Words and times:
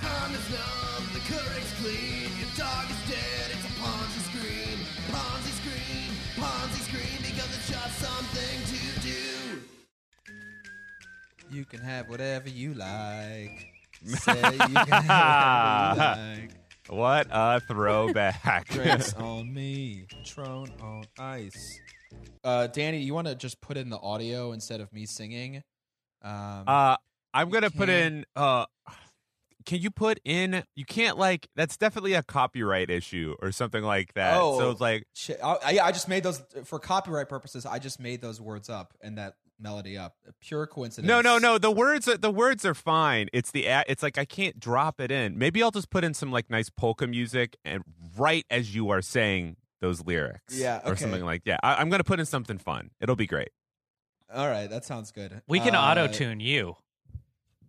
Time 0.00 0.34
is 0.34 0.50
numb, 0.50 1.04
the 1.12 1.20
current's 1.30 1.72
clean. 1.80 2.30
Your 2.38 2.48
dog 2.56 2.90
is 2.90 3.02
dead, 3.08 3.50
it's 3.52 3.64
a 3.64 3.72
Ponzi 3.80 4.20
Scream. 4.30 4.78
Ponzi 5.10 5.52
Scream, 5.60 6.10
Ponzi 6.36 6.80
Scream, 6.88 7.18
because 7.20 7.50
it's 7.56 7.68
just 7.68 7.98
something 7.98 8.58
to 8.72 8.80
do. 9.00 9.62
You 11.50 11.64
can 11.64 11.80
have 11.80 12.08
whatever 12.08 12.48
you 12.48 12.74
like. 12.74 13.66
Say 14.06 14.40
you 14.52 14.74
can 14.74 15.02
have 15.04 15.96
whatever 15.96 16.34
you 16.34 16.48
like. 16.48 16.60
What 16.88 17.26
a 17.30 17.60
throwback. 17.60 18.68
Drinks 18.70 19.12
on 19.18 19.52
me, 19.52 20.06
Patron 20.08 20.72
on 20.82 21.04
ice. 21.18 21.78
Uh, 22.42 22.66
Danny, 22.68 22.98
you 22.98 23.14
want 23.14 23.28
to 23.28 23.34
just 23.34 23.60
put 23.60 23.76
in 23.76 23.90
the 23.90 23.98
audio 23.98 24.52
instead 24.52 24.80
of 24.80 24.92
me 24.92 25.06
singing? 25.06 25.62
Um, 26.22 26.64
uh, 26.66 26.96
I'm 27.34 27.50
gonna 27.50 27.70
put 27.70 27.88
in. 27.88 28.24
Uh, 28.34 28.64
can 29.70 29.80
you 29.80 29.90
put 29.92 30.18
in? 30.24 30.64
You 30.74 30.84
can't 30.84 31.16
like. 31.16 31.48
That's 31.54 31.76
definitely 31.76 32.14
a 32.14 32.22
copyright 32.24 32.90
issue 32.90 33.36
or 33.40 33.52
something 33.52 33.84
like 33.84 34.14
that. 34.14 34.36
Oh, 34.36 34.58
So 34.58 34.70
it's 34.72 34.80
like, 34.80 35.04
shit, 35.14 35.38
I, 35.42 35.56
I- 35.64 35.70
yeah, 35.70 35.84
I 35.84 35.92
just 35.92 36.08
made 36.08 36.24
those 36.24 36.42
for 36.64 36.80
copyright 36.80 37.28
purposes. 37.28 37.64
I 37.64 37.78
just 37.78 38.00
made 38.00 38.20
those 38.20 38.40
words 38.40 38.68
up 38.68 38.94
and 39.00 39.16
that 39.18 39.34
melody 39.60 39.96
up. 39.96 40.16
Pure 40.40 40.66
coincidence. 40.66 41.06
no, 41.08 41.20
no, 41.20 41.38
no. 41.38 41.56
The 41.58 41.70
words, 41.70 42.08
are, 42.08 42.16
the 42.16 42.30
words 42.32 42.64
are 42.64 42.74
fine. 42.74 43.28
It's 43.32 43.52
the. 43.52 43.66
It's 43.86 44.02
like 44.02 44.18
I 44.18 44.24
can't 44.24 44.58
drop 44.58 45.00
it 45.00 45.12
in. 45.12 45.38
Maybe 45.38 45.62
I'll 45.62 45.70
just 45.70 45.90
put 45.90 46.02
in 46.02 46.14
some 46.14 46.32
like 46.32 46.50
nice 46.50 46.68
polka 46.68 47.06
music 47.06 47.56
and 47.64 47.84
right 48.18 48.44
as 48.50 48.74
you 48.74 48.90
are 48.90 49.02
saying 49.02 49.56
those 49.80 50.04
lyrics. 50.04 50.58
Yeah, 50.58 50.80
or 50.84 50.96
something 50.96 51.24
like. 51.24 51.42
Yeah, 51.44 51.58
I, 51.62 51.76
I'm 51.76 51.90
gonna 51.90 52.02
put 52.02 52.18
in 52.18 52.26
something 52.26 52.58
fun. 52.58 52.90
It'll 53.00 53.14
be 53.16 53.28
great. 53.28 53.50
All 54.34 54.48
right, 54.48 54.68
that 54.68 54.84
sounds 54.84 55.10
good. 55.12 55.42
We 55.48 55.60
can 55.60 55.74
Uh, 55.74 55.80
auto 55.80 56.06
tune 56.08 56.40
you. 56.40 56.76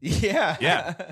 Yeah, 0.02 0.58
Yeah. 0.60 1.12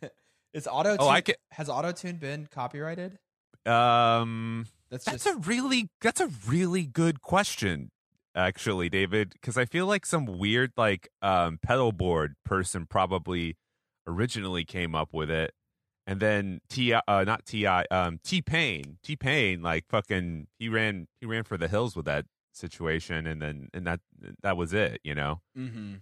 Is 0.54 0.68
auto? 0.68 0.96
Oh, 0.98 1.08
I 1.08 1.20
ca- 1.20 1.34
has 1.50 1.68
auto 1.68 1.90
tune 1.92 2.16
been 2.16 2.46
copyrighted? 2.46 3.18
Um, 3.66 4.66
That's, 4.90 5.04
That's 5.04 5.24
just 5.24 5.36
a 5.36 5.38
really 5.40 5.88
that's 6.00 6.20
a 6.20 6.28
really 6.46 6.86
good 6.86 7.20
question, 7.22 7.90
actually, 8.36 8.88
David. 8.88 9.32
Because 9.32 9.56
I 9.58 9.64
feel 9.64 9.86
like 9.86 10.06
some 10.06 10.26
weird 10.26 10.70
like 10.76 11.08
um, 11.22 11.58
pedal 11.60 11.90
board 11.90 12.34
person 12.44 12.86
probably 12.86 13.56
originally 14.06 14.64
came 14.64 14.94
up 14.94 15.08
with 15.12 15.28
it, 15.28 15.52
and 16.06 16.20
then 16.20 16.60
T 16.70 16.92
uh, 16.92 17.00
not 17.08 17.44
Ti 17.46 17.66
um 17.66 18.20
T 18.22 18.40
Pain 18.40 18.98
T 19.02 19.16
Pain 19.16 19.60
like 19.60 19.86
fucking 19.88 20.46
he 20.58 20.68
ran 20.68 21.08
he 21.20 21.26
ran 21.26 21.42
for 21.42 21.56
the 21.56 21.66
hills 21.68 21.96
with 21.96 22.04
that 22.06 22.26
situation, 22.52 23.26
and 23.26 23.42
then 23.42 23.68
and 23.74 23.86
that 23.88 24.00
that 24.44 24.56
was 24.56 24.72
it, 24.72 25.00
you 25.02 25.14
know. 25.16 25.40
hmm 25.56 25.94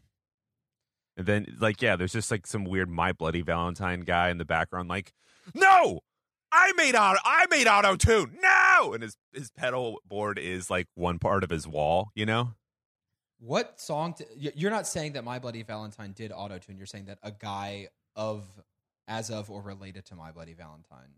And 1.16 1.26
then 1.26 1.56
like 1.60 1.82
yeah, 1.82 1.96
there's 1.96 2.12
just 2.12 2.30
like 2.30 2.46
some 2.46 2.64
weird 2.64 2.88
My 2.88 3.12
Bloody 3.12 3.42
Valentine 3.42 4.00
guy 4.00 4.30
in 4.30 4.38
the 4.38 4.44
background, 4.44 4.88
like 4.88 5.12
no. 5.54 6.00
I 6.54 6.72
made 6.76 6.94
auto. 6.94 7.18
I 7.24 7.46
made 7.50 7.66
auto 7.66 7.96
tune. 7.96 8.36
No, 8.42 8.92
and 8.92 9.02
his 9.02 9.16
his 9.32 9.50
pedal 9.50 10.00
board 10.06 10.38
is 10.38 10.68
like 10.68 10.86
one 10.94 11.18
part 11.18 11.44
of 11.44 11.50
his 11.50 11.66
wall. 11.66 12.10
You 12.14 12.26
know. 12.26 12.54
What 13.40 13.80
song? 13.80 14.14
T- 14.14 14.52
you're 14.54 14.70
not 14.70 14.86
saying 14.86 15.14
that 15.14 15.24
My 15.24 15.38
Bloody 15.38 15.62
Valentine 15.62 16.12
did 16.12 16.30
auto 16.30 16.58
tune. 16.58 16.76
You're 16.76 16.86
saying 16.86 17.06
that 17.06 17.18
a 17.24 17.32
guy 17.32 17.88
of, 18.14 18.44
as 19.08 19.30
of 19.30 19.50
or 19.50 19.62
related 19.62 20.04
to 20.06 20.14
My 20.14 20.30
Bloody 20.30 20.54
Valentine. 20.54 21.14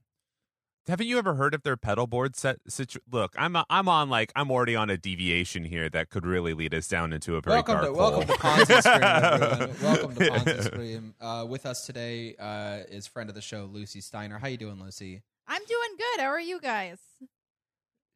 Haven't 0.87 1.07
you 1.07 1.17
ever 1.17 1.35
heard 1.35 1.55
of 1.55 1.63
their 1.63 1.79
pedal 1.79 2.07
board 2.07 2.37
set? 2.37 2.59
Situ- 2.69 2.99
Look, 3.11 3.33
I'm 3.39 3.57
I'm 3.71 3.89
on 3.89 4.11
like 4.11 4.31
I'm 4.37 4.51
already 4.51 4.77
on 4.77 4.91
a 4.91 4.99
deviation 4.99 5.65
here 5.65 5.89
that 5.89 6.11
could 6.11 6.27
really 6.27 6.53
lead 6.53 6.75
us 6.75 6.89
down 6.89 7.15
into 7.15 7.37
a 7.37 7.41
very 7.41 7.55
welcome 7.57 7.75
dark 7.77 7.87
to 7.87 7.93
welcome 7.95 8.27
to 8.27 8.33
hole. 8.35 8.55
Ponzi 8.57 8.83
Scream. 8.83 9.03
Everyone. 9.03 9.83
welcome 9.83 10.15
to 10.17 10.31
Ponzi 10.31 10.63
Scream. 10.65 11.15
Uh, 11.19 11.47
with 11.49 11.65
us 11.65 11.87
today 11.87 12.37
uh, 12.39 12.81
is 12.91 13.07
friend 13.07 13.31
of 13.31 13.35
the 13.35 13.41
show 13.41 13.65
Lucie 13.73 14.03
Steiner. 14.03 14.39
How 14.39 14.49
you 14.49 14.59
doing, 14.59 14.79
Lucie? 14.79 15.23
I'm 15.49 15.63
doing 15.65 15.91
good. 15.97 16.21
How 16.21 16.27
are 16.29 16.41
you 16.41 16.61
guys? 16.61 16.99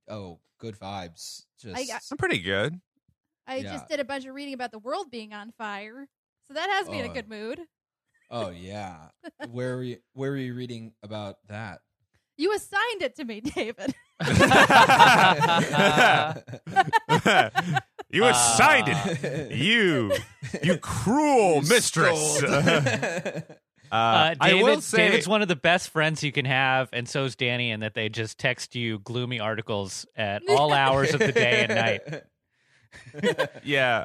Oh, 0.07 0.39
good 0.59 0.79
vibes. 0.79 1.45
Just 1.63 1.75
I 1.75 1.85
got- 1.87 2.03
I'm 2.11 2.19
pretty 2.19 2.39
good. 2.41 2.79
I 3.47 3.57
Yeah. 3.57 3.73
just 3.73 3.89
did 3.89 3.99
a 3.99 4.05
bunch 4.05 4.27
of 4.27 4.35
reading 4.35 4.53
about 4.53 4.73
the 4.73 4.79
world 4.79 5.11
being 5.11 5.33
on 5.33 5.53
fire, 5.53 6.07
so 6.47 6.53
that 6.53 6.69
has 6.69 6.87
me 6.91 6.99
in 7.01 7.07
a 7.07 7.11
Oh. 7.11 7.15
good 7.15 7.31
mood. 7.31 7.61
oh 8.31 8.51
yeah. 8.51 9.09
where 9.49 9.77
were 9.77 9.83
you, 9.83 9.97
where 10.13 10.33
were 10.33 10.37
you 10.37 10.53
reading 10.53 10.93
about 11.03 11.37
that? 11.49 11.81
You 12.39 12.55
assigned 12.55 13.03
it 13.03 13.17
to 13.17 13.25
me, 13.25 13.41
David. 13.55 13.95
you 18.11 18.25
assigned 18.25 18.89
it. 18.89 19.53
You, 19.53 20.13
you 20.63 20.79
cruel 20.79 21.63
mistress. 21.63 22.43
Uh, 23.91 23.95
Uh, 23.97 24.35
I 24.39 24.53
will 24.63 24.83
say, 24.83 24.99
David's 25.09 25.27
one 25.27 25.41
of 25.41 25.49
the 25.49 25.57
best 25.57 25.89
friends 25.89 26.23
you 26.23 26.31
can 26.31 26.45
have, 26.45 26.91
and 26.93 27.09
so's 27.09 27.35
Danny, 27.37 27.71
and 27.71 27.83
that 27.83 27.95
they 27.95 28.11
just 28.11 28.37
text 28.37 28.77
you 28.77 28.99
gloomy 28.99 29.41
articles 29.41 30.05
at 30.15 30.43
all 30.47 30.75
hours 30.75 31.15
of 31.15 31.21
the 31.21 31.33
day 31.33 31.65
and 31.67 31.75
night. 31.75 33.53
yeah, 33.65 34.05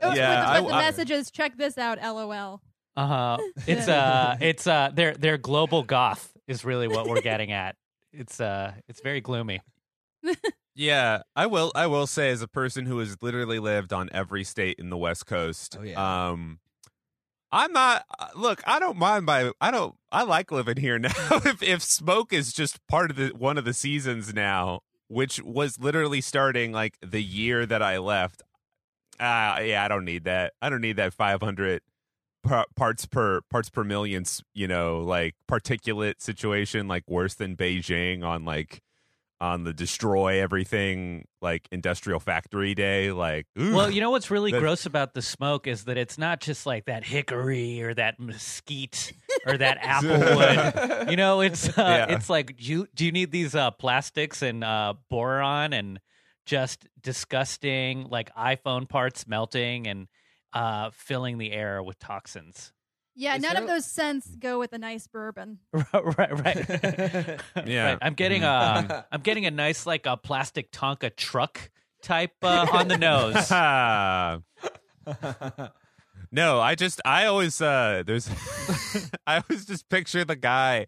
Oh, 0.00 0.12
Yeah, 0.12 0.44
but 0.44 0.54
the, 0.56 0.62
but 0.62 0.68
the 0.70 0.74
I- 0.74 0.78
I- 0.78 0.82
message 0.82 1.10
is 1.12 1.30
check 1.30 1.56
this 1.56 1.78
out, 1.78 1.98
lol. 2.02 2.62
Uh 2.96 3.06
huh. 3.06 3.38
It's 3.68 3.86
uh, 3.86 4.36
it's 4.40 4.66
uh, 4.66 4.90
they're 4.92 5.14
they're 5.14 5.38
global 5.38 5.84
goth 5.84 6.31
is 6.48 6.64
really 6.64 6.88
what 6.88 7.06
we're 7.08 7.20
getting 7.32 7.52
at. 7.52 7.76
It's 8.12 8.40
uh, 8.40 8.72
it's 8.88 9.00
very 9.00 9.20
gloomy. 9.20 9.60
Yeah, 10.74 11.20
I 11.36 11.44
will. 11.48 11.70
I 11.74 11.86
will 11.86 12.06
say, 12.06 12.30
as 12.30 12.40
a 12.40 12.48
person 12.48 12.86
who 12.86 12.98
has 13.00 13.18
literally 13.20 13.58
lived 13.58 13.92
on 13.92 14.08
every 14.10 14.42
state 14.42 14.76
in 14.78 14.88
the 14.88 14.96
West 14.96 15.26
Coast, 15.26 15.76
Oh, 15.78 15.82
yeah. 15.82 16.30
um, 16.30 16.60
I'm 17.50 17.74
not. 17.74 18.06
uh, 18.18 18.28
Look, 18.34 18.62
I 18.66 18.78
don't 18.78 18.96
mind. 18.96 19.26
By 19.26 19.52
I 19.60 19.70
don't. 19.70 19.94
I 20.10 20.22
like 20.22 20.50
living 20.50 20.78
here 20.78 20.98
now. 20.98 21.10
if 21.30 21.62
if 21.62 21.82
smoke 21.82 22.32
is 22.32 22.54
just 22.54 22.78
part 22.86 23.10
of 23.10 23.18
the 23.18 23.32
one 23.36 23.58
of 23.58 23.66
the 23.66 23.74
seasons 23.74 24.32
now, 24.32 24.80
which 25.08 25.42
was 25.42 25.78
literally 25.78 26.22
starting 26.22 26.72
like 26.72 26.96
the 27.02 27.22
year 27.22 27.66
that 27.66 27.82
I 27.82 27.98
left. 27.98 28.42
Ah, 29.20 29.58
yeah, 29.60 29.84
I 29.84 29.88
don't 29.88 30.06
need 30.06 30.24
that. 30.24 30.54
I 30.62 30.70
don't 30.70 30.80
need 30.80 30.96
that 30.96 31.12
500 31.12 31.82
par- 32.42 32.66
parts 32.76 33.06
per 33.06 33.40
parts 33.50 33.70
per 33.70 33.84
million. 33.84 34.24
You 34.54 34.68
know, 34.68 35.00
like 35.00 35.34
particulate 35.48 36.20
situation, 36.20 36.88
like 36.88 37.04
worse 37.08 37.34
than 37.34 37.56
Beijing 37.56 38.24
on 38.24 38.44
like 38.44 38.80
on 39.40 39.64
the 39.64 39.72
destroy 39.72 40.40
everything 40.40 41.26
like 41.40 41.66
industrial 41.72 42.20
factory 42.20 42.76
day. 42.76 43.10
Like, 43.10 43.46
ooh. 43.60 43.74
Well, 43.74 43.90
you 43.90 44.00
know 44.00 44.10
what's 44.12 44.30
really 44.30 44.52
That- 44.52 44.60
gross 44.60 44.86
about 44.86 45.14
the 45.14 45.22
smoke 45.22 45.66
is 45.66 45.84
that 45.86 45.98
it's 45.98 46.16
not 46.16 46.40
just 46.40 46.64
like 46.64 46.84
that 46.84 47.02
hickory 47.04 47.82
or 47.82 47.92
that 47.94 48.20
mesquite 48.20 49.12
or 49.44 49.58
that 49.58 49.78
applewood. 49.82 51.10
You 51.10 51.16
know, 51.16 51.40
it's 51.40 51.66
uh, 51.76 52.06
Yeah. 52.08 52.14
it's 52.14 52.30
like 52.30 52.56
do 52.58 52.64
you 52.64 52.86
do 52.94 53.04
you 53.04 53.10
need 53.10 53.32
these 53.32 53.56
uh, 53.56 53.72
plastics 53.72 54.42
and 54.42 54.62
uh, 54.62 54.94
boron 55.10 55.72
and 55.72 55.98
just 56.46 56.86
disgusting 57.00 58.06
like 58.10 58.34
iPhone 58.36 58.88
parts 58.88 59.26
melting 59.26 59.86
and 59.86 60.06
uh, 60.52 60.90
filling 60.92 61.38
the 61.38 61.52
air 61.52 61.82
with 61.82 61.98
toxins. 61.98 62.72
Yeah, 63.14 63.36
Is 63.36 63.42
none 63.42 63.52
there- 63.54 63.62
of 63.62 63.68
those 63.68 63.84
scents 63.84 64.26
go 64.36 64.58
with 64.58 64.72
a 64.72 64.78
nice 64.78 65.06
bourbon. 65.06 65.58
right, 65.92 66.44
right. 66.44 67.40
Yeah. 67.66 67.90
Right. 67.90 67.98
I'm 68.00 68.14
getting 68.14 68.42
a 68.42 69.06
I'm 69.12 69.20
getting 69.20 69.44
a 69.46 69.50
nice 69.50 69.86
like 69.86 70.06
a 70.06 70.16
plastic 70.16 70.72
Tonka 70.72 71.14
truck 71.14 71.70
type 72.02 72.32
uh, 72.42 72.66
on 72.72 72.88
the 72.88 72.98
nose. 72.98 73.50
no, 76.32 76.60
I 76.60 76.74
just 76.74 77.00
I 77.04 77.26
always 77.26 77.60
uh 77.60 78.02
there's 78.06 78.28
I 79.26 79.42
always 79.42 79.66
just 79.66 79.88
picture 79.88 80.24
the 80.24 80.36
guy 80.36 80.86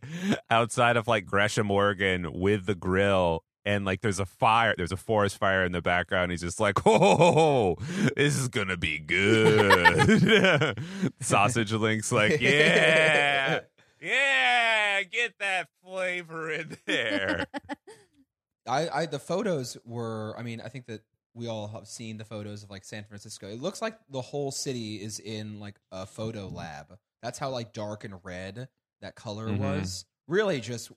outside 0.51 0.97
of 0.97 1.07
like 1.07 1.27
Gresham, 1.27 1.71
Oregon 1.71 2.33
with 2.33 2.67
the 2.67 2.75
grill 2.75 3.45
and 3.65 3.85
like 3.85 4.01
there's 4.01 4.19
a 4.21 4.27
fire 4.27 4.75
there's 4.77 4.93
a 4.93 4.97
forest 4.97 5.39
fire 5.39 5.65
in 5.65 5.73
the 5.73 5.81
background 5.83 6.31
he's 6.31 6.41
just 6.43 6.61
like 6.61 6.79
oh 6.87 7.77
this 8.17 8.37
is 8.39 8.49
gonna 8.49 8.77
be 8.77 8.99
good 8.99 10.79
sausage 11.21 11.73
links 11.73 12.13
like 12.13 12.41
yeah 12.41 13.61
yeah 14.01 15.03
get 15.05 15.33
that 15.39 15.69
flavor 15.83 16.51
in 16.51 16.77
there 16.87 17.47
I, 18.67 18.89
I 19.03 19.07
the 19.07 19.19
photos 19.19 19.77
were 19.85 20.35
I 20.39 20.43
mean 20.43 20.61
I 20.61 20.69
think 20.69 20.87
that 20.87 21.03
we 21.35 21.49
all 21.49 21.67
have 21.69 21.87
seen 21.87 22.17
the 22.17 22.25
photos 22.25 22.63
of 22.63 22.71
like 22.71 22.85
San 22.85 23.03
Francisco. 23.05 23.49
It 23.49 23.61
looks 23.61 23.83
like 23.83 23.99
the 24.09 24.23
whole 24.23 24.53
city 24.53 25.03
is 25.03 25.19
in 25.19 25.59
like 25.59 25.75
a 25.91 26.07
photo 26.07 26.47
lab. 26.47 26.97
That's 27.23 27.39
how 27.41 27.51
like 27.51 27.73
dark 27.73 28.05
and 28.05 28.15
red 28.23 28.69
that 29.03 29.17
color 29.17 29.49
Mhm. 29.49 29.59
was. 29.59 30.05
Really 30.29 30.61
just 30.61 30.93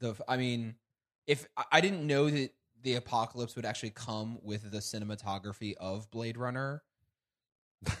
the 0.00 0.16
I 0.28 0.36
mean 0.36 0.74
if 1.28 1.46
I- 1.56 1.64
I 1.72 1.80
didn't 1.80 2.04
know 2.04 2.28
that 2.28 2.50
the 2.82 2.94
apocalypse 2.94 3.54
would 3.54 3.64
actually 3.64 3.90
come 3.90 4.38
with 4.42 4.70
the 4.70 4.78
cinematography 4.78 5.74
of 5.78 6.10
Blade 6.10 6.36
Runner. 6.36 6.82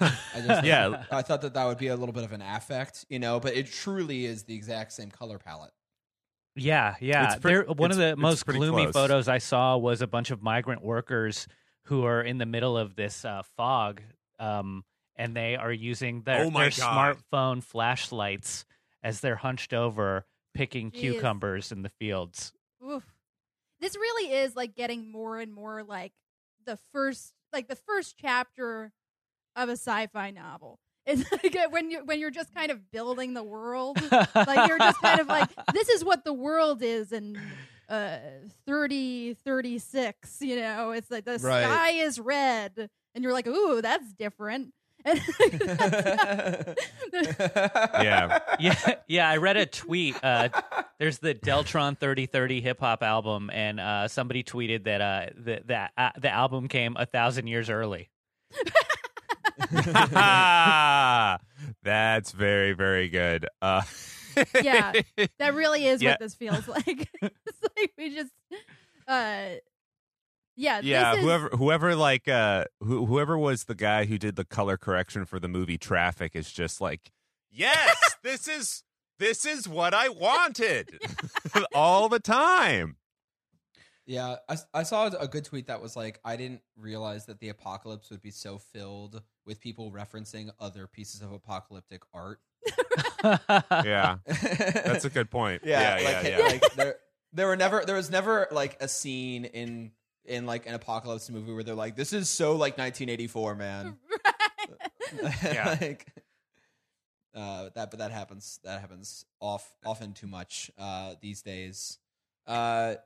I 0.00 0.12
just 0.46 0.64
Yeah. 0.64 1.04
I 1.10 1.22
thought 1.22 1.42
that 1.42 1.54
that 1.54 1.64
would 1.66 1.78
be 1.78 1.88
a 1.88 1.96
little 1.96 2.12
bit 2.12 2.24
of 2.24 2.32
an 2.32 2.42
affect, 2.42 3.04
you 3.08 3.18
know, 3.18 3.38
but 3.40 3.54
it 3.54 3.66
truly 3.70 4.24
is 4.24 4.42
the 4.44 4.54
exact 4.54 4.92
same 4.92 5.10
color 5.10 5.38
palette. 5.38 5.72
Yeah, 6.56 6.96
yeah. 7.00 7.26
It's 7.32 7.36
pre- 7.40 7.52
There- 7.52 7.64
one 7.64 7.90
of 7.92 7.96
the 7.96 8.16
most 8.16 8.44
gloomy 8.46 8.84
close. 8.84 8.92
photos 8.94 9.28
I 9.28 9.38
saw 9.38 9.76
was 9.76 10.00
a 10.02 10.06
bunch 10.08 10.30
of 10.30 10.42
migrant 10.42 10.82
workers 10.82 11.46
who 11.84 12.04
are 12.04 12.20
in 12.22 12.38
the 12.38 12.46
middle 12.46 12.76
of 12.76 12.96
this 12.96 13.24
uh, 13.24 13.42
fog, 13.56 14.02
um, 14.38 14.84
and 15.16 15.36
they 15.36 15.56
are 15.56 15.72
using 15.72 16.22
their, 16.22 16.44
Oh 16.44 16.50
my 16.50 16.62
their 16.62 16.70
smartphone 16.70 17.62
flashlights 17.62 18.64
as 19.02 19.20
they're 19.20 19.36
hunched 19.36 19.72
over 19.72 20.26
picking 20.54 20.90
Jeez. 20.90 21.00
cucumbers 21.00 21.70
in 21.72 21.82
the 21.82 21.88
fields. 21.88 22.52
Oof. 22.84 23.04
This 23.80 23.96
really 23.96 24.32
is 24.32 24.56
like 24.56 24.74
getting 24.74 25.10
more 25.10 25.38
and 25.38 25.52
more 25.52 25.82
like 25.82 26.12
the 26.66 26.76
first 26.92 27.32
like 27.52 27.68
the 27.68 27.76
first 27.76 28.16
chapter 28.20 28.92
of 29.56 29.68
a 29.68 29.72
sci-fi 29.72 30.30
novel. 30.30 30.78
It's 31.06 31.30
like 31.32 31.56
when 31.70 31.90
you 31.90 32.00
when 32.04 32.20
you're 32.20 32.30
just 32.30 32.54
kind 32.54 32.70
of 32.70 32.90
building 32.90 33.34
the 33.34 33.42
world. 33.42 33.98
like 34.36 34.68
you're 34.68 34.78
just 34.78 35.00
kind 35.00 35.20
of 35.20 35.26
like 35.28 35.48
this 35.72 35.88
is 35.88 36.04
what 36.04 36.24
the 36.24 36.32
world 36.34 36.82
is 36.82 37.12
in 37.12 37.40
uh 37.88 38.18
30 38.66 39.34
36 39.34 40.42
you 40.42 40.56
know 40.56 40.90
it's 40.90 41.10
like 41.10 41.24
the 41.24 41.38
Right. 41.38 41.64
sky 41.64 41.90
is 41.92 42.20
red 42.20 42.90
and 43.14 43.24
you're 43.24 43.32
like 43.32 43.46
ooh 43.46 43.80
that's 43.80 44.12
different 44.12 44.64
and 44.64 44.72
Yeah. 48.00 48.38
yeah, 48.60 48.94
yeah. 49.06 49.28
I 49.28 49.36
read 49.38 49.56
a 49.56 49.66
tweet. 49.66 50.16
Uh, 50.22 50.48
there's 50.98 51.18
the 51.18 51.34
Deltron 51.34 51.98
3030 51.98 52.60
hip 52.60 52.80
hop 52.80 53.02
album, 53.02 53.50
and 53.52 53.80
uh, 53.80 54.08
somebody 54.08 54.42
tweeted 54.44 54.84
that 54.84 55.00
uh, 55.00 55.26
the 55.36 55.60
the, 55.64 55.88
uh, 55.96 56.10
the 56.18 56.30
album 56.30 56.68
came 56.68 56.96
a 56.98 57.06
thousand 57.06 57.46
years 57.46 57.70
early. 57.70 58.10
That's 61.82 62.32
very, 62.32 62.72
very 62.72 63.08
good. 63.08 63.46
Uh, 63.60 63.82
Yeah. 64.62 64.92
that 65.38 65.54
really 65.54 65.86
is 65.86 66.00
Yeah. 66.02 66.10
what 66.12 66.20
this 66.20 66.34
feels 66.36 66.68
like 66.68 67.08
it's 67.22 67.60
like 67.76 67.92
we 67.98 68.14
just 68.14 68.30
uh 69.08 69.54
yeah 70.58 70.80
yeah, 70.82 71.10
this 71.12 71.18
is, 71.18 71.24
whoever, 71.24 71.48
whoever, 71.50 71.94
like, 71.96 72.28
uh, 72.28 72.64
who, 72.80 73.06
whoever 73.06 73.38
was 73.38 73.64
the 73.64 73.74
guy 73.74 74.04
who 74.04 74.18
did 74.18 74.36
the 74.36 74.44
color 74.44 74.76
correction 74.76 75.24
for 75.24 75.38
the 75.38 75.48
movie 75.48 75.78
Traffic 75.78 76.34
is 76.34 76.50
just 76.50 76.80
like, 76.80 77.12
yes, 77.50 77.96
this 78.22 78.48
is 78.48 78.82
this 79.18 79.44
is 79.44 79.68
what 79.68 79.94
I 79.94 80.08
wanted 80.08 81.00
all 81.74 82.08
the 82.08 82.20
time. 82.20 82.96
Yeah, 84.06 84.36
I 84.72 84.84
saw 84.84 85.08
a 85.08 85.28
good 85.28 85.44
tweet 85.44 85.66
that 85.66 85.82
was 85.82 85.94
like, 85.94 86.18
I 86.24 86.36
didn't 86.36 86.62
realize 86.78 87.26
that 87.26 87.40
the 87.40 87.50
apocalypse 87.50 88.08
would 88.08 88.22
be 88.22 88.30
so 88.30 88.56
filled 88.56 89.22
with 89.44 89.60
people 89.60 89.92
referencing 89.92 90.48
other 90.58 90.86
pieces 90.86 91.20
of 91.20 91.30
apocalyptic 91.32 92.02
art. 92.12 92.40
Yeah, 93.84 94.18
that's 94.24 95.04
a 95.04 95.10
good 95.10 95.28
point. 95.28 95.62
yeah, 95.64 95.98
yeah, 95.98 96.04
like, 96.04 96.24
yeah. 96.24 96.38
yeah. 96.38 96.46
like 96.46 96.74
there, 96.76 96.94
there 97.32 97.46
were 97.48 97.56
never, 97.56 97.84
there 97.84 97.96
was 97.96 98.10
never 98.10 98.46
like 98.52 98.76
a 98.80 98.86
scene 98.86 99.44
in 99.44 99.90
in 100.28 100.46
like 100.46 100.66
an 100.66 100.74
apocalypse 100.74 101.28
movie 101.30 101.52
where 101.52 101.62
they're 101.62 101.74
like, 101.74 101.96
this 101.96 102.12
is 102.12 102.28
so 102.28 102.52
like 102.52 102.78
1984, 102.78 103.54
man. 103.54 103.96
Yeah. 105.42 105.76
like, 105.80 106.06
uh, 107.34 107.70
that, 107.74 107.90
but 107.90 107.98
that 108.00 108.10
happens. 108.10 108.60
That 108.64 108.80
happens 108.80 109.24
off 109.40 109.74
often 109.84 110.12
too 110.12 110.26
much 110.26 110.70
uh, 110.78 111.14
these 111.22 111.40
days. 111.40 111.98
Uh, 112.46 112.96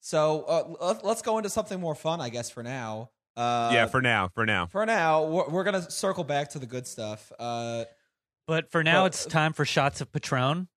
so 0.00 0.42
uh, 0.42 0.84
let- 0.86 1.04
let's 1.04 1.22
go 1.22 1.38
into 1.38 1.48
something 1.48 1.80
more 1.80 1.94
fun, 1.94 2.20
I 2.20 2.28
guess. 2.28 2.50
For 2.50 2.62
now, 2.62 3.10
uh, 3.36 3.70
yeah, 3.72 3.86
for 3.86 4.02
now, 4.02 4.28
for 4.28 4.44
now. 4.44 4.66
for 4.66 4.84
now, 4.84 5.24
we're, 5.24 5.48
we're 5.48 5.64
gonna 5.64 5.90
circle 5.90 6.24
back 6.24 6.50
to 6.50 6.58
the 6.58 6.66
good 6.66 6.86
stuff. 6.86 7.32
Uh, 7.38 7.84
But 8.46 8.70
for 8.70 8.82
now, 8.84 8.98
Well, 8.98 9.06
it's 9.06 9.24
time 9.24 9.52
for 9.54 9.64
shots 9.64 10.00
of 10.02 10.12
Patron 10.12 10.68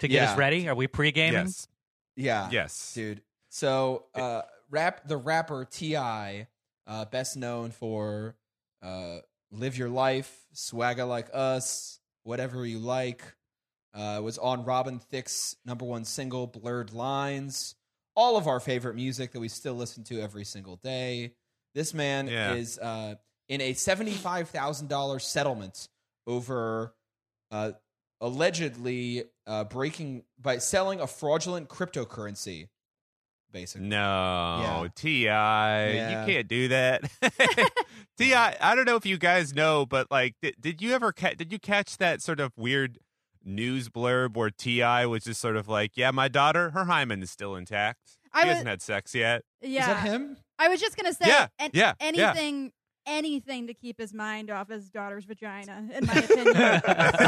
to 0.00 0.08
get 0.08 0.28
us 0.28 0.36
ready. 0.36 0.68
Are 0.68 0.74
we 0.74 0.86
pre 0.88 1.10
gaming? 1.12 1.46
Yes, 1.46 1.68
yeah, 2.16 2.48
yes. 2.50 2.92
dude. 2.94 3.22
So, 3.48 4.04
uh, 4.14 4.42
rap 4.70 5.06
the 5.06 5.16
rapper 5.16 5.64
T.I., 5.64 6.48
uh, 6.86 7.04
best 7.06 7.36
known 7.36 7.70
for 7.70 8.36
uh, 8.82 9.18
"Live 9.50 9.76
Your 9.76 9.88
Life," 9.88 10.46
"Swagger 10.52 11.04
Like 11.04 11.28
Us," 11.32 12.00
"Whatever 12.24 12.64
You 12.66 12.78
Like," 12.78 13.22
uh, 13.94 14.20
was 14.22 14.38
on 14.38 14.64
Robin 14.64 14.98
Thicke's 14.98 15.56
number 15.64 15.84
one 15.84 16.04
single 16.04 16.46
"Blurred 16.46 16.92
Lines." 16.92 17.74
All 18.14 18.36
of 18.38 18.46
our 18.46 18.60
favorite 18.60 18.94
music 18.96 19.32
that 19.32 19.40
we 19.40 19.48
still 19.48 19.74
listen 19.74 20.02
to 20.04 20.20
every 20.20 20.44
single 20.44 20.76
day. 20.76 21.34
This 21.74 21.92
man 21.92 22.28
Yeah. 22.28 22.54
is 22.54 22.78
uh, 22.78 23.16
in 23.48 23.60
a 23.60 23.74
seventy-five 23.74 24.48
thousand 24.48 24.88
dollars 24.88 25.26
settlement 25.26 25.88
over 26.26 26.94
uh, 27.50 27.72
allegedly 28.20 29.24
uh, 29.46 29.64
breaking 29.64 30.24
by 30.40 30.58
selling 30.58 31.00
a 31.00 31.06
fraudulent 31.06 31.68
cryptocurrency. 31.68 32.68
Basically, 33.52 33.86
No, 33.88 33.96
Yeah. 34.82 34.88
T.I., 34.94 35.90
Yeah. 35.92 36.20
you 36.26 36.32
can't 36.32 36.48
do 36.48 36.68
that. 36.68 37.10
T.I., 38.18 38.56
I 38.60 38.74
don't 38.74 38.84
know 38.86 38.96
if 38.96 39.06
you 39.06 39.18
guys 39.18 39.54
know, 39.54 39.86
but 39.86 40.10
like, 40.10 40.34
did, 40.42 40.54
did 40.60 40.82
you 40.82 40.92
ever 40.92 41.12
ca- 41.12 41.34
did 41.36 41.52
you 41.52 41.58
catch 41.58 41.96
that 41.98 42.22
sort 42.22 42.40
of 42.40 42.52
weird 42.56 42.98
news 43.44 43.88
blurb 43.88 44.36
where 44.36 44.50
T.I. 44.50 45.06
was 45.06 45.24
just 45.24 45.40
sort 45.40 45.56
of 45.56 45.68
like, 45.68 45.92
"Yeah, 45.96 46.10
my 46.10 46.28
daughter, 46.28 46.70
her 46.70 46.84
hymen 46.86 47.22
is 47.22 47.30
still 47.30 47.54
intact. 47.56 48.00
I 48.32 48.42
She 48.42 48.48
was- 48.48 48.52
hasn't 48.54 48.68
had 48.68 48.82
sex 48.82 49.14
yet." 49.14 49.42
yeah 49.62 49.80
is 49.80 49.86
that 49.86 50.02
him? 50.06 50.36
i 50.58 50.68
was 50.68 50.80
just 50.80 50.96
gonna 50.96 51.12
say 51.14 51.26
Yeah, 51.28 51.46
an- 51.58 51.70
yeah, 51.72 51.92
yeah. 51.98 52.06
anything 52.32 52.72
anything 53.06 53.66
to 53.68 53.74
keep 53.74 53.98
his 53.98 54.12
mind 54.12 54.50
off 54.50 54.68
his 54.68 54.90
daughter's 54.90 55.24
vagina 55.24 55.88
in 55.94 56.04
my 56.06 56.12
opinion 56.12 56.48
is 56.48 56.54
a 56.56 56.82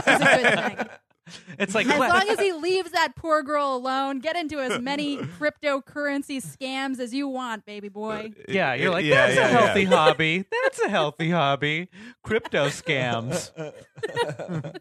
good 0.07 0.77
thing 0.77 0.89
It's 1.59 1.75
like 1.75 1.87
as 1.87 1.95
cla- 1.97 2.09
long 2.09 2.29
as 2.29 2.39
he 2.39 2.53
leaves 2.53 2.91
that 2.93 3.17
poor 3.17 3.43
girl 3.43 3.75
alone 3.75 4.21
get 4.21 4.37
into 4.37 4.59
as 4.61 4.81
many 4.81 5.17
cryptocurrency 5.39 6.43
scams 6.43 6.99
as 6.99 7.13
you 7.13 7.29
want 7.29 7.65
baby 7.67 7.89
boy 7.89 8.33
yeah, 8.49 8.75
you're 8.75 8.91
like 8.91 9.05
Yeah, 9.05 9.27
that's 9.27 9.37
yeah, 9.37 9.49
a 9.49 9.53
yeah. 9.53 9.59
healthy 9.67 9.85
hobby. 9.85 10.45
That's 10.63 10.81
a 10.81 10.89
healthy 10.89 11.31
hobby. 11.31 11.89
Crypto 12.23 12.67
scams. 12.69 13.51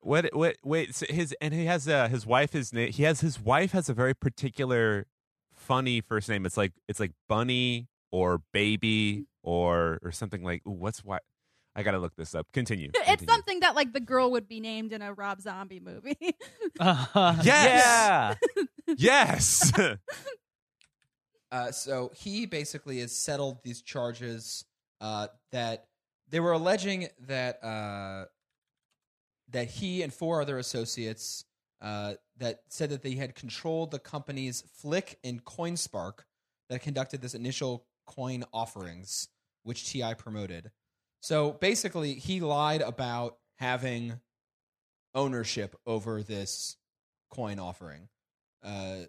What? 0.00 0.34
What? 0.34 0.56
Wait. 0.62 0.94
So 0.94 1.06
his 1.08 1.34
and 1.40 1.54
he 1.54 1.64
has 1.64 1.88
uh, 1.88 2.08
his 2.08 2.26
wife 2.26 2.54
is 2.54 2.72
na- 2.74 2.86
he 2.88 3.04
has 3.04 3.20
his 3.20 3.40
wife 3.40 3.72
has 3.72 3.88
a 3.88 3.94
very 3.94 4.14
particular 4.14 5.06
funny 5.54 6.02
first 6.02 6.28
name. 6.28 6.44
It's 6.44 6.58
like 6.58 6.72
it's 6.88 7.00
like 7.00 7.12
Bunny 7.26 7.88
or 8.12 8.42
Baby 8.52 9.24
or 9.42 9.98
or 10.02 10.12
something 10.12 10.42
like. 10.44 10.60
Ooh, 10.66 10.72
what's 10.72 11.02
what? 11.02 11.22
I 11.76 11.82
gotta 11.82 11.98
look 11.98 12.14
this 12.16 12.34
up. 12.34 12.46
Continue. 12.52 12.90
it's 12.94 13.04
continue. 13.04 13.32
something 13.32 13.60
that 13.60 13.74
like 13.74 13.92
the 13.92 14.00
girl 14.00 14.30
would 14.32 14.48
be 14.48 14.60
named 14.60 14.92
in 14.92 15.02
a 15.02 15.12
rob 15.12 15.40
zombie 15.40 15.80
movie 15.80 16.16
Uh, 16.80 17.36
Yes. 17.42 18.38
Yeah. 18.56 18.64
Yes. 18.96 19.72
Uh, 21.50 21.70
so 21.72 22.10
he 22.14 22.46
basically 22.46 23.00
has 23.00 23.12
settled 23.16 23.62
these 23.62 23.80
charges 23.80 24.64
uh, 25.00 25.28
that 25.52 25.86
they 26.28 26.40
were 26.40 26.52
alleging 26.52 27.08
that 27.26 27.62
uh, 27.64 28.24
that 29.50 29.68
he 29.68 30.02
and 30.02 30.12
four 30.12 30.42
other 30.42 30.58
associates 30.58 31.44
uh, 31.80 32.14
that 32.38 32.60
said 32.68 32.90
that 32.90 33.02
they 33.02 33.14
had 33.14 33.34
controlled 33.34 33.90
the 33.90 33.98
companies 33.98 34.64
FLiK 34.82 35.14
and 35.22 35.44
CoinSpark 35.44 36.20
that 36.68 36.82
conducted 36.82 37.20
this 37.20 37.34
initial 37.34 37.86
coin 38.06 38.44
offerings, 38.52 39.28
which 39.62 39.88
T.I. 39.90 40.14
promoted. 40.14 40.70
So 41.24 41.52
basically, 41.52 42.12
he 42.12 42.40
lied 42.40 42.82
about 42.82 43.38
having 43.56 44.20
ownership 45.14 45.74
over 45.86 46.22
this 46.22 46.76
coin 47.30 47.58
offering. 47.58 48.10
Uh, 48.62 49.04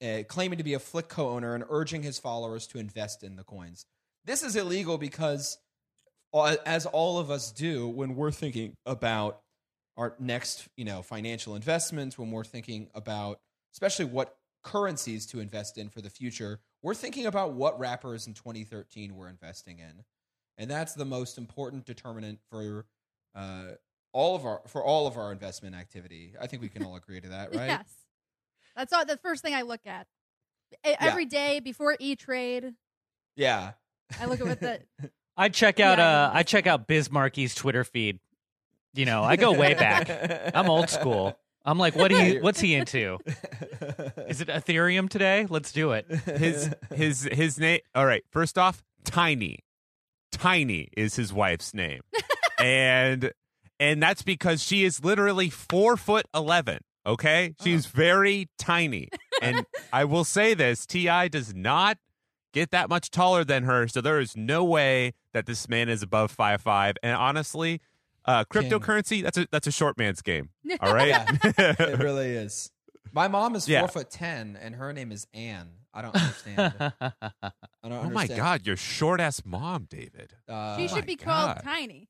uh, 0.00 0.22
claiming 0.28 0.58
to 0.58 0.62
be 0.62 0.74
a 0.74 0.78
FLiK 0.78 1.08
co-owner 1.08 1.56
and 1.56 1.64
urging 1.68 2.04
his 2.04 2.20
followers 2.20 2.68
to 2.68 2.78
invest 2.78 3.24
in 3.24 3.34
the 3.34 3.42
coins. 3.42 3.84
This 4.24 4.44
is 4.44 4.54
illegal 4.54 4.96
because, 4.96 5.58
as 6.32 6.86
all 6.86 7.18
of 7.18 7.32
us 7.32 7.50
do 7.50 7.88
when 7.88 8.14
we're 8.14 8.30
thinking 8.30 8.74
about 8.86 9.40
our 9.96 10.14
next, 10.20 10.68
you 10.76 10.84
know, 10.84 11.02
financial 11.02 11.56
investments, 11.56 12.16
when 12.16 12.30
we're 12.30 12.44
thinking 12.44 12.90
about, 12.94 13.40
especially 13.74 14.04
what 14.04 14.36
currencies 14.62 15.26
to 15.26 15.40
invest 15.40 15.78
in 15.78 15.88
for 15.88 16.00
the 16.00 16.10
future, 16.10 16.60
we're 16.82 16.94
thinking 16.94 17.26
about 17.26 17.54
what 17.54 17.76
rappers 17.80 18.28
in 18.28 18.34
2013 18.34 19.16
we're 19.16 19.28
investing 19.28 19.80
in, 19.80 20.04
and 20.58 20.70
that's 20.70 20.94
the 20.94 21.04
most 21.04 21.38
important 21.38 21.84
determinant 21.86 22.38
for 22.50 22.86
uh, 23.34 23.72
all 24.12 24.34
of 24.36 24.44
our 24.46 24.62
for 24.66 24.82
all 24.82 25.06
of 25.06 25.16
our 25.16 25.32
investment 25.32 25.74
activity. 25.74 26.34
I 26.40 26.46
think 26.46 26.62
we 26.62 26.68
can 26.68 26.84
all 26.84 26.96
agree 26.96 27.20
to 27.20 27.28
that, 27.28 27.50
right? 27.54 27.66
Yes. 27.68 27.88
That's 28.76 28.92
all 28.92 29.04
the 29.04 29.16
first 29.18 29.42
thing 29.42 29.54
I 29.54 29.62
look 29.62 29.80
at. 29.86 30.06
Every 30.84 31.24
day 31.26 31.60
before 31.60 31.96
E 32.00 32.16
Trade, 32.16 32.74
Yeah. 33.36 33.72
I 34.20 34.26
look 34.26 34.40
at 34.40 34.46
what 34.46 34.60
the 34.60 34.80
I 35.36 35.48
check 35.48 35.80
out 35.80 35.98
Yeah. 35.98 36.24
uh 36.26 36.30
I 36.34 36.42
check 36.42 36.66
out 36.66 36.86
Biz 36.86 37.08
Markie's 37.10 37.54
Twitter 37.54 37.84
feed. 37.84 38.18
You 38.94 39.04
know, 39.04 39.22
I 39.22 39.36
go 39.36 39.52
way 39.52 39.74
back. 39.74 40.10
I'm 40.54 40.68
old 40.70 40.88
school. 40.90 41.38
I'm 41.64 41.78
like, 41.78 41.94
what 41.96 42.08
do 42.08 42.16
you 42.16 42.40
what's 42.42 42.60
he 42.60 42.74
into? 42.74 43.18
Is 44.28 44.40
it 44.40 44.48
Ethereum 44.48 45.08
today? 45.08 45.46
Let's 45.48 45.72
do 45.72 45.92
it. 45.92 46.06
his 46.08 46.74
his 46.94 47.28
his 47.30 47.58
name. 47.58 47.80
All 47.94 48.06
right. 48.06 48.24
First 48.30 48.56
off, 48.56 48.82
Tiny. 49.04 49.60
Tiny 50.38 50.88
is 50.96 51.16
his 51.16 51.32
wife's 51.32 51.72
name, 51.74 52.00
and 52.58 53.32
and 53.80 54.02
that's 54.02 54.22
because 54.22 54.62
she 54.62 54.84
is 54.84 55.04
literally 55.04 55.50
four 55.50 55.96
foot 55.96 56.26
eleven. 56.34 56.78
Okay, 57.06 57.54
she's 57.62 57.86
very 57.86 58.48
tiny, 58.58 59.08
and 59.42 59.64
I 59.92 60.04
will 60.04 60.24
say 60.24 60.54
this: 60.54 60.86
T.I. 60.86 61.28
does 61.28 61.54
not 61.54 61.98
get 62.52 62.70
that 62.72 62.88
much 62.88 63.10
taller 63.10 63.44
than 63.44 63.62
her, 63.64 63.86
so 63.88 64.00
there 64.00 64.18
is 64.20 64.36
no 64.36 64.64
way 64.64 65.12
that 65.32 65.46
this 65.46 65.68
man 65.68 65.88
is 65.88 66.02
above 66.02 66.30
five 66.30 66.60
five. 66.60 66.96
And 67.02 67.16
honestly, 67.16 67.80
Uh, 68.24 68.44
cryptocurrency 68.44 69.22
that's 69.22 69.38
a 69.38 69.46
that's 69.52 69.66
a 69.68 69.72
short 69.72 69.96
man's 69.98 70.20
game. 70.22 70.48
All 70.80 70.92
right. 70.92 71.08
yeah, 71.08 71.26
it 71.58 71.98
really 72.00 72.30
is. 72.30 72.70
My 73.12 73.28
mom 73.28 73.54
is 73.54 73.68
Yeah. 73.68 73.80
four 73.80 73.88
foot 73.88 74.10
ten, 74.10 74.58
and 74.60 74.74
her 74.74 74.92
name 74.92 75.12
is 75.12 75.26
Anne. 75.32 75.70
I 75.96 76.02
don't 76.02 76.14
understand. 76.14 76.74
I 76.80 76.90
don't 77.82 77.92
oh 77.92 78.02
my 78.10 78.22
understand. 78.22 78.36
God, 78.38 78.66
your 78.66 78.76
short 78.76 79.18
ass 79.20 79.42
mom, 79.46 79.86
David. 79.88 80.34
Uh, 80.46 80.76
she 80.76 80.88
should 80.88 81.06
be 81.06 81.16
called 81.16 81.56
Tiny. 81.64 82.08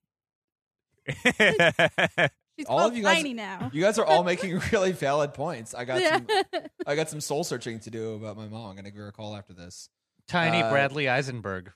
She's 2.59 2.67
All 2.67 2.81
of 2.89 2.97
you 2.97 3.03
guys- 3.05 3.17
Tiny 3.19 3.33
now. 3.35 3.71
You 3.73 3.81
guys 3.83 3.99
are 3.99 4.05
all 4.05 4.25
making 4.25 4.59
really 4.73 4.91
valid 4.93 5.35
points. 5.35 5.73
I 5.75 5.85
got 5.85 6.01
Yeah. 6.01 6.17
some. 6.17 6.27
I 6.87 6.97
got 6.97 7.09
some 7.11 7.21
soul 7.21 7.45
searching 7.45 7.79
to 7.81 7.91
do 7.91 8.15
about 8.15 8.37
my 8.37 8.49
mom. 8.49 8.71
I'm 8.71 8.77
gonna 8.77 8.91
give 8.91 9.01
her 9.03 9.09
a 9.09 9.13
call 9.13 9.37
after 9.37 9.53
this. 9.53 9.89
Tiny 10.27 10.63
Uh, 10.63 10.71
Bradley 10.71 11.05
Isenberg, 11.05 11.69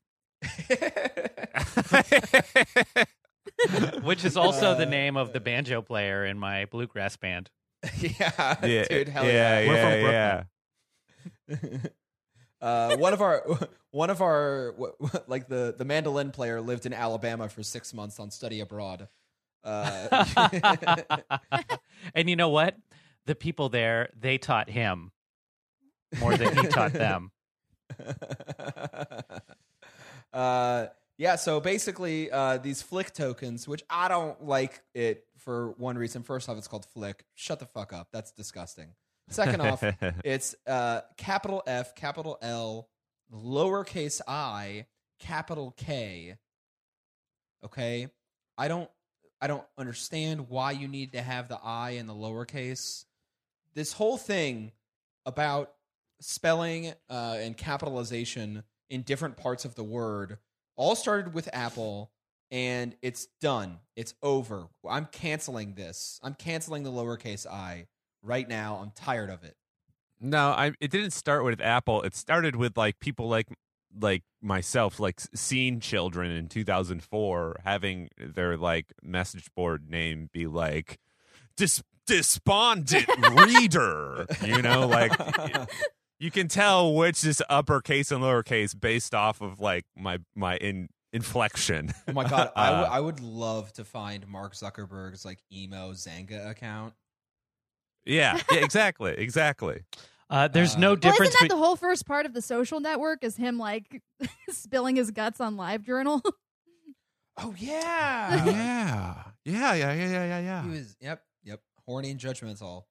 which 4.03 4.25
is 4.25 4.37
also 4.37 4.75
the 4.75 4.87
Uh, 4.87 4.91
name 4.91 5.17
of 5.17 5.33
the 5.33 5.41
banjo 5.41 5.83
player 5.83 6.25
in 6.25 6.39
my 6.39 6.65
bluegrass 6.67 7.17
band. 7.17 7.51
yeah, 7.99 8.57
yeah, 8.67 8.85
dude, 8.85 9.09
hell 9.09 9.25
yeah, 9.25 9.61
yeah. 9.61 9.61
yeah, 9.61 10.45
We're 11.49 11.57
from 11.57 11.71
yeah. 11.73 11.91
Uh, 12.61 12.97
one 12.97 13.13
of 13.13 13.23
our 13.23 13.45
one 13.91 14.11
of 14.11 14.21
our 14.21 14.75
like 15.27 15.49
the 15.49 15.75
the 15.77 15.85
mandolin 15.85 16.31
player 16.31 16.61
lived 16.61 16.87
in 16.87 16.93
Alabama 16.93 17.49
for 17.49 17.63
six 17.63 17.95
months 17.95 18.21
on 18.21 18.31
study 18.31 18.61
abroad. 18.61 19.09
Uh, 19.63 20.25
and 22.15 22.31
you 22.31 22.37
know 22.37 22.49
what? 22.49 22.77
The 23.27 23.35
people 23.35 23.69
there, 23.69 24.09
they 24.19 24.39
taught 24.39 24.71
him 24.71 25.13
more 26.19 26.37
than 26.37 26.57
he 26.57 26.67
taught 26.69 26.93
them. 26.93 27.31
uh, 30.33 30.87
yeah, 31.19 31.37
so 31.37 31.61
basically, 31.61 32.31
uh, 32.31 32.57
these 32.57 32.83
FLiK 32.83 33.13
tokens, 33.13 33.69
which 33.69 33.83
I 33.91 34.09
don't 34.09 34.43
like 34.43 34.81
it 34.95 35.27
for 35.37 35.73
one 35.73 35.99
reason. 35.99 36.23
First 36.23 36.49
off, 36.49 36.57
it's 36.57 36.67
called 36.67 36.87
FLiK. 36.97 37.17
Shut 37.35 37.59
the 37.59 37.67
fuck 37.67 37.93
up. 37.93 38.09
That's 38.11 38.33
disgusting. 38.33 38.95
Second 39.31 39.61
off, 39.63 39.83
it's 40.25 40.55
uh, 40.67 41.03
capital 41.17 41.63
F, 41.67 41.95
capital 41.95 42.37
L, 42.43 42.89
lowercase 43.33 44.21
i, 44.27 44.87
capital 45.19 45.73
K. 45.77 46.37
Okay, 47.65 48.09
I 48.59 48.69
don't, 48.69 48.91
I 49.41 49.47
don't 49.47 49.65
understand 49.79 50.49
why 50.49 50.73
you 50.73 50.89
need 50.89 51.13
to 51.13 51.23
have 51.23 51.49
the 51.49 51.59
I 51.63 51.91
in 51.91 52.07
the 52.07 52.15
lowercase. 52.15 53.05
This 53.75 53.93
whole 53.93 54.19
thing 54.19 54.73
about 55.25 55.73
spelling 56.21 56.93
uh, 57.09 57.37
and 57.39 57.57
capitalization 57.57 58.65
in 58.89 59.03
different 59.03 59.37
parts 59.37 59.65
of 59.65 59.77
the 59.77 59.85
word 59.85 60.39
all 60.77 60.97
started 60.97 61.35
with 61.35 61.49
Apple, 61.53 62.11
and 62.51 62.97
it's 63.01 63.29
done. 63.41 63.79
It's 63.95 64.15
over. 64.23 64.67
I'm 64.89 65.07
canceling 65.07 65.75
this. 65.75 66.19
I'm 66.23 66.35
canceling 66.35 66.83
the 66.83 66.91
lowercase 66.91 67.47
i 67.47 67.87
right 68.23 68.49
now. 68.49 68.79
I'm 68.83 68.91
tired 68.95 69.31
of 69.31 69.45
it. 69.45 69.57
No, 70.21 70.49
I. 70.51 70.73
It 70.81 70.91
didn't 70.91 71.13
start 71.13 71.45
with 71.45 71.61
Apple. 71.61 72.03
It 72.03 72.15
started 72.15 72.57
with 72.57 72.77
like 72.77 73.01
people 73.01 73.29
like 73.29 73.49
like 73.99 74.23
myself, 74.43 75.01
like 75.01 75.17
s- 75.21 75.29
scene 75.35 75.81
children 75.81 76.31
in 76.31 76.49
2004, 76.49 77.61
having 77.65 78.09
their 78.19 78.57
like 78.57 78.93
message 79.03 79.49
board 79.57 79.89
name 79.91 80.29
be 80.33 80.47
like 80.47 80.99
dis- 81.57 81.83
despondent 82.07 83.07
reader. 83.33 84.27
You 84.45 84.61
know, 84.63 84.87
like 84.87 85.13
you 86.19 86.31
can 86.31 86.49
tell 86.49 86.95
which 86.95 87.25
is 87.25 87.43
uppercase 87.49 88.11
and 88.13 88.23
lowercase 88.23 88.79
based 88.79 89.15
off 89.15 89.41
of 89.41 89.59
like 89.59 89.85
my 89.97 90.19
my 90.37 90.57
in 90.59 90.89
inflection. 91.13 91.93
Oh 92.09 92.13
my 92.13 92.29
god, 92.29 92.53
I 92.55 92.69
Uh, 92.73 92.89
I 92.93 93.01
would 93.01 93.21
love 93.21 93.73
to 93.75 93.85
find 93.85 94.29
Mark 94.29 94.55
Zuckerberg's 94.55 95.25
like 95.25 95.39
emo 95.53 95.93
Xanga 95.93 96.49
account. 96.51 96.93
Yeah, 98.05 98.39
yeah, 98.51 98.59
exactly, 98.59 99.13
exactly. 99.17 99.83
Uh, 100.29 100.47
there's 100.49 100.77
Uh, 100.77 100.79
no 100.79 100.87
Well, 100.89 100.95
Well, 100.95 100.97
difference. 101.13 101.29
isn't 101.35 101.41
that 101.41 101.45
be- 101.45 101.49
the 101.49 101.57
whole 101.57 101.77
first 101.77 102.07
part 102.07 102.25
of 102.27 102.33
the 102.35 102.43
social 102.43 102.79
network? 102.81 103.25
Is 103.25 103.37
him 103.37 103.59
like 103.59 104.01
spilling 104.51 104.97
his 104.97 105.11
guts 105.11 105.41
on 105.41 105.57
LiveJournal? 105.57 106.23
Oh 107.43 107.55
yeah, 107.57 108.45
yeah. 108.45 109.15
yeah, 109.47 109.73
yeah, 109.75 109.75
yeah, 109.75 109.93
yeah, 109.95 110.25
yeah, 110.27 110.39
yeah. 110.41 110.63
He 110.65 110.69
was 110.71 110.95
yep, 111.01 111.23
yep. 111.43 111.61
Horny 111.87 112.11
and 112.11 112.21
judgmental. 112.21 112.83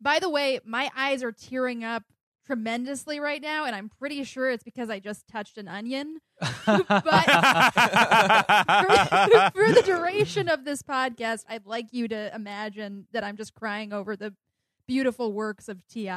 By 0.00 0.20
the 0.20 0.28
way, 0.30 0.60
my 0.64 0.90
eyes 0.96 1.24
are 1.24 1.32
tearing 1.32 1.82
up 1.82 2.04
tremendously 2.46 3.18
right 3.18 3.42
now, 3.42 3.64
and 3.64 3.74
I'm 3.74 3.88
pretty 3.88 4.22
sure 4.22 4.48
it's 4.50 4.62
because 4.62 4.90
I 4.90 5.00
just 5.00 5.26
touched 5.26 5.58
an 5.58 5.66
onion. 5.66 6.18
for, 6.40 6.84
for 6.84 6.84
the 9.72 9.82
duration 9.84 10.48
of 10.48 10.64
this 10.64 10.82
podcast, 10.82 11.44
I'd 11.48 11.66
like 11.66 11.86
you 11.92 12.06
to 12.08 12.32
imagine 12.34 13.06
that 13.12 13.24
I'm 13.24 13.36
just 13.36 13.54
crying 13.54 13.92
over 13.92 14.14
the 14.16 14.34
beautiful 14.86 15.32
works 15.32 15.68
of 15.68 15.78
Ti. 15.88 16.08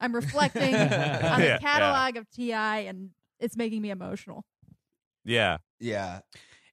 I'm 0.00 0.14
reflecting 0.14 0.62
on 0.74 0.80
Yeah, 0.90 1.36
the 1.38 1.44
yeah. 1.44 1.58
catalog 1.58 2.16
of 2.16 2.30
T.I., 2.30 2.78
and 2.80 3.10
it's 3.40 3.56
making 3.56 3.82
me 3.82 3.90
emotional. 3.90 4.44
yeah. 5.24 5.58
Yeah. 5.80 6.20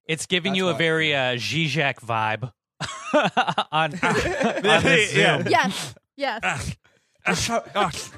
it's 0.07 0.25
giving 0.25 0.53
That's 0.53 0.57
you 0.57 0.67
a 0.69 0.71
why- 0.73 0.77
very 0.77 1.13
uh, 1.15 1.35
Zizek 1.35 1.95
vibe 1.95 2.51
on, 3.71 3.91
on 3.93 3.93
the 3.93 5.07
Zoom. 5.09 5.47
Yeah. 5.47 5.47
Yes, 5.49 5.95
yes. 6.15 6.75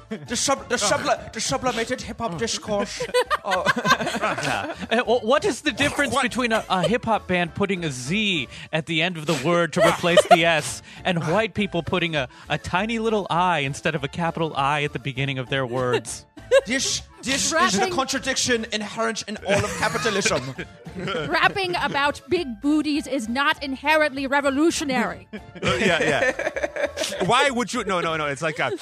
The, 0.08 0.18
the, 0.26 0.36
sub- 0.36 0.68
the, 0.68 0.74
subli- 0.76 1.32
the 1.32 1.40
sublimated 1.40 2.00
hip 2.02 2.18
hop 2.18 2.38
discourse. 2.38 3.02
Yeah. 3.44 4.74
Uh, 4.90 5.02
What 5.04 5.44
is 5.44 5.60
the 5.62 5.72
difference 5.72 6.20
between 6.20 6.52
a, 6.52 6.64
a 6.68 6.86
hip 6.86 7.04
hop 7.04 7.26
band 7.28 7.54
putting 7.54 7.84
a 7.84 7.90
Z 7.90 8.48
at 8.72 8.86
the 8.86 9.02
end 9.02 9.16
of 9.16 9.26
the 9.26 9.34
word 9.46 9.72
to 9.74 9.80
replace 9.86 10.22
the 10.28 10.44
S 10.44 10.82
and 11.04 11.18
white 11.28 11.54
people 11.54 11.82
putting 11.82 12.16
a, 12.16 12.28
a 12.48 12.58
tiny 12.58 12.98
little 12.98 13.26
I 13.30 13.60
instead 13.60 13.94
of 13.94 14.02
a 14.04 14.08
capital 14.08 14.52
I 14.56 14.82
at 14.84 14.92
the 14.92 14.98
beginning 14.98 15.38
of 15.38 15.48
their 15.50 15.66
words? 15.66 16.24
This, 16.66 17.02
this 17.26 17.44
is 17.44 17.50
the 17.50 17.56
Rapping- 17.56 17.92
contradiction 17.92 18.66
inherent 18.72 19.22
in 19.28 19.36
all 19.46 19.64
of 19.64 19.70
capitalism. 19.78 20.54
Rapping 21.28 21.74
about 21.76 22.20
big 22.28 22.60
booties 22.60 23.06
is 23.06 23.28
not 23.28 23.62
inherently 23.62 24.26
revolutionary. 24.26 25.28
yeah, 25.62 26.02
yeah. 26.02 26.86
Why 27.26 27.50
would 27.50 27.72
you? 27.74 27.84
No, 27.84 28.00
no, 28.00 28.16
no. 28.16 28.26
It's 28.26 28.42
like, 28.42 28.58
a, 28.58 28.72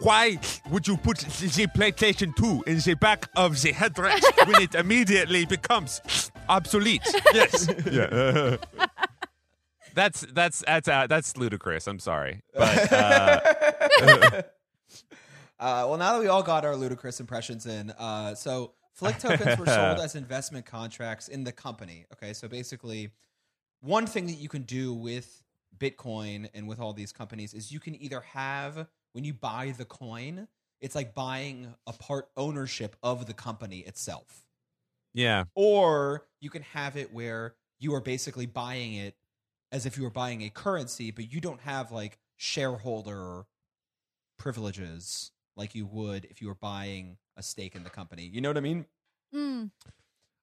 why 0.00 0.38
would 0.70 0.86
you 0.86 0.96
put 0.96 1.18
the, 1.18 1.46
the 1.46 1.66
PlayStation 1.68 2.34
2 2.36 2.64
in 2.66 2.78
the 2.78 2.94
back 2.94 3.28
of 3.36 3.60
the 3.62 3.72
headrest 3.72 4.24
when 4.46 4.62
it 4.62 4.74
immediately 4.74 5.46
becomes 5.46 6.30
obsolete? 6.48 7.06
Yes. 7.32 7.68
yeah. 7.90 8.56
that's 9.94 10.26
that's 10.32 10.62
that's 10.66 10.88
uh, 10.88 11.06
that's 11.06 11.36
ludicrous. 11.36 11.86
I'm 11.86 12.00
sorry, 12.00 12.42
but 12.54 12.92
uh, 12.92 14.42
Uh, 15.64 15.86
well, 15.88 15.96
now 15.96 16.12
that 16.12 16.20
we 16.20 16.28
all 16.28 16.42
got 16.42 16.62
our 16.66 16.74
Ludacris 16.74 17.20
impressions 17.20 17.64
in, 17.64 17.90
uh, 17.92 18.34
so 18.34 18.72
FLiK 19.00 19.18
tokens 19.18 19.58
were 19.58 19.64
sold 19.64 19.98
as 20.04 20.14
investment 20.14 20.66
contracts 20.66 21.28
in 21.28 21.42
the 21.42 21.52
company. 21.52 22.04
Okay, 22.12 22.34
so 22.34 22.46
basically, 22.46 23.08
one 23.80 24.06
thing 24.06 24.26
that 24.26 24.34
you 24.34 24.50
can 24.50 24.64
do 24.64 24.92
with 24.92 25.42
Bitcoin 25.78 26.50
and 26.52 26.68
with 26.68 26.80
all 26.80 26.92
these 26.92 27.12
companies 27.12 27.54
is 27.54 27.72
you 27.72 27.80
can 27.80 27.98
either 28.02 28.20
have 28.20 28.86
when 29.12 29.24
you 29.24 29.32
buy 29.32 29.72
the 29.78 29.86
coin, 29.86 30.48
it's 30.82 30.94
like 30.94 31.14
buying 31.14 31.72
a 31.86 31.94
part 31.94 32.28
ownership 32.36 32.94
of 33.02 33.24
the 33.24 33.32
company 33.32 33.78
itself, 33.78 34.44
yeah, 35.14 35.44
or 35.54 36.26
you 36.40 36.50
can 36.50 36.60
have 36.74 36.94
it 36.98 37.10
where 37.10 37.54
you 37.78 37.94
are 37.94 38.02
basically 38.02 38.44
buying 38.44 38.96
it 38.96 39.16
as 39.72 39.86
if 39.86 39.96
you 39.96 40.02
were 40.02 40.10
buying 40.10 40.42
a 40.42 40.50
currency, 40.50 41.10
but 41.10 41.32
you 41.32 41.40
don't 41.40 41.60
have 41.62 41.90
like 41.90 42.18
shareholder 42.36 43.46
privileges 44.36 45.30
like 45.56 45.74
you 45.74 45.86
would 45.86 46.24
if 46.26 46.40
you 46.40 46.48
were 46.48 46.54
buying 46.54 47.16
a 47.36 47.42
stake 47.42 47.74
in 47.74 47.84
the 47.84 47.90
company. 47.90 48.24
You 48.24 48.40
know 48.40 48.48
what 48.50 48.56
I 48.56 48.60
mean? 48.60 48.86
Mm. 49.34 49.70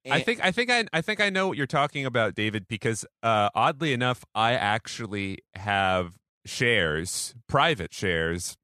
I 0.10 0.22
think 0.22 0.44
I 0.44 0.52
think 0.52 0.70
I 0.72 0.86
I 0.92 1.02
think 1.02 1.20
I 1.22 1.30
know 1.30 1.48
what 1.48 1.58
you're 1.58 1.68
talking 1.68 2.06
about, 2.06 2.34
David. 2.36 2.68
Because 2.68 3.06
uh, 3.22 3.50
oddly 3.54 3.94
enough, 3.94 4.24
I 4.34 4.54
actually 4.54 5.40
have 5.56 6.14
shares, 6.46 7.36
private 7.48 7.94
shares, 7.94 8.58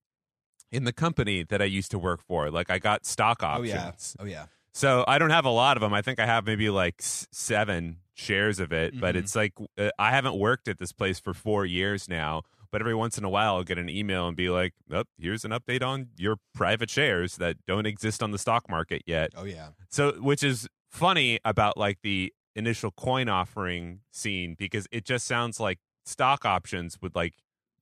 in 0.72 0.84
the 0.84 0.92
company 0.94 1.44
that 1.44 1.62
I 1.62 1.66
used 1.66 1.92
to 1.92 2.00
work 2.00 2.22
for. 2.28 2.50
Like 2.50 2.70
I 2.70 2.80
got 2.80 3.06
stock 3.06 3.38
Oh 3.44 3.48
options. 3.64 4.16
yeah. 4.20 4.24
Oh 4.24 4.26
yeah. 4.26 4.46
So 4.74 5.04
I 5.08 5.18
don't 5.18 5.30
have 5.32 5.46
a 5.46 5.50
lot 5.52 5.78
of 5.78 5.82
them. 5.82 5.94
I 5.94 6.02
think 6.02 6.20
I 6.20 6.26
have 6.26 6.46
maybe 6.46 6.70
like 6.70 6.96
seven 7.00 7.98
shares 8.14 8.60
of 8.60 8.72
it. 8.74 9.00
But 9.00 9.16
Mhm. 9.16 9.20
it's 9.20 9.36
like 9.36 9.54
uh, 9.78 9.90
I 10.00 10.10
haven't 10.12 10.38
worked 10.38 10.68
at 10.68 10.78
this 10.80 10.92
place 10.92 11.20
for 11.20 11.34
four 11.34 11.66
years 11.66 12.10
now. 12.10 12.44
But 12.72 12.82
every 12.82 12.96
once 12.96 13.18
in 13.18 13.24
a 13.24 13.30
while, 13.30 13.56
I'll 13.56 13.64
get 13.64 13.78
an 13.78 13.90
email 13.90 14.28
and 14.28 14.36
be 14.36 14.50
like, 14.50 14.74
"Oh, 14.92 15.04
here's 15.18 15.46
an 15.46 15.52
update 15.52 15.84
on 15.84 16.10
your 16.18 16.38
private 16.54 16.90
shares 16.90 17.38
that 17.38 17.58
don't 17.66 17.86
exist 17.86 18.22
on 18.24 18.32
the 18.32 18.38
stock 18.38 18.70
market 18.70 19.04
yet." 19.06 19.32
Oh 19.36 19.46
yeah. 19.46 19.70
So, 19.90 20.14
which 20.14 20.44
is 20.44 20.68
funny 20.92 21.40
about 21.46 21.78
like 21.78 22.00
the 22.04 22.34
initial 22.56 22.92
coin 22.92 23.30
offering 23.30 24.00
scene 24.12 24.56
because 24.58 24.88
it 24.92 25.06
just 25.06 25.28
sounds 25.28 25.60
like 25.60 25.80
stock 26.06 26.46
options 26.46 26.98
with 27.02 27.16
like 27.16 27.36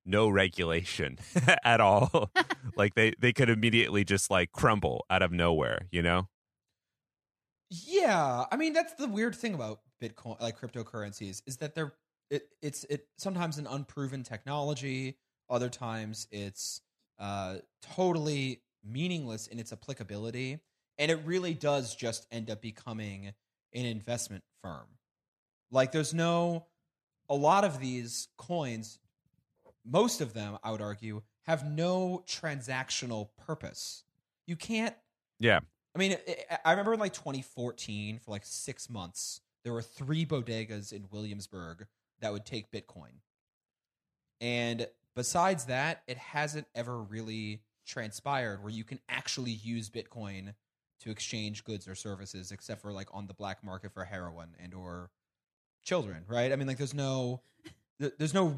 no 0.06 0.30
regulation 0.30 1.18
at 1.64 1.82
all. 1.82 2.32
like 2.76 2.94
they 2.96 3.14
they 3.20 3.34
could 3.34 3.50
immediately 3.50 4.04
just 4.04 4.30
like 4.30 4.52
crumble 4.52 5.06
out 5.10 5.22
of 5.22 5.32
nowhere, 5.32 5.88
you 5.92 6.02
know? 6.02 6.28
Yeah, 7.70 8.46
I 8.52 8.58
mean 8.58 8.74
that's 8.74 8.94
the 8.94 9.08
weird 9.08 9.36
thing 9.36 9.54
about 9.54 9.80
Bitcoin, 10.02 10.40
like 10.40 10.60
cryptocurrencies, 10.60 11.42
is 11.48 11.58
that 11.58 11.74
they're 11.74 11.94
it, 12.30 12.50
it's 12.62 12.84
it 12.86 13.08
sometimes 13.18 13.58
an 13.58 13.68
unproven 13.68 14.24
technology. 14.24 15.18
Other 15.50 15.70
times 15.70 16.28
it's 16.32 16.82
uh, 17.20 17.58
totally 17.82 18.62
meaningless 18.84 19.48
in 19.48 19.60
its 19.60 19.72
applicability, 19.72 20.60
and 20.98 21.12
it 21.12 21.20
really 21.26 21.54
does 21.54 21.96
just 21.96 22.28
end 22.32 22.50
up 22.50 22.62
becoming 22.62 23.34
an 23.74 23.86
investment 23.86 24.44
firm. 24.62 24.88
Like 25.72 25.92
there's 25.92 26.14
no 26.14 26.66
a 27.30 27.36
lot 27.36 27.64
of 27.64 27.80
these 27.80 28.28
coins, 28.38 29.00
most 29.84 30.22
of 30.22 30.34
them, 30.34 30.58
I 30.64 30.72
would 30.72 30.82
argue, 30.82 31.24
have 31.44 31.70
no 31.70 32.24
transactional 32.28 33.30
purpose. 33.46 34.04
You 34.46 34.56
can't 34.56 34.96
Yeah. 35.40 35.60
I 35.96 35.98
mean, 35.98 36.18
I 36.66 36.72
remember 36.72 36.94
in 36.94 37.00
like 37.00 37.14
2014, 37.14 38.20
for 38.20 38.32
like 38.32 38.46
six 38.46 38.90
months, 38.90 39.40
there 39.64 39.72
were 39.72 39.82
three 39.82 40.26
bodegas 40.26 40.92
in 40.92 41.06
Williamsburg 41.10 41.88
that 42.22 42.32
would 42.34 42.46
take 42.46 42.72
Bitcoin. 42.72 43.20
And 44.42 44.88
besides 45.16 45.66
that, 45.66 46.04
it 46.08 46.18
hasn't 46.18 46.68
ever 46.76 47.02
really 47.02 47.62
transpired 47.86 48.62
where 48.64 48.72
you 48.72 48.84
can 48.84 49.00
actually 49.10 49.52
use 49.52 49.90
Bitcoin 49.90 50.54
to 51.02 51.12
exchange 51.12 51.64
goods 51.64 51.88
or 51.88 51.96
services, 51.96 52.52
except 52.52 52.82
for 52.82 52.92
like 52.92 53.08
on 53.14 53.28
the 53.28 53.34
black 53.34 53.64
market 53.64 53.94
for 53.94 54.04
heroin 54.06 54.50
and 54.60 54.74
or 54.74 55.10
children, 55.84 56.24
right? 56.28 56.52
I 56.52 56.56
mean, 56.56 56.68
like 56.68 56.78
there's 56.78 56.94
no 56.94 57.42
there's 57.98 58.34
no 58.34 58.56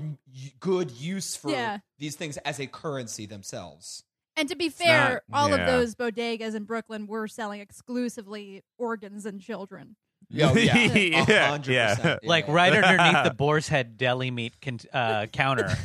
good 0.59 0.89
use 0.91 1.35
for 1.35 1.51
Yeah. 1.51 1.79
these 1.99 2.15
things 2.15 2.37
as 2.37 2.59
a 2.59 2.65
currency 2.65 3.27
themselves. 3.27 4.03
And 4.35 4.49
to 4.49 4.55
be 4.55 4.69
fair, 4.69 5.21
not- 5.29 5.37
all 5.39 5.53
of 5.53 5.65
those 5.67 5.93
bodegas 5.93 6.55
in 6.55 6.63
Brooklyn 6.63 7.05
were 7.05 7.27
selling 7.27 7.61
exclusively 7.61 8.63
organs 8.79 9.25
and 9.27 9.39
children. 9.39 9.95
Oh, 10.33 10.55
yeah. 10.55 10.75
Yeah, 10.93 11.45
A 11.45 11.49
hundred 11.49 11.73
yeah. 11.73 12.17
Like 12.23 12.47
right 12.47 12.73
underneath 12.83 13.23
the 13.23 13.33
Boar's 13.33 13.67
Head 13.67 13.97
deli 13.97 14.31
meat 14.31 14.53
con- 14.61 14.79
uh, 14.93 15.27
counter, 15.27 15.75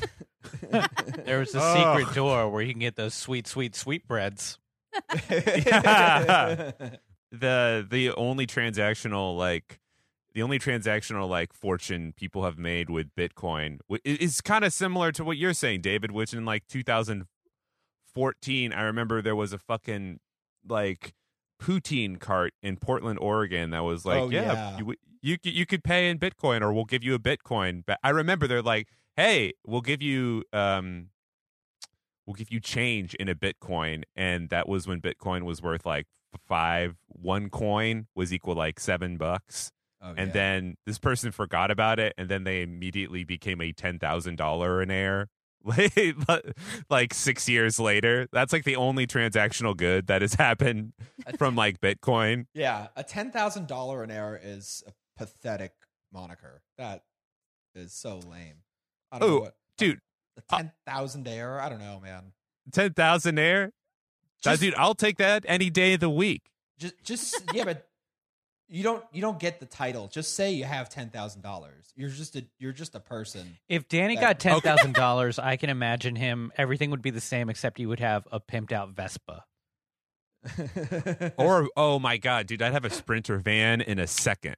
there 1.25 1.39
was 1.39 1.55
a 1.55 1.61
Ugh. 1.61 1.99
secret 2.01 2.15
door 2.15 2.49
where 2.51 2.63
you 2.63 2.73
can 2.73 2.81
get 2.81 2.97
those 2.97 3.15
sweet, 3.15 3.47
sweet, 3.47 3.75
sweet 3.77 4.07
breads. 4.09 4.59
the 7.31 7.87
the 7.89 8.13
only 8.17 8.47
transactional 8.47 9.37
like 9.37 9.79
the 10.35 10.43
only 10.43 10.59
transactional 10.59 11.29
like 11.29 11.53
fortune 11.53 12.13
people 12.17 12.45
have 12.45 12.59
made 12.59 12.89
with 12.91 13.15
Bitcoin 13.15 13.79
wh- 13.91 13.97
i- 14.07 14.19
is 14.21 14.41
kind 14.41 14.65
of 14.65 14.73
similar 14.73 15.13
to 15.13 15.25
what 15.25 15.37
you're 15.37 15.55
saying, 15.55 15.83
David. 15.83 16.11
Which 16.11 16.33
in 16.35 16.45
like 16.45 16.67
2014, 16.69 18.73
I 18.73 18.83
remember 18.83 19.23
there 19.23 19.37
was 19.37 19.53
a 19.53 19.59
fucking 19.59 20.21
like 20.67 21.15
poutine 21.63 22.19
cart 22.19 22.53
in 22.63 22.77
Portland, 22.77 23.19
Oregon 23.21 23.71
that 23.71 23.85
was 23.85 24.05
like, 24.05 24.21
Oh, 24.21 24.29
yeah, 24.31 24.53
yeah. 24.53 24.79
you 24.79 24.95
you 25.23 25.37
you 25.45 25.67
could 25.67 25.85
pay 25.85 26.11
in 26.11 26.19
Bitcoin 26.19 26.61
or 26.63 26.73
we'll 26.73 26.85
give 26.85 27.05
you 27.05 27.15
a 27.15 27.19
Bitcoin. 27.19 27.83
But 27.87 27.99
I 28.03 28.11
remember 28.11 28.47
they're 28.47 28.63
like, 28.63 28.89
hey, 29.17 29.53
we'll 29.67 29.81
give 29.81 30.03
you 30.03 30.45
um 30.53 31.09
we'll 32.27 32.35
give 32.35 32.51
you 32.51 32.61
change 32.61 33.15
in 33.15 33.29
a 33.29 33.35
Bitcoin, 33.35 34.03
and 34.17 34.49
that 34.51 34.69
was 34.69 34.87
when 34.87 35.01
Bitcoin 35.01 35.43
was 35.43 35.63
worth 35.63 35.85
like 35.87 36.07
five. 36.47 36.97
One 37.09 37.51
coin 37.51 38.07
was 38.15 38.33
equal 38.33 38.55
like 38.55 38.81
seven 38.81 39.17
bucks, 39.17 39.71
Oh, 40.01 40.15
and 40.17 40.29
yeah. 40.29 40.33
then 40.33 40.77
this 40.87 40.99
person 40.99 41.31
forgot 41.31 41.71
about 41.71 42.01
it, 42.01 42.13
and 42.19 42.29
then 42.29 42.43
they 42.45 42.63
immediately 42.63 43.23
became 43.25 43.61
a 43.61 43.73
ten 43.73 43.99
thousand 44.01 44.37
dollar 44.37 44.81
an 44.83 44.91
heir. 44.91 45.29
Like, 46.91 47.15
six 47.15 47.49
years 47.49 47.79
later, 47.79 48.29
that's 48.33 48.53
like 48.53 48.65
the 48.65 48.77
only 48.77 49.07
transactional 49.07 49.77
good 49.77 50.07
that 50.09 50.23
has 50.23 50.35
happened 50.47 50.93
from 51.39 51.55
like 51.57 51.81
Bitcoin. 51.81 52.47
yeah, 52.55 52.89
a 52.97 53.03
ten 53.05 53.31
thousand 53.31 53.67
dollar 53.69 54.03
an 54.03 54.11
hour 54.11 54.39
is 54.43 54.83
a 54.87 54.93
pathetic 55.19 55.73
moniker. 56.13 56.63
That 56.79 57.05
is 57.75 57.93
so 57.93 58.17
lame. 58.31 58.57
I 59.11 59.19
don't 59.19 59.29
know 59.29 59.37
Oh, 59.37 59.41
what 59.43 59.55
dude, 59.79 60.01
a 60.37 60.43
ten 60.57 60.73
thousand 60.87 61.27
air. 61.29 61.61
I 61.61 61.69
don't 61.69 61.81
know, 61.81 62.01
man. 62.03 62.33
ten 62.73 62.93
thousand. 62.93 63.37
That 63.37 63.73
Just- 64.43 64.61
dude, 64.63 64.75
I'll 64.77 64.95
take 64.95 65.19
that 65.19 65.45
any 65.49 65.71
day 65.71 65.95
of 65.95 66.01
the 66.01 66.11
week. 66.11 66.43
Just, 66.79 66.95
just 67.05 67.43
yeah, 67.55 67.65
but 67.65 67.87
you 68.73 68.83
don't 68.83 69.05
you 69.13 69.21
don't 69.21 69.39
get 69.39 69.61
the 69.61 69.67
title. 69.67 70.09
Just 70.09 70.35
say 70.35 70.53
you 70.53 70.65
have 70.65 70.89
ten 70.89 71.11
thousand 71.11 71.43
dollars. 71.43 71.93
You're 71.95 72.09
just 72.11 72.35
a 72.37 72.45
you're 72.59 72.73
just 72.73 72.95
a 72.95 73.01
person. 73.01 73.57
If 73.69 73.89
Danny 73.89 74.15
That- 74.17 74.21
got 74.21 74.41
ten 74.41 74.61
thousand 74.61 74.95
dollars, 74.95 75.39
I 75.39 75.57
can 75.57 75.71
imagine 75.71 76.17
him. 76.17 76.51
Everything 76.57 76.91
would 76.91 77.03
be 77.03 77.11
the 77.11 77.21
same, 77.21 77.49
except 77.51 77.79
he 77.79 77.87
would 77.87 78.01
have 78.01 78.27
a 78.33 78.41
pimped 78.41 78.73
out 78.73 78.91
Vespa. 78.91 79.45
Or 81.37 81.69
oh 81.77 81.99
my 81.99 82.17
god, 82.17 82.47
dude, 82.47 82.63
I'd 82.63 82.73
have 82.73 82.85
a 82.85 82.91
sprinter 82.91 83.39
van 83.39 83.81
in 83.81 83.99
a 83.99 84.07
second. 84.07 84.57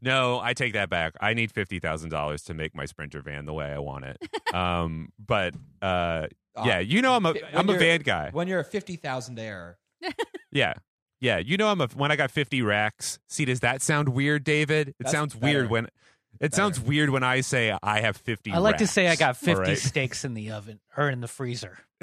No, 0.00 0.40
I 0.40 0.52
take 0.54 0.72
that 0.72 0.90
back. 0.90 1.14
I 1.20 1.32
need 1.34 1.52
fifty 1.52 1.78
thousand 1.78 2.10
dollars 2.10 2.42
to 2.44 2.54
make 2.54 2.74
my 2.74 2.84
sprinter 2.86 3.22
van 3.22 3.46
the 3.46 3.52
way 3.52 3.66
I 3.66 3.78
want 3.78 4.04
it. 4.04 4.18
Um, 4.54 5.08
but 5.18 5.54
uh, 5.80 6.26
Uh, 6.54 6.64
yeah, 6.66 6.78
you 6.80 7.00
know 7.00 7.14
I'm 7.14 7.24
a 7.24 7.32
when 7.32 7.42
I'm 7.54 7.68
a 7.70 7.72
you're- 7.72 7.84
van 7.86 8.00
guy. 8.02 8.28
when 8.32 8.48
you're 8.48 8.60
a 8.60 8.64
fifty 8.64 8.96
thousand 8.96 9.38
air. 9.38 9.78
Yeah, 10.50 10.74
yeah, 11.22 11.38
you 11.38 11.56
know 11.56 11.68
I'm 11.68 11.80
a 11.80 11.86
when 11.94 12.10
I 12.10 12.16
got 12.16 12.30
fifty 12.32 12.60
racks. 12.62 13.20
See, 13.28 13.44
does 13.44 13.60
that 13.60 13.80
sound 13.80 14.08
weird, 14.10 14.42
David? 14.42 14.88
It 14.88 14.96
That's 14.98 15.12
sounds 15.12 15.34
better. 15.34 15.46
weird 15.60 15.70
when 15.70 15.86
it 16.40 16.52
sounds 16.52 16.80
weird 16.80 17.10
when 17.10 17.22
I 17.22 17.40
say 17.42 17.76
I 17.80 18.00
have 18.00 18.16
fifty. 18.16 18.50
I 18.50 18.58
like 18.58 18.78
to 18.78 18.86
say 18.88 19.06
I 19.06 19.14
got 19.14 19.36
fifty 19.36 19.62
right? 19.62 19.78
steaks 19.78 20.24
in 20.24 20.34
the 20.34 20.50
oven 20.50 20.80
or 20.96 21.08
in 21.08 21.20
the 21.20 21.28
freezer. 21.28 21.78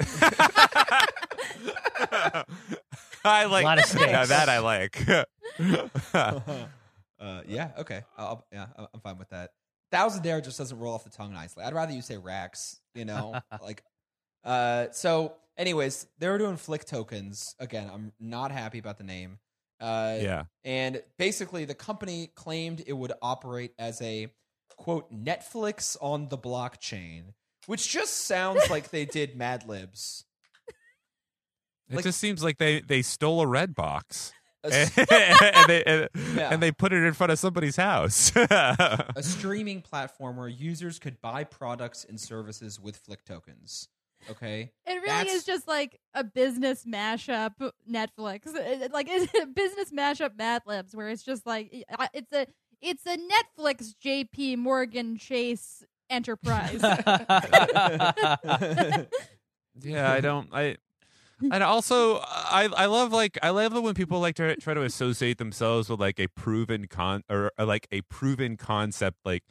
I 3.22 3.44
like 3.44 3.62
a 3.62 3.66
lot 3.66 3.78
of 3.78 3.94
Yeah, 4.00 4.24
steaks. 4.24 4.28
that 4.30 4.48
I 4.48 4.58
like. 4.60 5.06
uh, 7.20 7.42
yeah, 7.46 7.72
okay. 7.78 8.02
I'll, 8.16 8.46
yeah, 8.50 8.66
I'm 8.76 8.86
I'm 8.94 9.00
fine 9.00 9.18
with 9.18 9.28
that. 9.30 9.50
Thousand 9.92 10.26
air 10.26 10.40
just 10.40 10.56
doesn't 10.56 10.78
roll 10.78 10.94
off 10.94 11.04
the 11.04 11.10
tongue 11.10 11.34
nicely. 11.34 11.62
I'd 11.64 11.74
rather 11.74 11.92
you 11.92 12.00
say 12.02 12.16
racks. 12.16 12.78
You 12.94 13.04
know, 13.04 13.38
like. 13.60 13.82
Uh, 14.44 14.86
so, 14.92 15.34
anyways, 15.56 16.06
they 16.18 16.28
were 16.28 16.38
doing 16.38 16.56
FLiK 16.56 16.84
tokens 16.84 17.54
again. 17.58 17.90
I'm 17.92 18.12
not 18.20 18.50
happy 18.50 18.78
about 18.78 18.98
the 18.98 19.04
name. 19.04 19.38
Uh, 19.80 20.18
yeah. 20.20 20.44
And 20.64 21.02
basically, 21.18 21.64
the 21.64 21.74
company 21.74 22.30
claimed 22.34 22.82
it 22.86 22.92
would 22.92 23.12
operate 23.22 23.72
as 23.78 24.00
a 24.02 24.28
quote 24.76 25.12
Netflix 25.12 25.96
on 26.00 26.28
the 26.28 26.38
blockchain, 26.38 27.32
which 27.66 27.88
just 27.88 28.26
sounds 28.26 28.68
like 28.70 28.90
they 28.90 29.04
did 29.06 29.36
Mad 29.36 29.66
Libs. 29.66 30.24
It 31.88 31.96
Like- 31.96 32.04
just 32.04 32.20
seems 32.20 32.42
like 32.44 32.58
they 32.58 32.80
they 32.80 33.02
stole 33.02 33.40
a 33.40 33.46
red 33.46 33.74
box. 33.74 34.32
And, 34.62 34.72
they, 35.68 35.82
and, 35.84 36.08
Yeah. 36.36 36.50
and 36.52 36.62
they 36.62 36.70
put 36.70 36.92
it 36.92 37.02
in 37.02 37.14
front 37.14 37.32
of 37.32 37.38
somebody's 37.38 37.76
house. 37.76 38.30
a 38.36 39.22
streaming 39.22 39.80
platform 39.80 40.36
where 40.36 40.48
users 40.48 40.98
could 40.98 41.18
buy 41.22 41.44
products 41.44 42.04
and 42.06 42.20
services 42.20 42.78
with 42.78 43.02
FLiK 43.06 43.24
tokens. 43.24 43.88
Okay, 44.28 44.70
It 44.86 44.92
really 44.94 45.06
That's- 45.06 45.34
is 45.34 45.44
just 45.44 45.66
like 45.66 45.98
a 46.14 46.22
business 46.22 46.84
mashup 46.84 47.52
Netflix. 47.90 48.46
It- 48.54 48.82
it- 48.82 48.92
like 48.92 49.06
it's 49.08 49.32
a 49.40 49.46
business 49.54 49.90
mashup 49.92 50.36
Mad 50.36 50.62
Libs, 50.66 50.94
where 50.94 51.08
it's 51.08 51.22
just 51.22 51.46
like 51.46 51.70
it's 52.12 52.32
a 52.32 52.46
it's 52.82 53.06
a 53.06 53.16
Netflix 53.16 53.94
JP 54.04 54.58
Morgan 54.58 55.16
Chase 55.16 55.84
enterprise. 56.10 56.80
yeah, 59.82 60.12
I 60.12 60.20
don't. 60.20 60.48
I 60.52 60.76
and 61.42 61.62
also 61.62 62.18
I 62.18 62.68
I 62.76 62.86
love 62.86 63.12
like 63.12 63.38
I 63.42 63.50
love 63.50 63.74
it 63.74 63.80
when 63.82 63.94
people 63.94 64.20
like 64.20 64.34
to 64.36 64.56
try 64.56 64.74
to 64.74 64.82
associate 64.82 65.38
themselves 65.38 65.88
with 65.88 66.00
like 66.00 66.20
a 66.20 66.26
proven 66.28 66.86
con 66.86 67.22
or, 67.30 67.52
or 67.58 67.64
like 67.64 67.86
a 67.90 68.02
proven 68.02 68.56
concept 68.56 69.18
like 69.24 69.44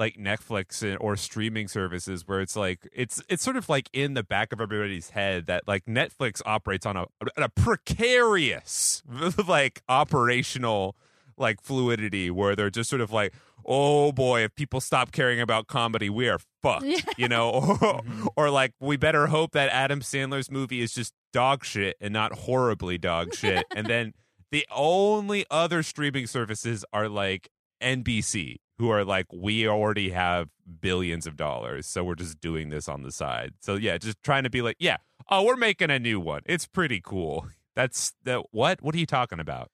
like 0.00 0.16
Netflix 0.16 0.96
or 0.98 1.14
streaming 1.14 1.68
services 1.68 2.26
where 2.26 2.40
it's 2.40 2.56
like 2.56 2.88
it's 2.92 3.22
it's 3.28 3.44
sort 3.44 3.56
of 3.56 3.68
like 3.68 3.90
in 3.92 4.14
the 4.14 4.24
back 4.24 4.52
of 4.52 4.60
everybody's 4.60 5.10
head 5.10 5.46
that 5.46 5.68
like 5.68 5.84
Netflix 5.84 6.40
operates 6.46 6.86
on 6.86 6.96
a 6.96 7.02
on 7.20 7.42
a 7.44 7.48
precarious 7.50 9.02
like 9.46 9.82
operational 9.88 10.96
like 11.36 11.60
fluidity 11.62 12.30
where 12.30 12.56
they're 12.56 12.70
just 12.70 12.88
sort 12.90 13.02
of 13.02 13.12
like 13.12 13.34
oh 13.66 14.10
boy 14.10 14.42
if 14.42 14.54
people 14.54 14.80
stop 14.80 15.12
caring 15.12 15.40
about 15.40 15.66
comedy 15.66 16.08
we 16.08 16.28
are 16.28 16.40
fucked 16.62 16.84
Yeah. 16.86 16.96
you 17.18 17.28
know? 17.28 17.50
Or, 17.50 17.76
mm-hmm. 18.02 18.26
or 18.36 18.50
like 18.50 18.72
we 18.80 18.96
better 18.96 19.26
hope 19.26 19.52
that 19.52 19.68
Adam 19.70 20.00
Sandler's 20.00 20.50
movie 20.50 20.80
is 20.80 20.94
just 20.94 21.12
dog 21.32 21.64
shit 21.64 21.96
and 22.00 22.12
not 22.12 22.32
horribly 22.32 22.96
dog 22.98 23.34
shit. 23.40 23.66
And 23.76 23.86
then 23.86 24.14
the 24.50 24.66
only 24.70 25.44
other 25.50 25.82
streaming 25.82 26.26
services 26.26 26.84
are 26.92 27.08
like 27.08 27.50
NBC 27.82 28.56
who 28.80 28.90
are 28.90 29.04
like 29.04 29.26
we 29.32 29.68
already 29.68 30.10
have 30.10 30.48
billions 30.80 31.26
of 31.26 31.36
dollars 31.36 31.86
so 31.86 32.02
we're 32.02 32.14
just 32.14 32.40
doing 32.40 32.70
this 32.70 32.88
on 32.88 33.02
the 33.02 33.12
side 33.12 33.52
so 33.60 33.74
yeah 33.76 33.96
just 33.98 34.20
trying 34.22 34.42
to 34.44 34.50
be 34.50 34.62
like 34.62 34.76
yeah 34.80 34.96
oh 35.30 35.44
we're 35.44 35.54
making 35.56 35.90
a 35.90 35.98
new 35.98 36.18
one 36.18 36.40
it's 36.46 36.66
pretty 36.66 37.00
cool 37.04 37.46
that's 37.76 38.12
the 38.24 38.42
what 38.50 38.82
what 38.82 38.94
are 38.94 38.98
you 38.98 39.06
talking 39.06 39.38
about 39.40 39.70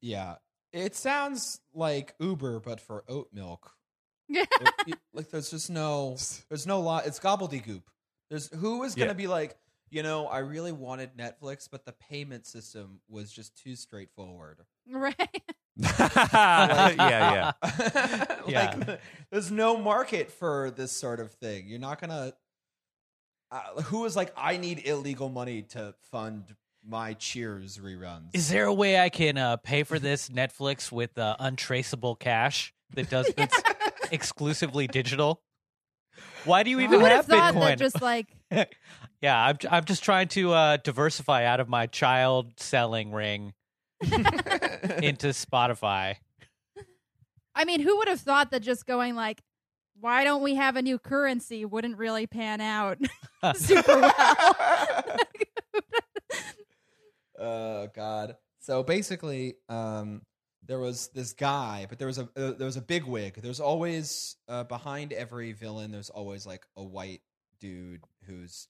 yeah, 0.00 0.36
it 0.72 0.94
sounds 0.94 1.60
like 1.74 2.14
Uber 2.20 2.60
but 2.60 2.80
for 2.80 3.02
oat 3.08 3.28
milk. 3.32 3.72
Yeah. 4.28 4.44
There- 4.86 4.94
like 5.12 5.28
there's 5.30 5.50
just 5.50 5.70
no, 5.70 6.16
there's 6.48 6.66
no 6.68 6.80
lot. 6.80 7.06
It's 7.06 7.18
gobbledygook. 7.18 7.82
There's 8.30 8.48
who 8.54 8.84
is 8.84 8.94
gonna 8.94 9.08
Yeah. 9.10 9.14
be 9.14 9.26
like, 9.26 9.56
you 9.90 10.04
know, 10.04 10.26
I 10.28 10.38
really 10.38 10.70
wanted 10.70 11.16
Netflix, 11.16 11.68
but 11.68 11.84
the 11.84 11.92
payment 11.92 12.46
system 12.46 13.00
was 13.08 13.32
just 13.32 13.56
too 13.56 13.74
straightforward. 13.74 14.60
right. 14.88 15.42
Yeah, 15.78 16.92
yeah. 16.98 17.52
like, 17.62 18.48
Yeah. 18.48 18.96
there's 19.30 19.50
no 19.50 19.76
market 19.76 20.30
for 20.30 20.70
this 20.70 20.92
sort 20.92 21.20
of 21.20 21.32
thing. 21.32 21.68
You're 21.68 21.78
not 21.78 22.00
gonna. 22.00 22.32
Uh, 23.50 23.82
who 23.84 24.04
is 24.04 24.14
like, 24.14 24.32
I 24.36 24.58
need 24.58 24.86
illegal 24.86 25.30
money 25.30 25.62
to 25.70 25.94
fund 26.10 26.54
my 26.86 27.14
Cheers 27.14 27.78
reruns? 27.78 28.28
Is 28.34 28.50
there 28.50 28.66
a 28.66 28.74
way 28.74 29.00
I 29.00 29.08
can 29.08 29.38
uh, 29.38 29.56
pay 29.56 29.84
for 29.84 29.98
this 29.98 30.28
Netflix 30.28 30.92
with 30.92 31.16
uh, 31.16 31.36
untraceable 31.38 32.14
cash 32.14 32.74
that 32.94 33.08
does 33.08 33.32
that's 33.36 33.60
exclusively 34.10 34.86
digital? 34.86 35.40
Why 36.44 36.62
do 36.62 36.70
you 36.70 36.80
even 36.80 37.00
would 37.00 37.10
have 37.12 37.26
have 37.26 37.54
Bitcoin? 37.54 37.60
that 37.60 37.78
just 37.78 38.02
like 38.02 38.26
yeah, 39.20 39.38
I'm 39.46 39.58
I'm 39.70 39.84
just 39.84 40.02
trying 40.04 40.28
to 40.28 40.52
uh, 40.52 40.76
diversify 40.78 41.44
out 41.44 41.60
of 41.60 41.68
my 41.68 41.86
child 41.86 42.52
selling 42.58 43.12
ring 43.12 43.52
into 45.02 45.28
Spotify. 45.28 46.16
I 47.54 47.64
mean, 47.64 47.80
who 47.80 47.98
would 47.98 48.08
have 48.08 48.20
thought 48.20 48.50
that 48.52 48.60
just 48.62 48.86
going 48.86 49.16
like, 49.16 49.42
why 50.00 50.22
don't 50.24 50.42
we 50.42 50.54
have 50.54 50.76
a 50.76 50.82
new 50.82 50.98
currency 50.98 51.64
wouldn't 51.64 51.98
really 51.98 52.26
pan 52.26 52.60
out 52.60 52.98
super 53.56 54.00
well? 54.00 54.46
Oh 57.40 57.86
God. 57.94 58.36
So 58.58 58.82
basically, 58.82 59.54
um, 59.68 60.22
there 60.66 60.80
was 60.80 61.08
this 61.14 61.32
guy, 61.32 61.86
but 61.88 61.98
there 61.98 62.08
was 62.08 62.18
a 62.18 62.28
uh, 62.36 62.52
there 62.52 62.66
was 62.66 62.76
a 62.76 62.82
big 62.82 63.04
wig. 63.04 63.38
There's 63.40 63.60
always 63.60 64.36
uh, 64.48 64.64
behind 64.64 65.12
every 65.12 65.52
villain. 65.52 65.92
There's 65.92 66.10
always 66.10 66.46
like 66.46 66.66
a 66.76 66.82
white 66.82 67.20
dude 67.60 68.02
who's 68.26 68.66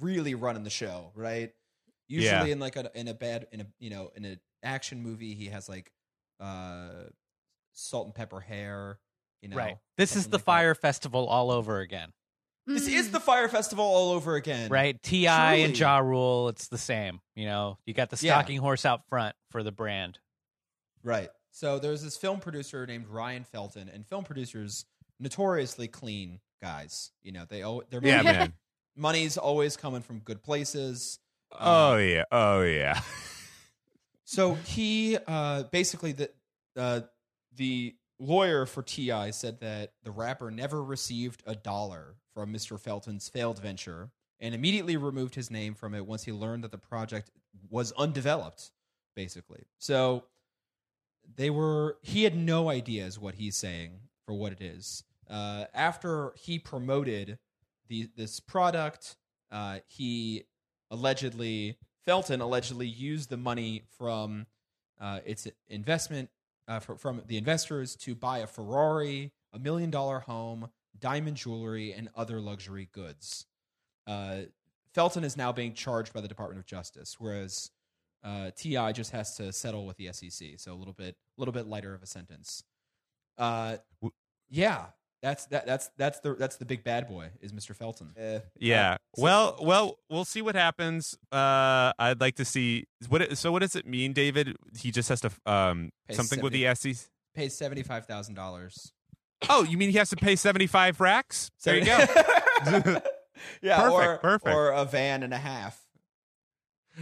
really 0.00 0.34
running 0.34 0.62
the 0.62 0.70
show, 0.70 1.10
right? 1.14 1.50
Usually 2.08 2.26
Yeah. 2.48 2.52
in 2.52 2.58
like 2.58 2.76
a 2.76 2.90
in 2.94 3.06
a 3.08 3.14
bad 3.14 3.46
in 3.52 3.60
a 3.60 3.66
you 3.78 3.90
know 3.90 4.10
in 4.16 4.24
an 4.24 4.40
action 4.62 5.02
movie, 5.02 5.34
he 5.34 5.46
has 5.46 5.68
like 5.68 5.92
uh, 6.40 7.04
salt 7.74 8.06
and 8.06 8.14
pepper 8.14 8.40
hair. 8.40 8.98
You 9.42 9.50
know, 9.50 9.56
right. 9.56 9.78
This 9.96 10.16
is 10.16 10.26
the 10.26 10.36
like 10.36 10.40
that. 10.40 10.44
Fyre 10.44 10.74
Festival 10.74 11.26
all 11.28 11.50
over 11.50 11.80
again. 11.80 12.12
This 12.66 12.88
Mm. 12.88 12.92
is 12.94 13.10
the 13.12 13.20
Fyre 13.20 13.48
Festival 13.48 13.84
all 13.84 14.12
over 14.12 14.34
again, 14.36 14.68
Right? 14.70 15.00
Ti 15.02 15.26
and 15.26 15.74
Truly. 15.74 15.78
Ja 15.78 15.98
Rule, 15.98 16.48
it's 16.48 16.68
the 16.68 16.76
same. 16.78 17.20
You 17.34 17.46
know, 17.46 17.78
you 17.86 17.94
got 17.94 18.10
the 18.10 18.16
Yeah. 18.20 18.34
stalking 18.34 18.58
horse 18.58 18.84
out 18.84 19.06
front 19.08 19.34
for 19.50 19.62
the 19.62 19.72
brand. 19.72 20.18
Right. 21.02 21.30
So 21.50 21.78
there's 21.78 22.02
this 22.02 22.16
film 22.16 22.40
producer 22.40 22.86
named 22.86 23.06
Ryan 23.06 23.44
Felton, 23.44 23.88
and 23.88 24.06
film 24.06 24.24
producers 24.24 24.84
notoriously 25.18 25.88
clean 25.88 26.40
guys. 26.60 27.10
You 27.22 27.32
know, 27.32 27.44
they 27.46 27.62
al- 27.62 27.84
their 27.90 28.04
Yeah, 28.04 28.22
money- 28.22 28.38
man. 28.38 28.54
money's 28.96 29.36
always 29.38 29.76
coming 29.76 30.02
from 30.02 30.18
good 30.20 30.42
places. 30.42 31.18
Oh 31.52 31.96
yeah. 31.96 32.24
Oh 32.30 32.62
yeah. 32.62 33.00
So 34.24 34.54
he 34.54 35.16
uh, 35.26 35.62
basically 35.64 36.12
the 36.12 36.30
uh, 36.76 37.00
the 37.56 37.96
lawyer 38.18 38.66
for 38.66 38.82
T.I. 38.82 39.30
said 39.30 39.60
that 39.60 39.92
the 40.02 40.10
rapper 40.10 40.50
never 40.50 40.84
received 40.84 41.42
a 41.46 41.54
dollar 41.54 42.16
from 42.34 42.52
Mr. 42.52 42.78
Felton's 42.78 43.30
failed 43.30 43.58
venture, 43.58 44.10
and 44.38 44.54
immediately 44.54 44.98
removed 44.98 45.34
his 45.34 45.50
name 45.50 45.74
from 45.74 45.94
it 45.94 46.04
once 46.04 46.24
he 46.24 46.32
learned 46.32 46.62
that 46.64 46.72
the 46.72 46.78
project 46.78 47.30
was 47.70 47.92
undeveloped. 47.92 48.70
Basically, 49.16 49.64
so 49.78 50.24
they 51.36 51.48
were 51.48 51.96
he 52.02 52.24
had 52.24 52.36
no 52.36 52.68
idea 52.68 53.06
is 53.06 53.18
what 53.18 53.36
he's 53.36 53.56
saying 53.56 53.92
for 54.26 54.34
what 54.34 54.52
it 54.52 54.60
is. 54.60 55.04
Uh, 55.28 55.64
after 55.72 56.32
he 56.36 56.58
promoted 56.58 57.38
the 57.88 58.10
this 58.14 58.40
product, 58.40 59.16
uh, 59.50 59.78
he 59.86 60.44
allegedly 60.90 61.76
Felton 62.06 62.40
allegedly 62.40 62.86
used 62.86 63.28
the 63.28 63.36
money 63.36 63.82
from 63.98 64.46
uh, 65.00 65.20
its 65.26 65.46
investment 65.68 66.30
uh, 66.66 66.80
fr- 66.80 66.94
from 66.94 67.22
the 67.26 67.36
investors 67.36 67.96
to 67.96 68.14
buy 68.14 68.38
a 68.38 68.46
Ferrari, 68.46 69.32
a 69.52 69.58
million 69.58 69.90
dollar 69.90 70.20
home, 70.20 70.68
diamond 70.98 71.36
jewelry, 71.36 71.92
and 71.92 72.08
other 72.14 72.40
luxury 72.40 72.88
goods. 72.92 73.46
Uh, 74.06 74.40
Felton 74.94 75.22
is 75.22 75.36
now 75.36 75.52
being 75.52 75.74
charged 75.74 76.12
by 76.12 76.20
the 76.20 76.28
Department 76.28 76.58
of 76.58 76.66
Justice, 76.66 77.16
whereas 77.18 77.70
uh, 78.24 78.50
T.I. 78.56 78.92
just 78.92 79.10
has 79.12 79.36
to 79.36 79.52
settle 79.52 79.86
with 79.86 79.96
the 79.96 80.10
SEC, 80.12 80.48
so 80.56 80.72
a 80.72 80.74
little 80.74 80.94
bit, 80.94 81.14
a 81.14 81.40
little 81.40 81.52
bit 81.52 81.66
lighter 81.66 81.94
of 81.94 82.02
a 82.02 82.06
sentence. 82.06 82.64
Uh, 83.36 83.76
yeah, 84.48 84.86
that's 85.22 85.46
that, 85.46 85.66
that's 85.66 85.90
that's 85.96 86.20
the 86.20 86.34
that's 86.34 86.56
the 86.56 86.64
big 86.64 86.84
bad 86.84 87.08
boy 87.08 87.30
is 87.40 87.52
Mr. 87.52 87.74
Felton. 87.74 88.12
Uh, 88.20 88.40
Yeah. 88.58 88.96
so- 89.16 89.22
well, 89.22 89.56
well, 89.60 89.98
we'll 90.08 90.24
see 90.24 90.42
what 90.42 90.54
happens. 90.54 91.16
Uh, 91.32 91.92
I'd 91.98 92.20
like 92.20 92.36
to 92.36 92.44
see 92.44 92.86
what. 93.08 93.22
it- 93.22 93.38
So, 93.38 93.50
what 93.52 93.60
does 93.60 93.74
it 93.76 93.86
mean, 93.86 94.12
David? 94.12 94.56
He 94.78 94.90
just 94.90 95.08
has 95.08 95.20
to 95.22 95.30
um 95.46 95.90
Pay 96.08 96.14
something 96.14 96.40
with 96.40 96.52
the 96.52 96.66
SEC. 96.74 97.06
pays 97.34 97.54
seventy 97.54 97.82
five 97.82 98.06
thousand 98.06 98.34
dollars. 98.34 98.92
Oh, 99.48 99.62
you 99.64 99.76
mean 99.78 99.90
he 99.90 99.98
has 99.98 100.10
to 100.10 100.16
pay 100.16 100.36
seventy 100.36 100.66
five 100.66 101.00
racks? 101.00 101.50
There 101.64 101.76
you 101.76 101.84
go. 101.84 101.96
yeah, 103.62 103.78
Perfect, 103.80 103.92
or, 103.92 104.18
perfect. 104.18 104.54
or 104.56 104.70
a 104.70 104.84
van 104.84 105.22
and 105.22 105.32
a 105.34 105.38
half. 105.38 105.80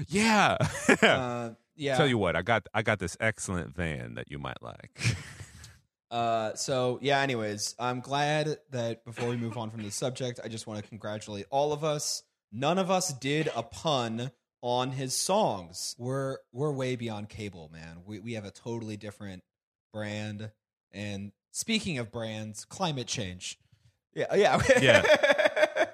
yeah. 0.09 0.57
Uh, 1.03 1.51
yeah. 1.79 1.97
Tell 1.97 2.07
you 2.07 2.17
what, 2.17 2.37
I 2.37 2.41
got 2.43 2.67
I 2.73 2.81
got 2.83 2.99
this 2.99 3.17
excellent 3.21 3.75
van 3.75 4.15
that 4.15 4.31
you 4.31 4.39
might 4.39 4.63
like. 4.63 4.99
Uh, 6.11 6.55
so 6.55 6.99
yeah. 7.03 7.21
Anyways, 7.21 7.75
I'm 7.79 8.01
glad 8.01 8.59
that 8.71 9.05
before 9.05 9.29
we 9.29 9.37
move 9.37 9.57
on 9.59 9.71
from 9.71 9.83
the 9.83 9.91
subject, 9.91 10.41
I 10.45 10.49
just 10.49 10.67
want 10.67 10.83
to 10.83 10.89
congratulate 10.89 11.47
all 11.51 11.73
of 11.73 11.85
us. 11.85 12.23
None 12.53 12.79
of 12.79 12.91
us 12.91 13.13
did 13.13 13.51
a 13.57 13.63
pun 13.63 14.31
on 14.63 14.93
his 14.93 15.15
songs. 15.15 15.95
We're 15.99 16.39
we're 16.53 16.73
way 16.73 16.97
beyond 16.97 17.29
cable, 17.29 17.71
man. 17.73 17.99
We 18.05 18.21
we 18.21 18.35
have 18.35 18.45
a 18.45 18.51
totally 18.51 18.97
different 18.97 19.43
brand. 19.93 20.51
And 20.93 21.33
speaking 21.53 21.99
of 21.99 22.11
brands, 22.11 22.65
climate 22.65 23.07
change. 23.07 23.59
Yeah, 24.15 24.35
yeah, 24.35 24.63
Yeah. 24.81 25.03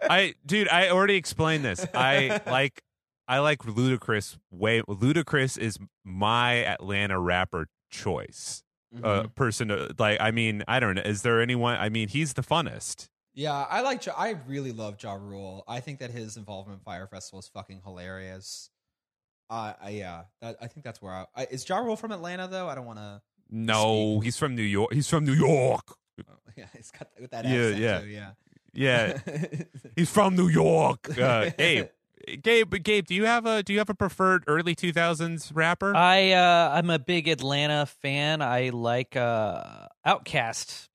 I 0.08 0.34
dude, 0.44 0.68
I 0.68 0.90
already 0.90 1.16
explained 1.16 1.64
this. 1.64 1.84
I 1.94 2.40
like 2.46 2.82
I 3.26 3.38
like 3.38 3.60
Ludacris 3.60 4.38
way 4.50 4.82
Ludacris 4.82 5.58
is 5.58 5.78
my 6.04 6.64
Atlanta 6.64 7.18
rapper 7.18 7.68
choice. 7.90 8.62
Uh 9.02 9.22
Mhm. 9.22 9.34
person 9.34 9.68
to, 9.68 9.94
like 9.98 10.20
I 10.20 10.30
mean, 10.30 10.62
I 10.68 10.80
don't 10.80 10.94
know. 10.96 11.02
Is 11.02 11.22
there 11.22 11.40
anyone 11.40 11.76
I 11.78 11.88
mean, 11.88 12.08
he's 12.08 12.34
the 12.34 12.42
funnest. 12.42 13.08
Yeah, 13.34 13.52
I 13.54 13.80
like. 13.80 14.04
Ja, 14.04 14.12
I 14.16 14.36
really 14.46 14.72
love 14.72 14.96
Ja 15.02 15.14
Rule. 15.14 15.64
I 15.66 15.80
think 15.80 16.00
that 16.00 16.10
his 16.10 16.36
involvement 16.36 16.80
in 16.80 16.84
Fyre 16.84 17.06
Festival 17.06 17.38
is 17.40 17.48
fucking 17.48 17.80
hilarious. 17.84 18.68
Uh, 19.48 19.72
I 19.82 19.90
yeah, 19.90 20.24
that, 20.42 20.56
I 20.60 20.66
think 20.66 20.84
that's 20.84 21.00
where 21.00 21.12
I, 21.12 21.26
I 21.34 21.44
is 21.50 21.66
Ja 21.66 21.78
Rule 21.78 21.96
from 21.96 22.12
Atlanta 22.12 22.46
though. 22.48 22.68
I 22.68 22.74
don't 22.74 22.84
want 22.86 22.98
to. 22.98 23.22
No, 23.50 24.20
he's 24.20 24.36
from 24.38 24.54
New 24.54 24.62
York. 24.62 24.92
He's 24.92 25.08
from 25.08 25.24
New 25.24 25.32
York. 25.34 25.94
yeah, 26.56 26.66
he's 26.76 26.90
got 26.90 27.08
with 27.20 27.30
that 27.30 27.44
Yeah, 27.46 27.50
accent 27.68 27.78
yeah. 27.78 28.00
too. 28.00 28.06
Yeah, 28.06 28.30
Yeah. 28.74 29.18
he's 29.96 30.10
from 30.10 30.36
New 30.36 30.48
York. 30.48 31.08
Uh, 31.18 31.50
hey, 31.56 31.88
Gabe, 32.42 32.74
Gabe, 32.82 33.06
do 33.06 33.14
you 33.14 33.24
have 33.26 33.46
a 33.46 33.62
do 33.62 33.72
you 33.72 33.78
have 33.78 33.90
a 33.90 33.94
preferred 33.94 34.44
early 34.46 34.74
2000s 34.74 35.50
rapper? 35.54 35.94
I 35.94 36.32
uh, 36.32 36.70
I'm 36.74 36.90
a 36.90 36.98
big 36.98 37.28
Atlanta 37.28 37.86
fan. 37.86 38.42
I 38.42 38.70
like 38.70 39.16
uh, 39.16 39.86
OutKast. 40.06 40.88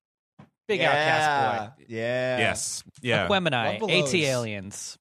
Big 0.67 0.81
OutKast 0.81 1.67
boy. 1.67 1.83
Yeah. 1.87 2.37
yes. 2.39 2.83
Yeah. 3.01 3.27
Aquemini, 3.27 3.79
ATLiens. 3.79 4.97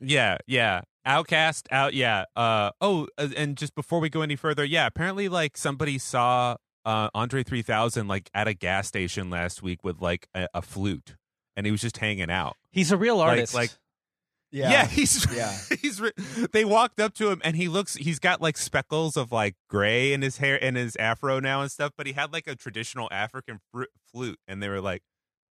Yeah, 0.00 0.38
yeah. 0.46 0.82
OutKast 1.06 1.66
out 1.70 1.94
yeah. 1.94 2.24
Uh 2.34 2.70
oh, 2.80 3.06
uh, 3.18 3.28
and 3.36 3.56
just 3.56 3.74
before 3.74 4.00
we 4.00 4.08
go 4.10 4.22
any 4.22 4.36
further, 4.36 4.64
yeah, 4.64 4.86
apparently 4.86 5.28
like 5.28 5.56
somebody 5.56 5.98
saw 5.98 6.56
uh 6.84 7.08
Andre 7.14 7.42
3000 7.42 8.08
like 8.08 8.30
at 8.34 8.48
a 8.48 8.54
gas 8.54 8.88
station 8.88 9.30
last 9.30 9.62
week 9.62 9.84
with 9.84 10.00
like 10.02 10.28
a, 10.34 10.48
a 10.54 10.62
flute 10.62 11.16
and 11.56 11.66
he 11.66 11.72
was 11.72 11.80
just 11.80 11.98
hanging 11.98 12.30
out. 12.30 12.56
He's 12.70 12.90
a 12.90 12.96
real 12.96 13.16
Like- 13.18 13.28
artist. 13.28 13.54
like- 13.54 13.70
Yeah. 14.54 14.70
Yeah, 14.70 14.86
he's 14.86 15.26
Yeah. 15.36 15.52
he's 15.82 16.00
they 16.52 16.64
walked 16.64 17.00
up 17.00 17.12
to 17.14 17.28
him 17.30 17.40
and 17.44 17.56
he 17.56 17.66
looks 17.66 17.96
he's 17.96 18.20
got 18.20 18.40
like 18.40 18.56
speckles 18.56 19.16
of 19.16 19.32
like 19.32 19.56
gray 19.68 20.12
in 20.12 20.22
his 20.22 20.36
hair 20.36 20.62
and 20.62 20.76
his 20.76 20.94
afro 20.96 21.40
now 21.40 21.60
and 21.60 21.70
stuff, 21.72 21.90
but 21.98 22.06
he 22.06 22.12
had 22.12 22.32
like 22.32 22.46
a 22.46 22.54
traditional 22.54 23.08
African 23.10 23.58
fru- 23.72 23.88
flute 24.12 24.38
and 24.46 24.62
they 24.62 24.68
were 24.68 24.80
like 24.80 25.02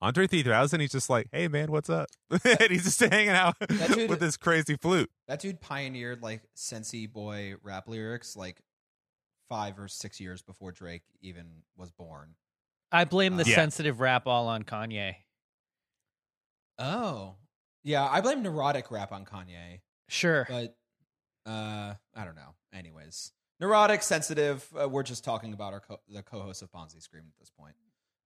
Andre 0.02 0.26
3000 0.26 0.80
he's 0.80 0.92
just 0.92 1.10
like, 1.12 1.28
"Hey 1.32 1.48
man, 1.48 1.72
what's 1.72 1.90
up?" 1.92 2.08
and 2.32 2.70
he's 2.72 2.86
just 2.86 3.00
hanging 3.00 3.30
out 3.30 3.56
dude- 3.94 4.10
with 4.10 4.20
this 4.20 4.36
crazy 4.36 4.76
flute. 4.76 5.12
That 5.28 5.40
dude 5.42 5.62
pioneered 5.62 6.24
like 6.24 6.42
Sensi 6.56 7.06
boy 7.06 7.54
rap 7.62 7.88
lyrics 7.88 8.36
like 8.36 8.62
five 9.48 9.78
or 9.80 9.88
six 9.88 10.20
years 10.20 10.42
before 10.42 10.72
Drake 10.72 11.04
even 11.22 11.46
was 11.78 11.92
born. 11.92 12.34
I 12.92 13.06
blame 13.06 13.38
the 13.38 13.44
um, 13.44 13.50
Yeah. 13.50 13.56
sensitive 13.56 14.00
rap 14.00 14.26
all 14.26 14.48
on 14.48 14.64
Kanye. 14.64 15.16
Oh. 16.80 17.36
Yeah, 17.88 18.06
I 18.06 18.20
blame 18.20 18.44
neurotic 18.44 18.92
rap 18.92 19.14
on 19.14 19.24
Kanye. 19.24 19.80
Sure. 20.10 20.46
but 20.50 20.76
uh 21.46 21.94
i 22.16 22.26
don't 22.26 22.36
know 22.36 22.56
anyways 22.74 23.32
neurotic 23.60 24.02
sensitive 24.02 24.66
uh, 24.82 24.88
we're 24.88 25.04
just 25.04 25.24
talking 25.24 25.54
about 25.54 25.74
our 25.74 25.80
co- 25.80 26.00
the 26.10 26.22
co-host 26.22 26.62
of 26.62 26.72
Ponzi 26.72 27.02
Scream 27.02 27.24
at 27.28 27.38
this 27.40 27.50
point 27.50 27.76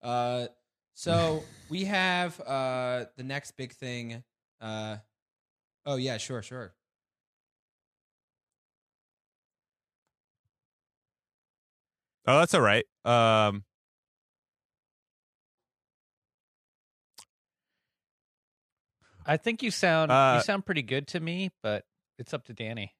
uh 0.02 0.46
so 0.94 1.42
we 1.70 1.84
have 1.84 2.38
uh 2.40 3.04
the 3.16 3.22
next 3.22 3.52
big 3.56 3.72
thing 3.72 4.22
uh 4.60 4.96
oh 5.86 5.96
yeah 5.96 6.16
sure 6.16 6.42
sure 6.42 6.74
Oh, 12.26 12.38
that's 12.38 12.54
all 12.54 12.60
right. 12.60 12.84
Um, 13.04 13.64
I 19.30 19.36
think 19.36 19.62
you 19.62 19.70
sound 19.70 20.10
Uh, 20.10 20.34
you 20.38 20.42
sound 20.42 20.66
pretty 20.66 20.82
good 20.82 21.06
to 21.08 21.20
me, 21.20 21.50
but 21.62 21.84
it's 22.18 22.34
up 22.34 22.44
to 22.46 22.52
Danny. 22.52 22.96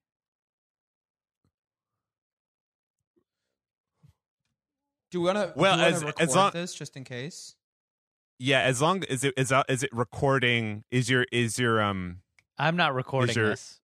Do 5.11 5.21
we 5.21 5.27
want 5.27 5.39
to? 5.39 5.53
Well, 5.57 5.77
do 5.77 5.79
we 5.79 5.85
wanna 5.85 5.97
as- 5.97 6.05
record 6.05 6.23
as 6.23 6.37
long- 6.37 6.53
this 6.53 6.75
just 6.75 6.97
in 6.97 7.05
case. 7.05 7.57
yeah, 8.39 8.61
as 8.61 8.81
long 8.81 9.05
as 9.07 9.25
it 9.25 9.35
is, 9.37 9.51
uh, 9.51 9.65
is 9.69 9.83
it 9.83 9.91
recording? 9.93 10.85
Is 10.91 11.11
your 11.11 11.27
is 11.33 11.59
your 11.59 11.83
um? 11.83 12.23
I'm 12.59 12.77
not 12.77 12.95
recording 12.95 13.35
your- 13.35 13.49
this. 13.51 13.81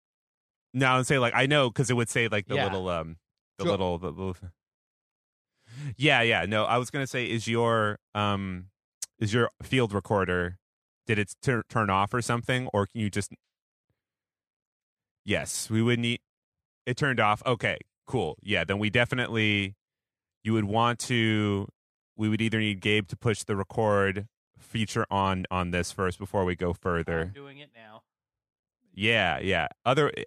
No, 0.73 0.87
I 0.87 0.97
would 0.99 1.07
say 1.07 1.19
like 1.19 1.35
I 1.35 1.47
know 1.47 1.69
because 1.71 1.91
it 1.91 1.95
would 1.95 2.09
say 2.09 2.29
like 2.29 2.47
the 2.47 2.55
Yeah. 2.57 2.65
little 2.65 2.89
um 2.89 3.19
the 3.59 3.65
Sure. 3.65 3.71
little 3.73 3.99
the 3.99 4.11
little. 4.11 4.37
Yeah, 5.97 6.23
yeah. 6.23 6.45
No, 6.47 6.65
I 6.65 6.79
was 6.79 6.91
gonna 6.91 7.07
say 7.09 7.29
is 7.29 7.49
your 7.49 7.99
um 8.15 8.71
is 9.19 9.35
your 9.35 9.51
field 9.65 9.93
recorder 9.93 10.61
did 11.07 11.19
it 11.19 11.35
tur- 11.43 11.65
turn 11.69 11.91
off 11.91 12.13
or 12.13 12.23
something 12.23 12.69
or 12.73 12.87
can 12.87 13.01
you 13.01 13.11
just 13.11 13.33
Yes, 15.25 15.69
we 15.69 15.83
would 15.83 15.99
need 15.99 16.21
it 16.87 16.97
turned 16.97 17.19
off. 17.19 17.43
Okay, 17.45 17.79
cool. 18.07 18.37
Yeah, 18.43 18.63
then 18.65 18.79
we 18.79 18.91
definitely 18.91 19.75
you 20.45 20.53
would 20.53 20.65
want 20.65 21.01
to 21.01 21.67
we 22.17 22.29
would 22.29 22.41
either 22.41 22.61
need 22.61 22.81
Gabe 22.81 23.09
to 23.09 23.17
push 23.17 23.43
the 23.43 23.57
record 23.57 24.29
feature 24.59 25.05
on 25.11 25.45
on 25.51 25.73
this 25.73 25.91
first 25.91 26.19
before 26.19 26.45
we 26.45 26.55
go 26.55 26.73
further. 26.73 27.23
I'm 27.23 27.31
doing 27.31 27.59
it 27.59 27.71
now. 27.75 28.03
Yeah, 28.95 29.41
yeah. 29.41 29.67
Other 29.85 30.13
eh, 30.17 30.23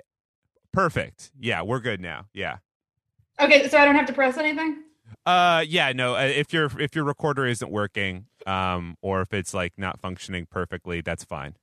perfect. 0.73 1.31
Yeah, 1.39 1.61
we're 1.61 1.79
good 1.79 2.01
now. 2.01 2.25
Yeah. 2.33 2.57
Okay, 3.39 3.69
so 3.69 3.77
I 3.77 3.85
don't 3.85 3.95
have 3.95 4.07
to 4.07 4.13
press 4.13 4.37
anything. 4.37 4.83
Uh 5.25 5.63
yeah, 5.67 5.91
no, 5.93 6.15
uh, 6.15 6.19
if 6.21 6.53
your 6.53 6.69
if 6.79 6.95
your 6.95 7.03
recorder 7.03 7.45
isn't 7.45 7.71
working 7.71 8.25
um 8.45 8.95
or 9.01 9.21
if 9.21 9.33
it's 9.33 9.53
like 9.53 9.73
not 9.77 9.99
functioning 9.99 10.47
perfectly, 10.49 11.01
that's 11.01 11.23
fine. 11.23 11.55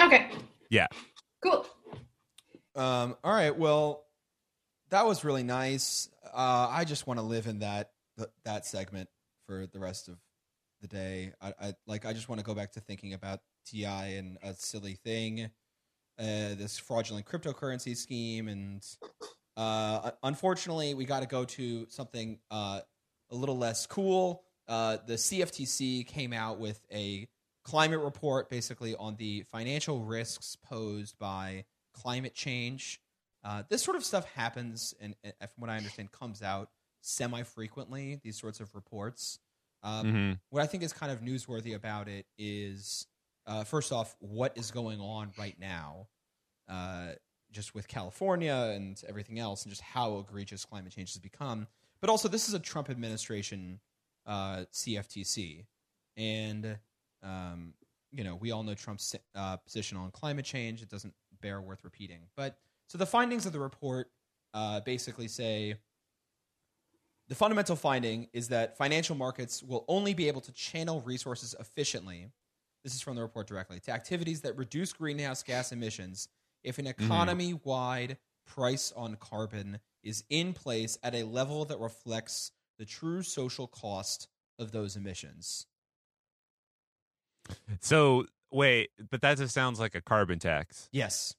Okay. 0.00 0.30
Yeah. 0.70 0.86
Cool. 1.42 1.66
Um, 2.74 3.16
all 3.22 3.32
right. 3.34 3.56
Well, 3.56 4.04
that 4.90 5.06
was 5.06 5.24
really 5.24 5.42
nice. 5.42 6.08
Uh, 6.32 6.68
I 6.70 6.84
just 6.84 7.06
want 7.06 7.18
to 7.18 7.24
live 7.24 7.46
in 7.46 7.58
that 7.60 7.90
th- 8.16 8.30
that 8.44 8.66
segment 8.66 9.08
for 9.46 9.66
the 9.66 9.78
rest 9.78 10.08
of 10.08 10.16
the 10.80 10.88
day. 10.88 11.32
I, 11.40 11.54
I 11.60 11.74
like. 11.86 12.06
I 12.06 12.12
just 12.12 12.28
want 12.28 12.38
to 12.38 12.44
go 12.44 12.54
back 12.54 12.72
to 12.72 12.80
thinking 12.80 13.12
about 13.12 13.40
T.I. 13.66 14.06
and 14.06 14.38
a 14.42 14.54
silly 14.54 14.94
thing, 14.94 15.50
uh, 16.18 16.54
this 16.54 16.78
fraudulent 16.78 17.26
cryptocurrency 17.26 17.96
scheme, 17.96 18.48
and 18.48 18.82
uh, 19.56 20.12
unfortunately, 20.22 20.94
we 20.94 21.04
got 21.04 21.20
to 21.20 21.26
go 21.28 21.44
to 21.44 21.86
something 21.88 22.38
uh, 22.50 22.80
a 23.32 23.34
little 23.36 23.56
less 23.58 23.86
cool. 23.86 24.44
Uh, 24.68 24.98
the 25.06 25.14
CFTC 25.14 26.06
came 26.06 26.32
out 26.32 26.58
with 26.60 26.80
a 26.92 27.26
climate 27.64 28.00
report, 28.00 28.48
basically 28.50 28.94
on 28.94 29.16
the 29.16 29.42
financial 29.50 30.00
risks 30.04 30.56
posed 30.56 31.18
by 31.18 31.64
climate 31.94 32.34
change. 32.34 33.00
Uh, 33.44 33.62
this 33.68 33.82
sort 33.82 33.96
of 33.96 34.04
stuff 34.04 34.24
happens, 34.34 34.94
and, 35.00 35.16
and 35.24 35.34
from 35.40 35.62
what 35.62 35.70
I 35.70 35.76
understand, 35.76 36.12
comes 36.12 36.42
out 36.42 36.70
semi 37.00 37.42
frequently. 37.42 38.20
These 38.22 38.38
sorts 38.38 38.60
of 38.60 38.74
reports. 38.74 39.38
Um, 39.82 40.06
Mhm. 40.06 40.40
What 40.50 40.62
I 40.62 40.66
think 40.66 40.84
is 40.84 40.92
kind 40.92 41.10
of 41.10 41.20
newsworthy 41.20 41.74
about 41.74 42.08
it 42.08 42.26
is, 42.38 43.06
uh, 43.46 43.64
first 43.64 43.90
off, 43.90 44.14
what 44.20 44.56
is 44.56 44.70
going 44.70 45.00
on 45.00 45.32
right 45.36 45.58
now, 45.58 46.06
uh, 46.68 47.14
just 47.50 47.74
with 47.74 47.88
California 47.88 48.54
and 48.74 49.02
everything 49.08 49.38
else, 49.40 49.64
and 49.64 49.70
just 49.72 49.82
how 49.82 50.18
egregious 50.18 50.64
climate 50.64 50.92
change 50.92 51.12
has 51.12 51.20
become. 51.20 51.66
But 52.02 52.10
also, 52.10 52.28
this 52.28 52.48
is 52.48 52.54
a 52.54 52.58
Trump 52.58 52.90
administration 52.90 53.80
uh, 54.26 54.64
CFTC, 54.72 55.64
and 56.16 56.76
um, 57.22 57.72
you 58.10 58.24
know 58.24 58.34
we 58.34 58.50
all 58.50 58.64
know 58.64 58.74
Trump's 58.74 59.14
uh, 59.34 59.56
position 59.58 59.96
on 59.96 60.10
climate 60.10 60.44
change. 60.44 60.82
It 60.82 60.90
doesn't 60.90 61.14
bear 61.40 61.62
worth 61.62 61.84
repeating. 61.84 62.22
But 62.36 62.58
so 62.88 62.98
the 62.98 63.06
findings 63.06 63.46
of 63.46 63.52
the 63.52 63.60
report 63.60 64.10
uh, 64.52 64.80
basically 64.80 65.28
say 65.28 65.76
the 67.28 67.36
fundamental 67.36 67.76
finding 67.76 68.28
is 68.32 68.48
that 68.48 68.76
financial 68.76 69.16
markets 69.16 69.62
will 69.62 69.84
only 69.86 70.12
be 70.12 70.26
able 70.26 70.40
to 70.42 70.52
channel 70.52 71.00
resources 71.02 71.54
efficiently. 71.58 72.26
This 72.82 72.94
is 72.94 73.00
from 73.00 73.14
the 73.14 73.22
report 73.22 73.46
directly 73.46 73.78
to 73.80 73.92
activities 73.92 74.40
that 74.40 74.58
reduce 74.58 74.92
greenhouse 74.92 75.44
gas 75.44 75.70
emissions 75.70 76.28
if 76.64 76.78
an 76.78 76.88
economy 76.88 77.60
wide 77.62 78.18
price 78.44 78.92
on 78.96 79.16
carbon 79.16 79.78
is 80.02 80.24
in 80.30 80.52
place 80.52 80.98
at 81.02 81.14
a 81.14 81.24
level 81.24 81.64
that 81.66 81.78
reflects 81.78 82.52
the 82.78 82.84
true 82.84 83.22
social 83.22 83.66
cost 83.66 84.28
of 84.58 84.72
those 84.72 84.96
emissions. 84.96 85.66
So, 87.80 88.26
wait, 88.50 88.90
but 89.10 89.20
that 89.22 89.38
just 89.38 89.54
sounds 89.54 89.80
like 89.80 89.94
a 89.94 90.00
carbon 90.00 90.38
tax. 90.38 90.88
Yes. 90.92 91.34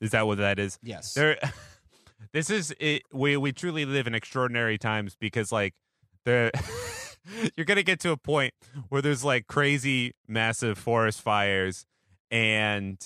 Is 0.00 0.10
that 0.10 0.26
what 0.26 0.38
that 0.38 0.58
is? 0.58 0.78
Yes. 0.82 1.14
There 1.14 1.38
This 2.32 2.50
is 2.50 2.74
it 2.80 3.02
we 3.12 3.36
we 3.36 3.52
truly 3.52 3.84
live 3.84 4.06
in 4.06 4.14
extraordinary 4.14 4.78
times 4.78 5.16
because 5.18 5.52
like 5.52 5.74
the 6.24 6.50
you're 7.56 7.66
going 7.66 7.76
to 7.76 7.84
get 7.84 8.00
to 8.00 8.10
a 8.10 8.16
point 8.16 8.54
where 8.88 9.02
there's 9.02 9.24
like 9.24 9.46
crazy 9.46 10.14
massive 10.26 10.78
forest 10.78 11.20
fires 11.20 11.86
and 12.30 12.98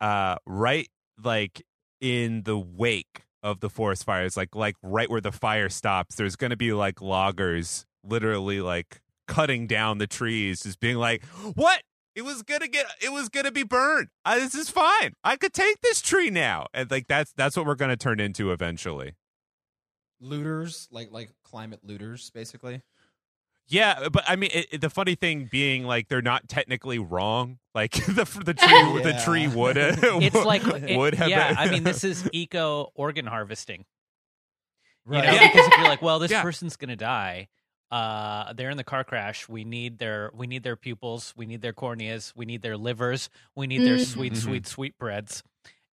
uh 0.00 0.36
right 0.46 0.88
like 1.22 1.62
in 2.00 2.42
the 2.42 2.58
wake 2.58 3.22
of 3.42 3.60
the 3.60 3.70
forest 3.70 4.04
fires 4.04 4.36
like 4.36 4.54
like 4.54 4.74
right 4.82 5.10
where 5.10 5.20
the 5.20 5.32
fire 5.32 5.68
stops 5.68 6.16
there's 6.16 6.36
going 6.36 6.50
to 6.50 6.56
be 6.56 6.72
like 6.72 7.00
loggers 7.00 7.86
literally 8.02 8.60
like 8.60 9.00
cutting 9.26 9.66
down 9.66 9.98
the 9.98 10.06
trees 10.06 10.62
just 10.62 10.80
being 10.80 10.96
like 10.96 11.24
what? 11.54 11.82
It 12.14 12.24
was 12.24 12.42
gonna 12.42 12.68
get 12.68 12.86
it 13.02 13.12
was 13.12 13.28
gonna 13.28 13.52
be 13.52 13.62
burned. 13.62 14.08
I, 14.24 14.38
this 14.38 14.54
is 14.54 14.70
fine. 14.70 15.12
I 15.22 15.36
could 15.36 15.52
take 15.52 15.82
this 15.82 16.00
tree 16.00 16.30
now. 16.30 16.66
And 16.72 16.90
like 16.90 17.08
that's 17.08 17.32
that's 17.36 17.56
what 17.56 17.66
we're 17.66 17.74
gonna 17.74 17.96
turn 17.96 18.20
into 18.20 18.52
eventually. 18.52 19.12
Looters, 20.18 20.88
like 20.90 21.12
like 21.12 21.30
climate 21.44 21.80
looters, 21.82 22.30
basically. 22.30 22.80
Yeah, 23.68 24.08
but 24.12 24.24
I 24.28 24.36
mean, 24.36 24.50
it, 24.52 24.66
it- 24.72 24.80
the 24.80 24.90
funny 24.90 25.14
thing 25.16 25.48
being, 25.50 25.84
like, 25.84 26.08
they're 26.08 26.22
not 26.22 26.48
technically 26.48 26.98
wrong. 26.98 27.58
Like 27.74 27.92
the 28.06 28.24
the 28.44 28.54
tree, 28.54 29.02
the 29.02 29.20
tree 29.24 29.48
would. 29.48 29.76
It's 30.22 30.34
like 30.44 30.64
it- 30.66 30.96
would 30.96 31.14
have. 31.14 31.28
yeah. 31.28 31.48
been- 31.48 31.58
I 31.58 31.70
mean, 31.70 31.82
this 31.84 32.04
is 32.04 32.28
eco 32.32 32.90
organ 32.94 33.26
harvesting. 33.26 33.84
You 35.08 35.12
Right. 35.12 35.24
know, 35.24 35.32
Yeah. 35.32 35.46
because 35.52 35.66
if 35.68 35.76
you're 35.78 35.88
like, 35.88 36.02
well, 36.02 36.18
this 36.18 36.30
Yeah. 36.30 36.42
person's 36.42 36.76
gonna 36.76 36.96
die. 36.96 37.48
Uh, 37.90 38.52
they're 38.54 38.70
in 38.70 38.76
the 38.76 38.82
car 38.84 39.04
crash. 39.04 39.48
We 39.48 39.62
need 39.64 39.98
their 39.98 40.30
we 40.34 40.46
need 40.48 40.62
their 40.64 40.74
pupils. 40.76 41.32
We 41.36 41.46
need 41.46 41.60
their 41.62 41.72
corneas. 41.72 42.32
We 42.34 42.44
need 42.46 42.62
their 42.62 42.76
livers. 42.76 43.30
We 43.54 43.66
need 43.68 43.82
their 43.86 43.96
Mm. 43.98 44.04
sweet, 44.06 44.32
Mhm. 44.32 44.36
sweet, 44.42 44.66
sweet 44.66 44.98
breads. 44.98 45.44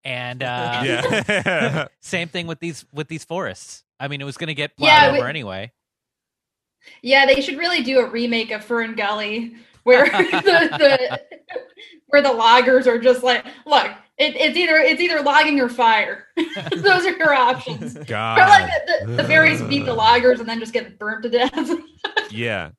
And 0.04 0.42
uh, 0.42 0.82
yeah. 0.84 1.88
same 2.02 2.28
thing 2.30 2.48
with 2.48 2.60
these 2.60 2.86
with 2.94 3.08
these 3.10 3.24
forests. 3.24 3.84
I 4.00 4.08
mean, 4.08 4.22
it 4.22 4.26
was 4.26 4.38
gonna 4.38 4.56
get 4.56 4.76
plowed 4.76 4.88
Yeah, 4.88 5.12
we- 5.12 5.18
over 5.20 5.28
anyway. 5.28 5.72
Yeah, 7.02 7.26
they 7.26 7.42
should 7.42 7.58
really 7.58 7.84
do 7.84 8.00
a 8.00 8.10
remake 8.10 8.52
of 8.52 8.64
Fern 8.64 8.96
Gully 8.96 9.56
where 9.84 10.06
the, 10.10 10.70
the 10.78 11.22
where 12.08 12.22
the 12.22 12.32
loggers 12.32 12.88
are 12.88 13.00
just 13.00 13.24
like, 13.24 13.46
look, 13.66 13.88
it, 14.18 14.36
it's 14.36 14.56
either 14.56 14.76
it's 14.78 15.02
either 15.02 15.22
logging 15.22 15.60
or 15.60 15.70
fire. 15.70 16.28
Those 16.72 17.06
are 17.06 17.18
your 17.18 17.34
options. 17.34 17.96
Or 18.04 18.04
God. 18.06 18.38
like 18.38 18.70
the, 18.88 19.06
the, 19.08 19.14
the 19.14 19.24
fairies 19.24 19.62
beat 19.64 19.86
the 19.86 19.94
loggers 19.94 20.40
and 20.40 20.48
then 20.48 20.60
just 20.60 20.74
get 20.74 21.00
burnt 21.00 21.24
to 21.24 21.30
death. 21.30 21.72
yeah. 22.32 22.72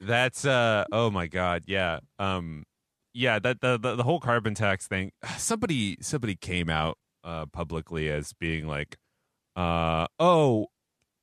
That's 0.00 0.44
uh. 0.44 0.84
Oh 0.92 1.10
my 1.10 1.28
God. 1.28 1.64
Yeah. 1.66 2.00
Um. 2.18 2.64
Yeah. 3.14 3.38
That 3.38 3.60
the 3.60 3.78
the, 3.78 3.96
the 3.96 4.02
whole 4.02 4.20
carbon 4.20 4.54
tax 4.54 4.86
thing. 4.86 5.12
Somebody 5.38 5.98
somebody 6.00 6.36
came 6.36 6.68
out 6.68 6.98
uh 7.24 7.46
publicly 7.46 8.10
as 8.10 8.32
being 8.34 8.66
like, 8.66 8.96
uh 9.56 10.06
oh, 10.18 10.66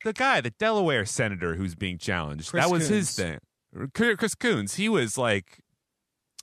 the 0.03 0.13
guy, 0.13 0.41
the 0.41 0.51
Delaware 0.51 1.05
senator 1.05 1.55
who's 1.55 1.75
being 1.75 1.97
challenged. 1.97 2.49
Chris 2.51 2.63
that 2.63 2.71
was 2.71 2.87
his 2.87 3.15
thing. 3.15 3.39
Chris 3.93 4.35
Coons. 4.35 4.75
He 4.75 4.89
was 4.89 5.17
like. 5.17 5.59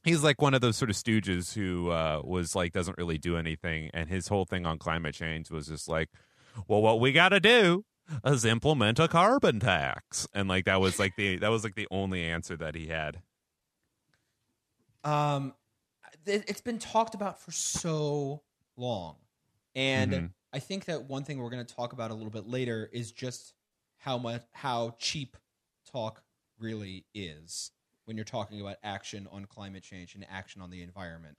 He's 0.05 0.23
like 0.23 0.41
one 0.41 0.55
of 0.55 0.61
those 0.61 0.77
sort 0.77 0.89
of 0.89 0.95
stooges 0.95 1.53
who 1.55 1.91
uh, 1.91 2.21
was 2.23 2.55
like 2.55 2.73
doesn't 2.73 2.97
really 2.97 3.19
do 3.19 3.37
anything, 3.37 3.91
and 3.93 4.09
his 4.09 4.29
whole 4.29 4.45
thing 4.45 4.65
on 4.65 4.79
climate 4.79 5.17
change 5.17 5.51
was 5.51 5.67
just 5.67 5.89
like, 5.89 6.11
well, 6.69 6.81
what 6.81 7.01
we 7.01 7.11
got 7.11 7.31
to 7.31 7.41
do 7.41 7.85
is 8.25 8.45
implement 8.45 9.01
a 9.01 9.09
carbon 9.09 9.59
tax, 9.59 10.29
and 10.33 10.49
like 10.49 10.65
that 10.67 10.81
was 10.81 11.01
like 11.01 11.17
the 11.17 11.39
that 11.39 11.49
was 11.49 11.65
like 11.65 11.75
the 11.75 11.89
only 11.91 12.23
answer 12.23 12.57
that 12.57 12.77
he 12.77 12.87
had. 12.87 13.21
Um, 15.03 15.55
it, 16.25 16.45
it's 16.49 16.61
been 16.61 16.79
talked 16.79 17.15
about 17.17 17.41
for 17.41 17.51
so 17.51 18.43
long, 18.77 19.17
and 19.75 20.13
Mhm. 20.13 20.31
I 20.57 20.59
think 20.59 20.87
that 20.87 21.05
one 21.05 21.23
thing 21.23 21.39
we're 21.39 21.51
going 21.51 21.67
to 21.67 21.75
talk 21.75 21.93
about 21.93 22.11
a 22.11 22.15
little 22.15 22.31
bit 22.31 22.47
later 22.49 22.89
is 22.91 23.13
just 23.13 23.53
how 23.99 24.17
much 24.17 24.41
how 24.53 24.95
cheap 24.99 25.37
talk 25.93 26.23
really 26.59 27.05
is 27.15 27.73
when 28.07 28.17
you're 28.17 28.25
talking 28.25 28.59
about 28.63 28.77
action 28.83 29.29
on 29.31 29.45
climate 29.45 29.83
change 29.83 30.15
and 30.15 30.25
action 30.31 30.63
on 30.63 30.71
the 30.71 30.83
environment. 30.83 31.37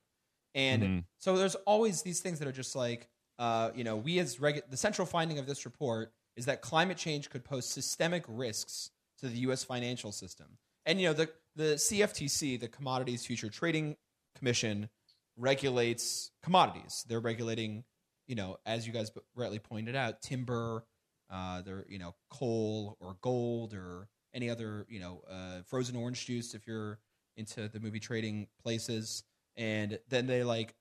And 0.53 0.83
Mhm. 0.83 1.05
so 1.17 1.35
there's 1.35 1.55
always 1.55 2.03
these 2.03 2.19
things 2.21 2.37
that 2.37 2.47
are 2.47 2.51
just 2.51 2.75
like, 2.75 3.09
uh, 3.39 3.71
you 3.73 3.83
know, 3.83 3.97
we 3.97 4.19
as 4.19 4.37
regu- 4.37 4.69
the 4.69 4.77
central 4.77 5.07
finding 5.07 5.39
of 5.39 5.47
this 5.47 5.65
report 5.65 6.13
is 6.35 6.45
that 6.45 6.61
climate 6.61 6.97
change 6.97 7.31
could 7.31 7.43
pose 7.43 7.65
systemic 7.65 8.23
risks 8.27 8.91
to 9.17 9.29
the 9.29 9.39
U.S. 9.39 9.63
financial 9.63 10.11
system. 10.11 10.59
And 10.85 11.01
you 11.01 11.07
know 11.07 11.13
the 11.13 11.33
the 11.55 11.79
CFTC, 11.79 12.59
the 12.59 12.67
Commodities 12.67 13.25
Future 13.25 13.49
Trading 13.49 13.97
Commission, 14.35 14.89
regulates 15.35 16.29
commodities. 16.43 17.03
They're 17.07 17.19
regulating, 17.19 17.83
you 18.27 18.35
know, 18.35 18.57
as 18.65 18.85
you 18.85 18.93
guys 18.93 19.11
rightly 19.35 19.59
pointed 19.59 19.95
out, 19.95 20.21
timber, 20.21 20.85
uh, 21.29 21.61
they're 21.61 21.85
you 21.89 21.99
know 21.99 22.15
coal 22.29 22.97
or 22.99 23.17
gold 23.21 23.73
or 23.73 24.07
any 24.33 24.49
other 24.49 24.85
you 24.89 24.99
know 24.99 25.21
uh, 25.29 25.61
frozen 25.65 25.95
orange 25.95 26.25
juice 26.25 26.53
if 26.53 26.67
you're 26.67 26.99
into 27.37 27.67
the 27.69 27.79
movie 27.79 27.99
trading 27.99 28.47
places. 28.61 29.23
And 29.55 29.97
then 30.09 30.27
they 30.27 30.43
like 30.43 30.75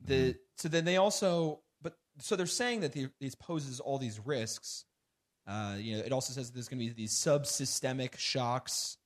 the 0.00 0.36
so 0.56 0.68
then 0.68 0.84
they 0.84 0.96
also 0.96 1.60
but 1.82 1.96
so 2.18 2.36
they're 2.36 2.46
saying 2.46 2.80
that 2.80 2.92
the, 2.92 3.08
these 3.20 3.34
poses 3.34 3.80
all 3.80 3.98
these 3.98 4.20
risks. 4.24 4.84
Uh, 5.46 5.76
you 5.78 5.96
know, 5.96 6.02
it 6.02 6.12
also 6.12 6.32
says 6.32 6.50
there's 6.50 6.68
going 6.68 6.80
to 6.80 6.86
be 6.86 6.92
these 6.92 7.14
subsystemic 7.14 8.16
shocks, 8.16 8.96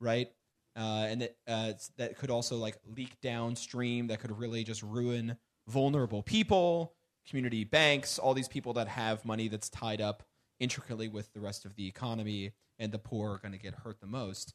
right? 0.00 0.28
Uh, 0.76 1.06
and 1.08 1.20
that 1.20 1.36
uh, 1.46 1.72
that 1.98 2.18
could 2.18 2.30
also 2.30 2.56
like 2.56 2.76
leak 2.96 3.20
downstream. 3.22 4.08
That 4.08 4.20
could 4.20 4.36
really 4.36 4.64
just 4.64 4.82
ruin 4.82 5.36
vulnerable 5.68 6.22
people, 6.22 6.94
community 7.28 7.64
banks, 7.64 8.18
all 8.18 8.34
these 8.34 8.48
people 8.48 8.72
that 8.74 8.88
have 8.88 9.24
money 9.24 9.48
that's 9.48 9.68
tied 9.68 10.00
up 10.00 10.22
intricately 10.60 11.08
with 11.08 11.32
the 11.32 11.40
rest 11.40 11.64
of 11.64 11.74
the 11.76 11.86
economy, 11.86 12.52
and 12.78 12.92
the 12.92 12.98
poor 12.98 13.32
are 13.32 13.38
going 13.38 13.52
to 13.52 13.58
get 13.58 13.74
hurt 13.74 14.00
the 14.00 14.06
most. 14.06 14.54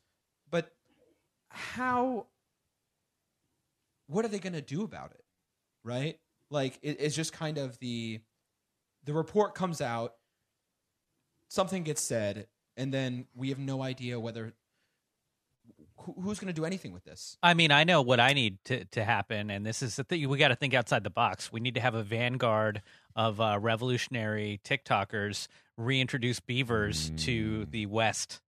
But 0.50 0.72
how? 1.50 2.28
What 4.08 4.26
are 4.26 4.30
they 4.30 4.40
going 4.40 4.54
to 4.54 4.62
do 4.62 4.84
about 4.84 5.12
it? 5.12 5.24
Right? 5.84 6.20
Like 6.50 6.80
it, 6.82 6.98
it's 7.00 7.16
just 7.16 7.34
kind 7.34 7.58
of 7.58 7.78
the 7.80 8.20
the 9.06 9.14
report 9.14 9.56
comes 9.56 9.82
out, 9.82 10.14
something 11.48 11.84
gets 11.84 12.02
said, 12.02 12.48
and 12.76 12.94
then 12.94 13.26
we 13.36 13.50
have 13.50 13.60
no 13.60 13.82
idea 13.82 14.20
whether 14.20 14.54
who's 16.04 16.40
going 16.40 16.48
to 16.48 16.54
do 16.54 16.66
anything 16.66 16.92
with 16.92 17.04
this. 17.04 17.38
I 17.44 17.54
mean, 17.54 17.72
I 17.72 17.84
know 17.84 18.02
what 18.02 18.20
I 18.20 18.34
need 18.34 18.58
to, 18.66 18.86
to 18.86 19.04
happen, 19.04 19.50
and 19.50 19.66
this 19.66 19.82
is 19.82 19.96
the 19.96 20.04
thing. 20.04 20.28
We 20.28 20.38
got 20.38 20.50
to 20.50 20.56
think 20.56 20.74
outside 20.74 21.04
the 21.04 21.10
box. 21.10 21.52
We 21.52 21.60
need 21.60 21.76
to 21.76 21.82
have 21.82 21.96
a 21.96 22.04
vanguard 22.04 22.82
of 23.16 23.42
uh, 23.42 23.58
revolutionary 23.60 24.60
TikTokers 24.64 25.48
reintroduce 25.78 26.40
beavers 26.40 27.12
to 27.18 27.66
the 27.66 27.86
West 27.86 28.42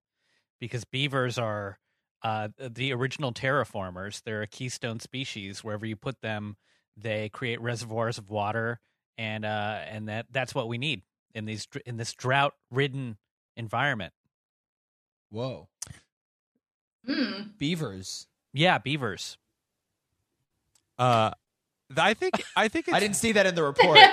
because 0.60 0.84
beavers 0.86 1.38
are 1.38 1.80
uh, 2.24 2.50
the 2.58 2.94
original 2.94 3.34
terraformers. 3.34 4.22
They're 4.24 4.44
a 4.44 4.48
keystone 4.48 5.00
species. 5.00 5.64
Wherever 5.64 5.86
you 5.86 5.96
put 5.96 6.22
them, 6.22 6.58
they 6.96 7.30
create 7.30 7.60
reservoirs 7.62 8.18
of 8.18 8.30
water, 8.30 8.80
and 9.18 9.44
uh, 9.44 9.80
and 9.88 10.08
that 10.08 10.28
that's 10.32 10.54
what 10.54 10.68
we 10.68 10.78
need 10.78 11.02
in 11.34 11.46
these 11.46 11.68
in 11.86 11.98
this 11.98 12.14
drought 12.14 12.54
ridden 12.70 13.18
environment. 13.58 14.14
Whoa, 15.30 15.70
Hmm. 17.06 17.44
beavers! 17.58 18.28
Yeah, 18.54 18.78
beavers. 18.78 19.38
Uh, 21.00 21.32
I 21.98 22.14
think 22.14 22.44
I 22.56 22.68
think 22.68 22.88
it's, 22.90 22.96
I 22.96 23.00
didn't 23.00 23.16
see 23.16 23.32
that 23.34 23.46
in 23.46 23.56
the 23.56 23.64
report. 23.64 23.98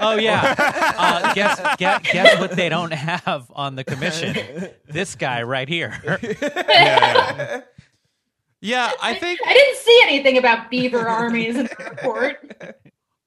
Oh 0.00 0.16
yeah. 0.16 0.54
Uh, 0.98 1.32
guess, 1.34 1.58
guess 1.78 2.02
guess 2.12 2.38
what 2.38 2.50
they 2.56 2.68
don't 2.68 2.92
have 2.92 3.50
on 3.54 3.74
the 3.74 3.84
commission? 3.84 4.68
This 4.86 5.14
guy 5.14 5.42
right 5.44 5.68
here. 5.68 5.98
yeah. 6.42 7.60
Yeah, 8.60 8.90
I 9.00 9.14
think 9.14 9.40
I 9.46 9.54
didn't 9.54 9.76
see 9.78 10.00
anything 10.04 10.36
about 10.36 10.70
beaver 10.70 11.06
armies 11.08 11.56
in 11.56 11.66
the 11.66 11.84
report. 11.90 12.76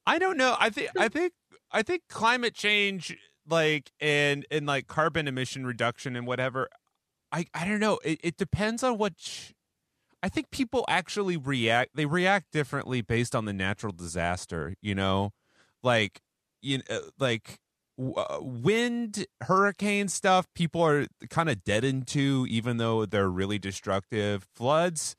I 0.06 0.20
don't 0.20 0.38
know. 0.38 0.56
I 0.60 0.70
think 0.70 0.90
I 0.98 1.08
think 1.08 1.34
I 1.72 1.82
think 1.82 2.04
climate 2.10 2.54
change 2.54 3.16
like 3.50 3.92
and 4.00 4.46
and 4.52 4.66
like 4.68 4.88
carbon 4.88 5.28
emission 5.28 5.66
reduction 5.66 6.16
and 6.16 6.28
whatever. 6.28 6.70
I 7.32 7.46
I 7.54 7.66
don't 7.68 7.80
know. 7.80 8.00
It 8.04 8.20
it 8.24 8.38
depends 8.38 8.84
on 8.84 8.98
what 8.98 9.14
sh- 9.18 9.52
I 10.24 10.30
think 10.30 10.50
people 10.52 10.84
actually 10.88 11.38
react 11.38 11.92
they 11.96 12.06
react 12.06 12.52
differently 12.52 13.02
based 13.02 13.36
on 13.36 13.46
the 13.46 13.54
natural 13.54 13.94
disaster, 13.94 14.76
you 14.82 14.96
know? 14.96 15.32
Like 15.84 16.22
you 16.62 16.80
know, 16.90 17.02
like 17.20 17.60
w- 17.98 18.16
uh, 18.16 18.40
wind, 18.42 19.26
hurricane 19.42 20.08
stuff, 20.08 20.48
people 20.56 20.82
are 20.82 21.06
kind 21.30 21.50
of 21.50 21.64
deadened 21.64 22.08
to 22.08 22.46
even 22.50 22.78
though 22.78 23.06
they're 23.06 23.30
really 23.30 23.60
destructive. 23.60 24.48
Floods, 24.56 25.16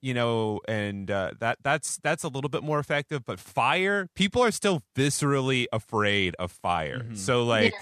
you 0.00 0.14
know, 0.14 0.60
and 0.66 1.10
uh, 1.10 1.32
that 1.40 1.58
that's 1.62 1.98
that's 2.02 2.24
a 2.24 2.28
little 2.28 2.48
bit 2.48 2.62
more 2.62 2.78
effective. 2.78 3.24
But 3.26 3.38
fire, 3.38 4.08
people 4.14 4.42
are 4.42 4.50
still 4.50 4.82
viscerally 4.96 5.66
afraid 5.70 6.34
of 6.38 6.50
fire. 6.50 7.00
Mhm. 7.10 7.16
So 7.18 7.44
like, 7.44 7.74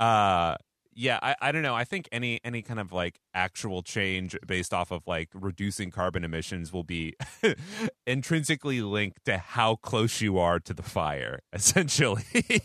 uh, 0.00 0.56
yeah, 0.94 1.18
I, 1.22 1.34
I 1.40 1.52
don't 1.52 1.62
know. 1.62 1.74
I 1.74 1.84
think 1.84 2.08
any 2.12 2.40
any 2.44 2.62
kind 2.62 2.78
of 2.80 2.92
like 2.92 3.18
actual 3.34 3.82
change 3.82 4.36
based 4.46 4.74
off 4.74 4.90
of 4.90 5.02
like 5.06 5.28
reducing 5.34 5.90
carbon 5.90 6.24
emissions 6.24 6.72
will 6.72 6.84
be 6.84 7.14
intrinsically 8.06 8.82
linked 8.82 9.24
to 9.24 9.38
how 9.38 9.76
close 9.76 10.20
you 10.20 10.38
are 10.38 10.60
to 10.60 10.74
the 10.74 10.82
fire, 10.82 11.40
essentially. 11.52 12.24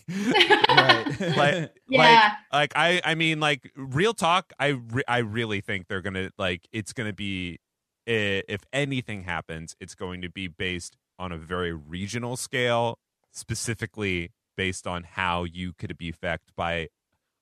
right. 0.10 1.20
like 1.38 1.72
Yeah. 1.88 2.34
like 2.52 2.74
I 2.76 3.02
I 3.04 3.16
mean 3.16 3.40
like 3.40 3.72
real 3.76 4.14
talk 4.14 4.52
I 4.60 4.68
re- 4.68 5.04
I 5.08 5.20
really 5.20 5.62
think 5.62 5.88
they're 5.88 6.02
going 6.02 6.14
to 6.16 6.32
like 6.38 6.68
it's 6.72 6.94
going 6.94 7.10
to 7.10 7.14
be 7.16 7.60
if 8.06 8.62
anything 8.72 9.24
happens 9.24 9.76
it's 9.82 9.94
going 9.96 10.22
to 10.22 10.30
be 10.30 10.48
based 10.48 10.96
on 11.20 11.32
a 11.32 11.38
very 11.38 11.74
regional 11.74 12.38
scale 12.38 12.98
specifically 13.34 14.32
based 14.56 14.88
on 14.88 15.04
how 15.04 15.44
you 15.44 15.74
could 15.74 15.98
be 15.98 16.10
affected 16.10 16.54
by 16.56 16.88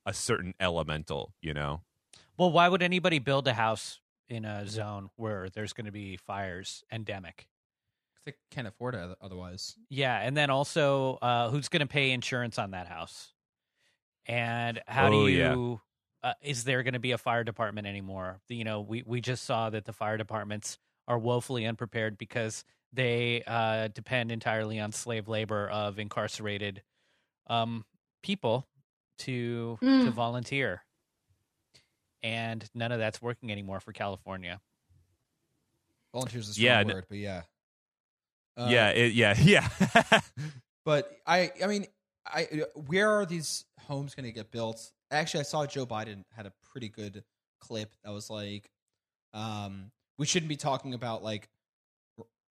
a 0.06 0.14
certain 0.14 0.54
elemental, 0.60 1.34
you 1.42 1.54
know. 1.54 1.82
Well, 2.38 2.52
why 2.52 2.68
would 2.68 2.84
anybody 2.84 3.20
build 3.20 3.48
a 3.48 3.54
house 3.54 4.00
in 4.28 4.46
a 4.46 4.68
zone 4.68 5.10
where 5.16 5.50
there's 5.50 5.74
going 5.74 5.86
to 5.86 5.92
be 5.92 6.18
fires 6.18 6.84
endemic? 6.92 7.48
they 8.26 8.34
can't 8.50 8.68
afford 8.68 8.96
it 8.96 9.18
otherwise. 9.22 9.76
Yeah, 9.88 10.20
and 10.20 10.36
then 10.36 10.50
also, 10.50 11.20
uh, 11.22 11.50
who's 11.52 11.70
going 11.70 11.82
to 11.82 11.86
pay 11.88 12.10
insurance 12.10 12.58
on 12.58 12.72
that 12.72 12.88
house? 12.88 13.34
And 14.26 14.82
how 14.88 15.08
Oh, 15.08 15.28
do 15.28 15.32
yeah. 15.32 15.54
you? 15.54 15.82
Uh, 16.24 16.34
is 16.42 16.64
there 16.64 16.82
going 16.82 16.96
to 16.96 17.00
be 17.00 17.12
a 17.12 17.18
fire 17.20 17.44
department 17.44 17.86
anymore? 17.86 18.42
You 18.50 18.64
know, 18.64 18.82
we 18.82 19.04
we 19.06 19.22
just 19.22 19.44
saw 19.46 19.70
that 19.70 19.86
the 19.86 19.94
fire 19.94 20.18
departments 20.18 20.80
are 21.08 21.20
woefully 21.20 21.68
unprepared 21.68 22.18
because 22.18 22.64
they 22.92 23.44
uh, 23.46 23.90
depend 23.90 24.32
entirely 24.32 24.80
on 24.80 24.92
slave 24.92 25.28
labor 25.28 25.70
of 25.70 26.00
incarcerated 26.00 26.82
um, 27.48 27.86
people 28.24 28.68
to 29.20 29.78
to 29.82 29.88
Mm. 29.88 30.14
volunteer, 30.14 30.84
and 32.24 32.68
none 32.74 32.92
of 32.92 33.00
that's 33.00 33.22
working 33.22 33.52
anymore 33.52 33.80
for 33.80 33.94
California. 33.94 34.60
Volunteers 36.14 36.50
is 36.50 36.58
a 36.58 36.62
Yeah, 36.62 36.84
word, 36.84 37.06
but 37.10 37.18
yeah. 37.18 37.42
Uh, 38.58 38.70
yeah, 38.70 38.90
it, 38.90 39.14
yeah, 39.14 39.36
yeah. 39.42 39.68
But 40.86 41.12
I, 41.26 41.52
I 41.64 41.68
mean, 41.68 41.88
I 42.26 42.48
where 42.88 43.10
are 43.10 43.26
these 43.26 43.66
homes 43.82 44.16
going 44.16 44.26
to 44.26 44.32
get 44.32 44.52
built? 44.52 44.92
Actually, 45.12 45.42
I 45.42 45.44
saw 45.44 45.66
Joe 45.66 45.86
Biden 45.86 46.24
had 46.36 46.46
a 46.46 46.54
pretty 46.72 46.90
good 46.90 47.24
clip 47.60 47.92
that 48.04 48.12
was 48.12 48.30
like, 48.30 48.70
um, 49.34 49.92
we 50.18 50.26
shouldn't 50.26 50.50
be 50.50 50.56
talking 50.56 50.94
about 50.94 51.24
like, 51.24 51.50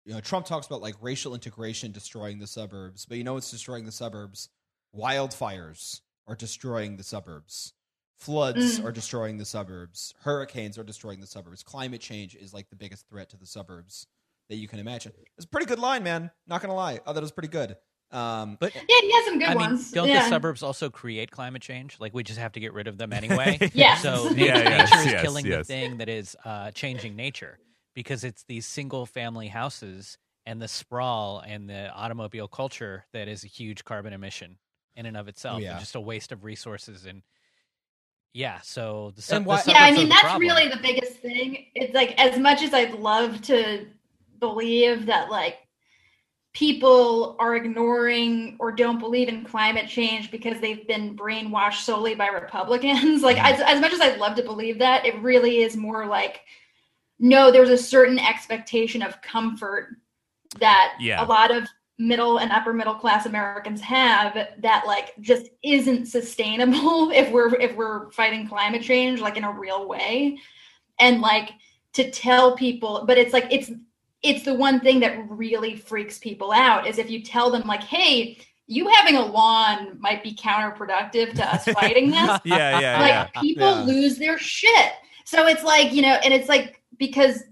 you 0.04 0.12
know, 0.14 0.20
Trump 0.20 0.46
talks 0.46 0.66
about 0.66 0.80
like 0.82 0.96
racial 1.00 1.34
integration 1.34 1.92
destroying 1.92 2.38
the 2.38 2.46
suburbs, 2.46 3.06
but 3.06 3.16
you 3.18 3.24
know 3.24 3.36
it's 3.36 3.50
destroying 3.50 3.84
the 3.84 3.92
suburbs? 3.92 4.48
Wildfires 4.96 6.00
are 6.26 6.36
destroying 6.36 6.96
the 6.96 7.02
suburbs. 7.04 7.72
Floods 8.18 8.78
Mm. 8.78 8.84
are 8.84 8.92
destroying 8.92 9.38
the 9.38 9.44
suburbs. 9.44 10.14
Hurricanes 10.20 10.78
are 10.78 10.84
destroying 10.84 11.20
the 11.20 11.26
suburbs. 11.26 11.62
Climate 11.62 12.00
change 12.00 12.36
is 12.36 12.54
like 12.54 12.68
the 12.70 12.76
biggest 12.76 13.08
threat 13.08 13.28
to 13.30 13.36
the 13.36 13.46
suburbs 13.46 14.06
that 14.48 14.56
you 14.56 14.68
can 14.68 14.78
imagine. 14.78 15.12
It's 15.36 15.44
a 15.44 15.48
pretty 15.48 15.66
good 15.66 15.78
line, 15.80 16.02
man. 16.04 16.30
Not 16.46 16.60
gonna 16.62 16.74
lie, 16.74 16.92
I 16.92 16.98
thought 16.98 17.16
it 17.16 17.20
was 17.20 17.32
pretty 17.32 17.48
good. 17.48 17.76
Um, 18.12 18.58
But 18.60 18.74
Yeah, 18.74 18.82
he 18.86 19.12
has 19.12 19.24
some 19.24 19.38
good 19.38 19.48
I 19.48 19.54
mean, 19.54 19.70
ones. 19.70 19.90
don't 19.90 20.06
yeah. 20.06 20.24
the 20.24 20.28
suburbs 20.28 20.62
also 20.62 20.90
create 20.90 21.30
climate 21.30 21.62
change? 21.62 21.98
Like 21.98 22.12
we 22.14 22.22
just 22.22 22.38
have 22.38 22.52
to 22.52 22.60
get 22.60 22.72
rid 22.74 22.86
of 22.86 22.98
them 22.98 23.12
anyway. 23.12 23.58
Yes. 23.74 24.02
So 24.02 24.28
Yeah, 24.36 24.54
nature 24.54 24.70
yes, 24.70 25.00
is 25.06 25.12
yes, 25.12 25.22
killing 25.22 25.48
the 25.48 25.64
thing 25.64 25.96
that 25.98 26.08
is 26.10 26.36
uh, 26.44 26.70
changing 26.72 27.16
nature 27.16 27.58
because 27.94 28.22
it's 28.22 28.44
these 28.44 28.66
single 28.66 29.06
family 29.06 29.48
houses 29.48 30.18
and 30.44 30.60
the 30.60 30.68
sprawl 30.68 31.40
and 31.40 31.68
the 31.70 31.90
automobile 31.92 32.48
culture 32.48 33.06
that 33.12 33.28
is 33.28 33.44
a 33.44 33.48
huge 33.48 33.84
carbon 33.84 34.12
emission 34.12 34.58
in 34.96 35.06
and 35.06 35.16
of 35.16 35.26
oh, 35.26 35.28
itself 35.30 35.60
yeah. 35.62 35.72
and 35.72 35.80
just 35.80 35.94
a 35.94 36.00
waste 36.00 36.32
of 36.32 36.44
resources 36.44 37.06
and 37.06 37.22
yeah 38.34 38.60
so 38.62 39.12
the, 39.16 39.22
sub- 39.22 39.38
And 39.38 39.46
why- 39.46 39.58
suburbs 39.58 39.78
yeah, 39.80 39.84
I 39.86 39.92
mean 39.92 40.08
that's 40.08 40.22
problem. 40.22 40.42
really 40.42 40.68
the 40.68 40.78
biggest 40.82 41.14
thing. 41.18 41.66
It's 41.74 41.94
like 41.94 42.14
as 42.20 42.38
much 42.38 42.62
as 42.62 42.72
I'd 42.72 42.94
love 42.94 43.42
to 43.42 43.86
believe 44.40 45.06
that 45.06 45.30
like 45.30 45.58
people 46.54 47.36
are 47.38 47.56
ignoring 47.56 48.56
or 48.60 48.72
don't 48.72 48.98
believe 48.98 49.28
in 49.28 49.44
climate 49.44 49.88
change 49.88 50.30
because 50.30 50.60
they've 50.60 50.86
been 50.86 51.16
brainwashed 51.16 51.82
solely 51.84 52.14
by 52.14 52.26
Republicans. 52.28 53.22
like 53.28 53.42
as, 53.42 53.60
as 53.60 53.80
much 53.80 53.92
as 53.92 54.00
I'd 54.00 54.18
love 54.18 54.36
to 54.36 54.42
believe 54.42 54.78
that, 54.78 55.06
it 55.06 55.18
really 55.20 55.58
is 55.62 55.76
more 55.76 56.06
like 56.06 56.40
no, 57.18 57.52
there's 57.52 57.70
a 57.70 57.78
certain 57.78 58.18
expectation 58.18 59.00
of 59.00 59.20
comfort 59.22 59.96
that 60.58 60.94
Yeah. 61.00 61.24
a 61.24 61.26
lot 61.26 61.50
of 61.50 61.68
middle 61.98 62.38
and 62.38 62.50
upper 62.50 62.72
middle 62.72 62.94
class 62.94 63.26
Americans 63.26 63.80
have 63.80 64.34
that 64.58 64.84
like 64.86 65.12
just 65.20 65.50
isn't 65.62 66.06
sustainable 66.06 67.10
if 67.14 67.30
we're 67.30 67.54
if 67.56 67.76
we're 67.76 68.10
fighting 68.10 68.48
climate 68.48 68.82
change 68.82 69.20
like 69.20 69.36
in 69.36 69.44
a 69.44 69.52
real 69.52 69.86
way 69.88 70.38
and 70.98 71.20
like 71.20 71.50
to 71.92 72.10
tell 72.10 72.56
people 72.56 73.04
but 73.06 73.18
it's 73.18 73.32
like 73.32 73.46
it's 73.50 73.70
it's 74.22 74.44
the 74.44 74.54
one 74.54 74.80
thing 74.80 75.00
that 75.00 75.16
really 75.28 75.76
freaks 75.76 76.18
people 76.18 76.52
out 76.52 76.86
is 76.86 76.98
if 76.98 77.10
you 77.10 77.22
tell 77.22 77.50
them 77.50 77.66
like 77.66 77.82
hey 77.82 78.38
you 78.66 78.88
having 78.88 79.16
a 79.16 79.24
lawn 79.24 79.98
might 80.00 80.22
be 80.22 80.34
counterproductive 80.34 81.34
to 81.34 81.54
us 81.54 81.64
fighting 81.74 82.10
this 82.10 82.40
yeah, 82.44 82.80
yeah, 82.80 83.00
like 83.00 83.10
yeah. 83.10 83.40
people 83.40 83.66
Yeah. 83.66 83.82
lose 83.82 84.16
their 84.16 84.38
shit 84.38 84.92
so 85.24 85.46
it's 85.46 85.62
like 85.62 85.92
you 85.92 86.02
know 86.02 86.14
and 86.24 86.32
it's 86.32 86.48
like 86.48 86.82
because 86.98 87.44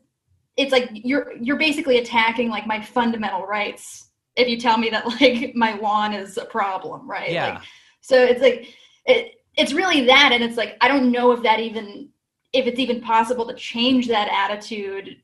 it's 0.57 0.72
like 0.72 0.91
you're 0.93 1.34
you're 1.36 1.59
basically 1.59 1.99
attacking 1.99 2.49
like 2.49 2.66
my 2.66 2.80
fundamental 2.80 3.47
rights 3.47 4.10
if 4.41 4.49
you 4.49 4.59
tell 4.59 4.78
me 4.78 4.91
that 4.91 5.07
like 5.20 5.55
my 5.55 5.74
lawn 5.78 6.12
is 6.12 6.36
a 6.36 6.45
problem 6.45 7.09
right 7.09 7.30
Yeah. 7.30 7.55
like 7.55 7.62
so 8.01 8.16
it's 8.22 8.41
like 8.41 8.68
it, 9.07 9.34
it's 9.57 9.72
really 9.72 10.07
that 10.07 10.30
and 10.32 10.43
it's 10.43 10.57
like 10.57 10.76
i 10.80 10.88
don't 10.88 11.11
know 11.11 11.32
if 11.32 11.43
that 11.43 11.61
even 11.61 12.09
if 12.53 12.66
it's 12.66 12.80
even 12.80 13.01
possible 13.01 13.47
to 13.47 13.55
change 13.55 14.09
that 14.09 14.28
attitude 14.28 15.16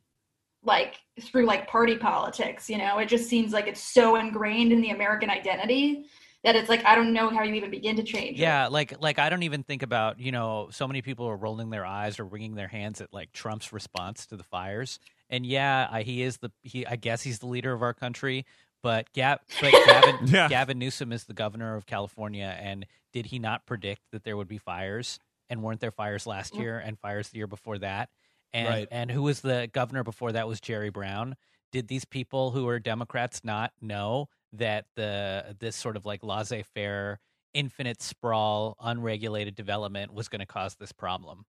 like 0.63 0.97
through 1.21 1.47
like 1.47 1.67
party 1.69 1.97
politics 1.97 2.69
you 2.69 2.79
know 2.79 2.99
it 2.99 3.09
just 3.09 3.29
seems 3.29 3.53
like 3.53 3.67
it's 3.67 3.83
so 3.83 4.17
ingrained 4.17 4.73
in 4.73 4.81
the 4.81 4.91
american 4.91 5.31
identity 5.31 6.07
that 6.45 6.55
it's 6.55 6.69
like 6.69 6.85
i 6.85 6.95
don't 6.95 7.13
know 7.13 7.29
how 7.31 7.43
you 7.43 7.55
even 7.55 7.71
begin 7.71 7.97
to 7.97 8.03
change 8.05 8.39
it. 8.39 8.43
Yeah, 8.43 8.69
like 8.69 9.01
like 9.03 9.19
I 9.19 9.31
don't 9.31 9.43
even 9.43 9.65
think 9.65 9.83
about 9.83 10.21
you 10.21 10.31
know 10.31 10.69
so 10.71 10.87
many 10.87 11.03
people 11.03 11.27
are 11.27 11.37
rolling 11.37 11.71
their 11.71 11.85
eyes 11.85 12.21
or 12.21 12.25
wringing 12.25 12.55
their 12.55 12.69
hands 12.69 13.01
at 13.01 13.13
like 13.13 13.33
Trump's 13.33 13.73
response 13.73 14.27
to 14.27 14.37
the 14.37 14.45
fires. 14.45 15.01
And 15.29 15.45
yeah, 15.45 15.89
I, 15.91 16.03
he 16.03 16.23
is 16.23 16.37
the 16.37 16.53
he. 16.63 16.87
I 16.87 16.95
guess 16.95 17.23
he's 17.23 17.41
the 17.41 17.49
leader 17.49 17.73
of 17.73 17.83
our 17.83 17.95
country. 17.95 18.47
But 18.87 19.13
Gab, 19.13 19.41
but 19.61 19.73
Gavin, 19.73 20.17
Yeah. 20.29 20.49
Gavin 20.49 20.79
Newsom 20.79 21.11
is 21.11 21.25
the 21.25 21.35
governor 21.35 21.75
of 21.75 21.87
California, 21.87 22.57
and 22.61 22.87
did 23.13 23.27
he 23.27 23.41
not 23.41 23.67
predict 23.67 24.03
that 24.13 24.23
there 24.23 24.37
would 24.37 24.47
be 24.47 24.59
fires? 24.59 25.19
And 25.51 25.61
weren't 25.61 25.81
there 25.81 25.91
fires 25.91 26.25
last 26.25 26.55
year 26.55 26.79
and 26.79 26.97
fires 26.97 27.31
the 27.31 27.39
year 27.39 27.49
before 27.49 27.79
that? 27.79 28.11
And 28.53 28.69
Right. 28.69 28.89
and 28.93 29.11
who 29.11 29.23
was 29.23 29.41
the 29.41 29.69
governor 29.73 30.05
before 30.05 30.31
that 30.33 30.47
was 30.47 30.61
Jerry 30.61 30.91
Brown. 30.91 31.35
Did 31.73 31.89
these 31.89 32.05
people 32.05 32.53
who 32.53 32.69
are 32.69 32.79
Democrats 32.79 33.43
not 33.43 33.73
know 33.81 34.29
that 34.53 34.87
the 34.95 35.57
this 35.59 35.75
sort 35.75 35.97
of 35.97 36.07
like 36.07 36.23
laissez-faire, 36.23 37.19
infinite 37.55 38.01
sprawl, 38.01 38.77
unregulated 38.81 39.57
development 39.57 40.15
was 40.15 40.29
going 40.29 40.41
to 40.41 40.47
cause 40.47 40.77
this 40.77 40.93
problem? 40.93 41.45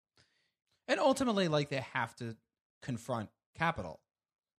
and 0.88 1.00
ultimately 1.02 1.48
like 1.50 1.68
they 1.70 1.84
have 1.94 2.16
to 2.16 2.38
confront 2.82 3.30
capital 3.58 4.00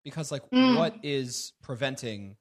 because 0.05 0.31
like 0.31 0.43
Mm. 0.51 0.77
what 0.77 0.97
is 1.05 1.53
preventing 1.63 2.37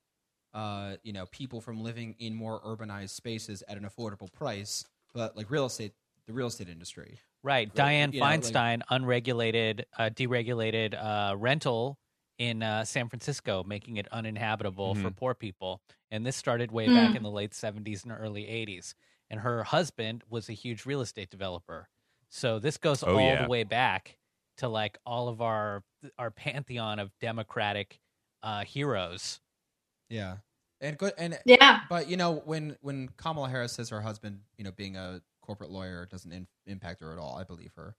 uh 0.56 0.95
you 1.03 1.14
know 1.14 1.26
people 1.28 1.62
from 1.62 1.84
living 1.84 2.16
in 2.20 2.34
more 2.34 2.60
urbanized 2.62 3.10
spaces 3.12 3.62
at 3.68 3.78
an 3.78 3.84
affordable 3.88 4.32
price 4.34 4.84
but 5.14 5.38
like 5.38 5.51
real 5.51 5.66
estate 5.68 5.93
the 6.26 6.34
real 6.34 6.47
estate 6.47 6.70
industry 6.70 7.20
Right. 7.43 7.68
Right, 7.68 7.76
Diane 7.76 8.12
you 8.12 8.22
know, 8.22 8.26
like- 8.26 8.41
Feinstein, 8.41 8.82
unregulated, 8.89 9.86
uh, 9.99 10.10
deregulated 10.10 10.95
uh, 10.95 11.36
rental 11.38 11.99
in 12.39 12.64
uh, 12.64 12.84
San 12.86 13.08
Francisco, 13.08 13.64
making 13.64 13.97
it 13.97 14.08
uninhabitable 14.12 14.95
for 14.95 15.12
Mhm. 15.12 15.16
poor 15.16 15.36
people. 15.36 15.80
And 16.10 16.26
this 16.26 16.36
started 16.36 16.72
way 16.72 16.88
Mm. 16.88 16.95
back 16.95 17.16
in 17.16 17.22
the 17.22 17.30
late 17.30 17.53
70s 17.53 18.03
and 18.03 18.12
early 18.12 18.47
80s. 18.47 18.95
And 19.30 19.41
her 19.41 19.64
husband 19.64 20.24
was 20.28 20.49
a 20.49 20.53
huge 20.53 20.88
real 20.88 21.01
estate 21.01 21.30
developer. 21.30 21.88
So 22.30 22.58
this 22.58 22.78
goes 22.78 23.03
Oh, 23.03 23.14
all 23.16 23.22
yeah. 23.22 23.43
the 23.43 23.47
way 23.49 23.64
back 23.64 24.18
to 24.58 24.68
like 24.68 24.97
all 25.06 25.28
of 25.28 25.39
our 25.39 25.84
our 26.18 26.32
pantheon 26.32 26.97
of 26.97 27.12
democratic 27.20 27.99
uh, 28.41 28.64
heroes. 28.66 29.39
Yeah. 30.10 30.38
And 30.82 30.97
good 30.97 31.14
and 31.18 31.39
yeah. 31.45 31.82
but 31.89 32.10
you 32.10 32.18
know 32.18 32.43
when 32.45 32.76
when 32.82 33.10
kamala 33.18 33.47
harris 33.47 33.72
says 33.72 33.89
her 33.89 34.01
husband 34.01 34.41
you 34.58 34.64
know 34.66 34.72
being 34.72 34.97
a 34.97 35.22
corporate 35.41 35.72
lawyer 35.72 36.06
doesn't 36.12 36.32
in, 36.32 36.47
impact 36.68 37.01
her 37.01 37.14
at 37.14 37.18
all 37.18 37.38
i 37.38 37.43
believe 37.43 37.72
her. 37.76 37.95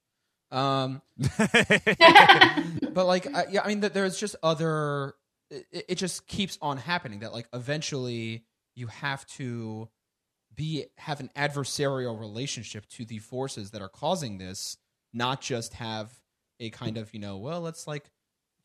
Um 0.56 1.00
but 1.38 3.06
like 3.06 3.34
I, 3.34 3.46
yeah 3.50 3.62
i 3.64 3.68
mean 3.68 3.80
that 3.80 3.94
there's 3.94 4.18
just 4.18 4.36
other 4.42 5.14
it, 5.50 5.66
it 5.88 5.94
just 5.96 6.26
keeps 6.26 6.58
on 6.60 6.76
happening 6.76 7.20
that 7.20 7.32
like 7.32 7.48
eventually 7.52 8.44
you 8.74 8.88
have 8.88 9.26
to 9.26 9.88
be 10.54 10.84
have 10.98 11.20
an 11.20 11.30
adversarial 11.36 12.18
relationship 12.18 12.86
to 12.90 13.04
the 13.04 13.18
forces 13.18 13.70
that 13.72 13.82
are 13.82 13.88
causing 13.88 14.38
this 14.38 14.76
not 15.12 15.40
just 15.40 15.74
have 15.74 16.12
a 16.60 16.70
kind 16.70 16.96
of 16.96 17.12
you 17.12 17.20
know 17.20 17.36
well 17.38 17.60
let's 17.60 17.86
like 17.86 18.10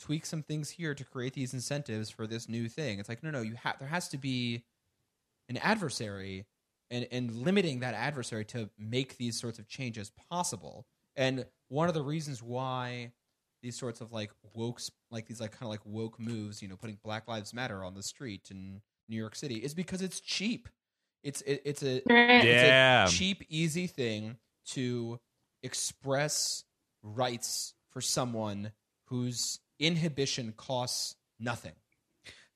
tweak 0.01 0.25
some 0.25 0.41
things 0.41 0.69
here 0.69 0.95
to 0.95 1.03
create 1.03 1.33
these 1.33 1.53
incentives 1.53 2.09
for 2.09 2.25
this 2.25 2.49
new 2.49 2.67
thing 2.67 2.99
it's 2.99 3.09
like 3.09 3.23
no 3.23 3.31
no 3.31 3.41
you 3.41 3.55
have 3.55 3.77
there 3.79 3.87
has 3.87 4.09
to 4.09 4.17
be 4.17 4.63
an 5.49 5.57
adversary 5.57 6.45
and 6.89 7.07
and 7.11 7.35
limiting 7.35 7.79
that 7.81 7.93
adversary 7.93 8.43
to 8.43 8.69
make 8.77 9.17
these 9.17 9.39
sorts 9.39 9.59
of 9.59 9.67
changes 9.67 10.11
possible 10.29 10.85
and 11.15 11.45
one 11.69 11.87
of 11.87 11.93
the 11.93 12.01
reasons 12.01 12.41
why 12.41 13.11
these 13.61 13.77
sorts 13.77 14.01
of 14.01 14.11
like 14.11 14.31
woke 14.55 14.81
like 15.11 15.27
these 15.27 15.39
like 15.39 15.51
kind 15.51 15.63
of 15.63 15.69
like 15.69 15.85
woke 15.85 16.19
moves 16.19 16.61
you 16.61 16.67
know 16.67 16.75
putting 16.75 16.97
black 17.03 17.27
lives 17.27 17.53
matter 17.53 17.83
on 17.83 17.93
the 17.93 18.03
street 18.03 18.47
in 18.49 18.81
new 19.07 19.17
york 19.17 19.35
city 19.35 19.55
is 19.55 19.73
because 19.73 20.01
it's 20.01 20.19
cheap 20.19 20.67
it's 21.23 21.41
it, 21.41 21.61
it's 21.65 21.83
a. 21.83 22.01
Yeah. 22.07 23.03
it's 23.03 23.13
a 23.13 23.15
cheap 23.15 23.43
easy 23.49 23.87
thing 23.87 24.37
to 24.67 25.19
express 25.63 26.63
rights 27.03 27.73
for 27.91 28.01
someone 28.01 28.71
whose 29.05 29.59
inhibition 29.82 30.53
costs 30.55 31.15
nothing 31.39 31.73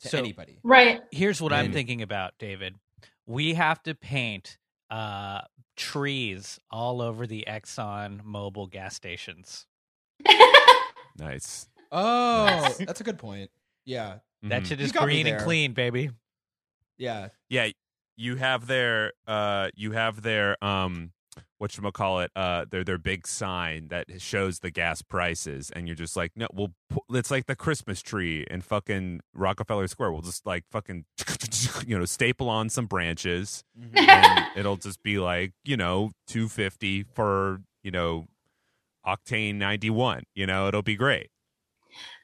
to 0.02 0.10
So- 0.10 0.18
anybody 0.20 0.60
right 0.64 1.02
Here's 1.12 1.42
what 1.42 1.52
I'm 1.52 1.74
thinking 1.74 2.02
about, 2.02 2.34
David. 2.40 2.76
We 3.26 3.56
have 3.56 3.82
to 3.84 3.96
paint 3.96 4.58
uh, 4.92 5.42
trees 5.76 6.60
all 6.70 7.02
over 7.02 7.26
the 7.26 7.46
Exxon 7.48 8.22
Mobil 8.22 8.70
gas 8.70 8.96
stations. 8.96 9.66
nice. 11.18 11.68
oh 11.92 12.46
Yes. 12.46 12.78
that's 12.78 13.02
a 13.02 13.04
good 13.04 13.18
point 13.18 13.50
yeah 13.86 14.20
That 14.44 14.64
Mhm. 14.64 14.66
shit 14.68 14.80
You 14.80 14.86
is 14.86 14.92
green 14.92 15.28
and 15.28 15.42
clean, 15.44 15.74
baby. 15.74 16.12
yeah 16.98 17.30
Yeah, 17.50 17.70
you 18.18 18.36
have 18.38 18.68
their 18.68 19.14
uh 19.28 19.70
you 19.76 19.92
have 19.94 20.22
their 20.22 20.64
um 20.64 21.12
what 21.58 21.78
you 21.78 21.92
call 21.92 22.20
it 22.20 22.32
uh 22.36 22.66
their 22.70 22.84
their 22.84 22.98
big 22.98 23.26
sign 23.28 23.88
that 23.88 24.06
shows 24.22 24.60
the 24.60 24.72
gas 24.72 25.02
prices 25.02 25.72
and 25.76 25.88
you're 25.88 25.96
just 25.96 26.18
like 26.18 26.32
no 26.36 26.48
we'll 26.54 26.74
it's 27.12 27.32
like 27.32 27.46
the 27.46 27.56
christmas 27.56 28.02
tree 28.02 28.46
in 28.50 28.62
fucking 28.62 29.22
rockefeller 29.34 29.88
square. 29.88 30.12
We'll 30.12 30.22
just 30.22 30.46
like 30.46 30.64
fucking 30.72 31.06
you 31.88 31.98
know 31.98 32.06
staple 32.06 32.50
on 32.50 32.70
some 32.70 32.86
branches 32.88 33.64
Mhm. 33.80 33.98
and 34.10 34.46
it'll 34.56 34.78
just 34.78 35.02
be 35.04 35.18
like 35.20 35.54
you 35.64 35.78
know 35.78 36.12
250 36.28 37.04
for 37.14 37.62
you 37.84 37.92
know 37.92 38.26
octane 39.06 39.56
91 39.56 40.24
you 40.34 40.46
know? 40.46 40.68
It'll 40.68 40.82
be 40.82 40.96
great. 40.96 41.30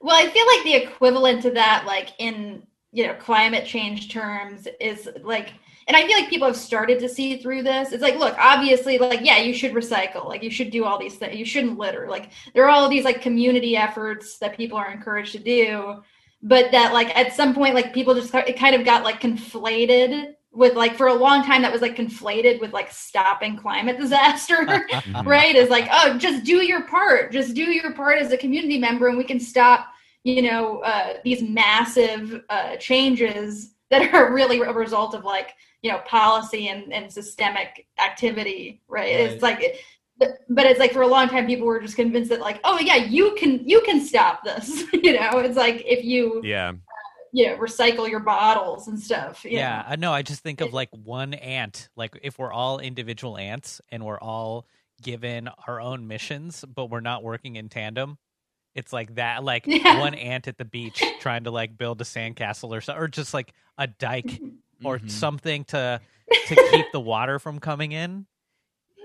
Well, 0.01 0.15
I 0.15 0.29
feel 0.29 0.45
like 0.47 0.63
the 0.63 0.75
equivalent 0.91 1.43
to 1.43 1.51
that, 1.51 1.85
like 1.85 2.09
in 2.17 2.63
you 2.91 3.07
know 3.07 3.13
climate 3.13 3.65
change 3.65 4.11
terms, 4.11 4.67
is 4.81 5.07
like, 5.23 5.53
and 5.87 5.97
I 5.97 6.05
feel 6.05 6.17
like 6.17 6.29
people 6.29 6.47
have 6.47 6.57
started 6.57 6.99
to 6.99 7.09
see 7.09 7.37
through 7.37 7.63
this. 7.63 7.91
It's 7.91 8.03
like, 8.03 8.17
look, 8.17 8.35
obviously, 8.37 8.97
like, 8.97 9.21
yeah, 9.23 9.37
you 9.37 9.53
should 9.53 9.73
recycle, 9.73 10.27
like, 10.27 10.43
you 10.43 10.51
should 10.51 10.69
do 10.69 10.85
all 10.85 10.99
these 10.99 11.15
things. 11.15 11.35
You 11.35 11.45
shouldn't 11.45 11.77
litter. 11.77 12.07
Like, 12.09 12.31
there 12.53 12.65
are 12.65 12.69
all 12.69 12.89
these 12.89 13.05
like 13.05 13.21
community 13.21 13.75
efforts 13.75 14.37
that 14.39 14.57
people 14.57 14.77
are 14.77 14.91
encouraged 14.91 15.31
to 15.33 15.39
do, 15.39 16.03
but 16.43 16.71
that 16.71 16.93
like 16.93 17.15
at 17.17 17.33
some 17.33 17.53
point, 17.53 17.75
like, 17.75 17.93
people 17.93 18.13
just 18.13 18.33
it 18.33 18.57
kind 18.57 18.75
of 18.75 18.85
got 18.85 19.03
like 19.03 19.21
conflated 19.21 20.35
with 20.53 20.75
like 20.75 20.95
for 20.95 21.07
a 21.07 21.13
long 21.13 21.43
time 21.43 21.61
that 21.61 21.71
was 21.71 21.81
like 21.81 21.95
conflated 21.95 22.59
with 22.59 22.73
like 22.73 22.91
stopping 22.91 23.57
climate 23.57 23.97
disaster 23.99 24.85
right 25.23 25.55
is 25.55 25.69
like 25.69 25.87
oh 25.91 26.17
just 26.17 26.43
do 26.43 26.57
your 26.57 26.83
part 26.87 27.31
just 27.31 27.53
do 27.53 27.63
your 27.63 27.93
part 27.93 28.19
as 28.19 28.31
a 28.31 28.37
community 28.37 28.77
member 28.77 29.07
and 29.07 29.17
we 29.17 29.23
can 29.23 29.39
stop 29.39 29.87
you 30.23 30.41
know 30.41 30.79
uh, 30.79 31.13
these 31.23 31.41
massive 31.41 32.41
uh, 32.49 32.75
changes 32.75 33.75
that 33.91 34.13
are 34.13 34.33
really 34.33 34.59
a 34.61 34.73
result 34.73 35.13
of 35.13 35.23
like 35.23 35.53
you 35.81 35.91
know 35.91 35.99
policy 35.99 36.69
and, 36.69 36.91
and 36.93 37.11
systemic 37.11 37.87
activity 37.99 38.81
right, 38.87 39.09
it's 39.09 39.43
like 39.43 39.61
but, 40.17 40.39
but 40.49 40.65
it's 40.65 40.79
like 40.79 40.93
for 40.93 41.01
a 41.01 41.07
long 41.07 41.27
time 41.29 41.47
people 41.47 41.65
were 41.67 41.79
just 41.79 41.95
convinced 41.95 42.29
that 42.29 42.39
like 42.39 42.59
oh 42.63 42.79
yeah 42.79 42.95
you 42.95 43.35
can 43.39 43.67
you 43.67 43.81
can 43.81 43.99
stop 44.01 44.43
this 44.43 44.83
you 44.93 45.13
know 45.19 45.39
it's 45.39 45.57
like 45.57 45.83
if 45.85 46.03
you 46.05 46.41
yeah 46.43 46.69
uh, 46.69 46.73
you 47.33 47.47
know 47.47 47.57
recycle 47.57 48.09
your 48.09 48.19
bottles 48.21 48.87
and 48.87 48.99
stuff 48.99 49.45
you 49.45 49.51
Yeah, 49.57 49.77
know. 49.77 49.83
I 49.87 49.95
know. 49.95 50.13
I 50.13 50.21
just 50.21 50.41
think 50.43 50.61
of 50.61 50.73
like 50.73 50.89
one 50.91 51.33
ant. 51.33 51.89
Like 51.95 52.17
if 52.23 52.39
we're 52.39 52.53
all 52.53 52.79
individual 52.79 53.37
ants 53.37 53.81
and 53.89 54.05
we're 54.05 54.19
all 54.19 54.67
given 55.01 55.49
our 55.67 55.81
own 55.81 56.07
missions, 56.07 56.63
but 56.73 56.87
we're 56.89 57.01
not 57.01 57.23
working 57.23 57.55
in 57.55 57.69
tandem. 57.69 58.17
It's 58.75 58.93
like 58.93 59.15
that, 59.15 59.43
like 59.43 59.65
Yeah. 59.67 59.99
one 59.99 60.13
ant 60.15 60.47
at 60.47 60.57
the 60.57 60.65
beach 60.65 61.03
trying 61.19 61.43
to 61.45 61.51
like 61.51 61.77
build 61.77 61.99
a 62.01 62.05
sandcastle 62.05 62.69
or 62.75 62.81
so, 62.81 62.93
or 62.93 63.07
just 63.07 63.33
like 63.33 63.53
a 63.77 63.87
dike 63.87 64.41
or 64.83 64.99
Mhm. 64.99 65.09
something 65.11 65.63
to 65.65 65.99
to 66.47 66.55
keep 66.71 66.85
the 66.93 66.99
water 66.99 67.37
from 67.39 67.59
coming 67.59 67.91
in. 67.91 68.25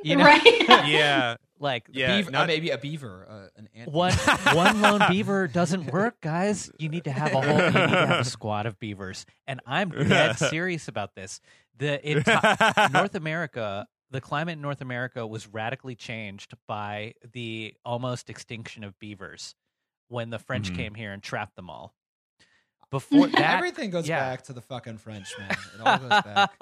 You 0.05 0.17
know, 0.17 0.25
right 0.25 0.43
yeah 0.87 1.37
Like 1.59 1.87
Yeah, 1.91 2.17
beaver, 2.19 2.31
not- 2.31 2.45
uh, 2.45 2.47
maybe 2.47 2.71
a 2.71 2.79
beaver, 2.79 3.27
uh, 3.29 3.59
an 3.59 3.69
ant. 3.75 3.91
one 3.91 4.13
one 4.53 4.81
lone 4.83 5.03
beaver 5.09 5.49
doesn't 5.49 5.91
work, 5.93 6.21
guys. 6.21 6.71
You 6.79 6.89
need 6.91 7.05
to 7.05 7.11
have 7.11 7.33
a 7.33 7.41
whole 7.41 7.57
you 7.59 7.65
need 7.65 7.73
to 7.73 8.07
have 8.07 8.21
a 8.21 8.25
squad 8.25 8.67
of 8.67 8.79
beavers. 8.79 9.25
And 9.49 9.61
I'm 9.67 9.91
dead 9.91 10.39
serious 10.39 10.87
about 10.87 11.15
this. 11.15 11.41
The 11.79 11.99
enti- 12.05 12.93
North 12.93 13.15
America, 13.15 13.89
the 14.17 14.21
climate 14.21 14.55
in 14.55 14.63
North 14.63 14.81
America 14.81 15.27
was 15.27 15.47
radically 15.47 15.95
changed 15.95 16.55
by 16.67 17.15
the 17.33 17.75
almost 17.85 18.29
extinction 18.31 18.83
of 18.83 18.99
beavers 18.99 19.55
when 20.09 20.31
the 20.31 20.39
French 20.39 20.73
Mhm. 20.73 20.77
came 20.77 20.95
here 20.95 21.13
and 21.13 21.23
trapped 21.23 21.55
them 21.57 21.69
all. 21.71 21.95
Before 22.91 23.27
that, 23.29 23.57
Everything 23.57 23.91
goes 23.91 24.09
yeah. 24.09 24.21
back 24.21 24.43
to 24.45 24.53
the 24.53 24.61
fucking 24.63 24.99
French, 24.99 25.33
man. 25.39 25.51
It 25.51 25.81
all 25.85 25.99
goes 25.99 26.09
back. 26.09 26.53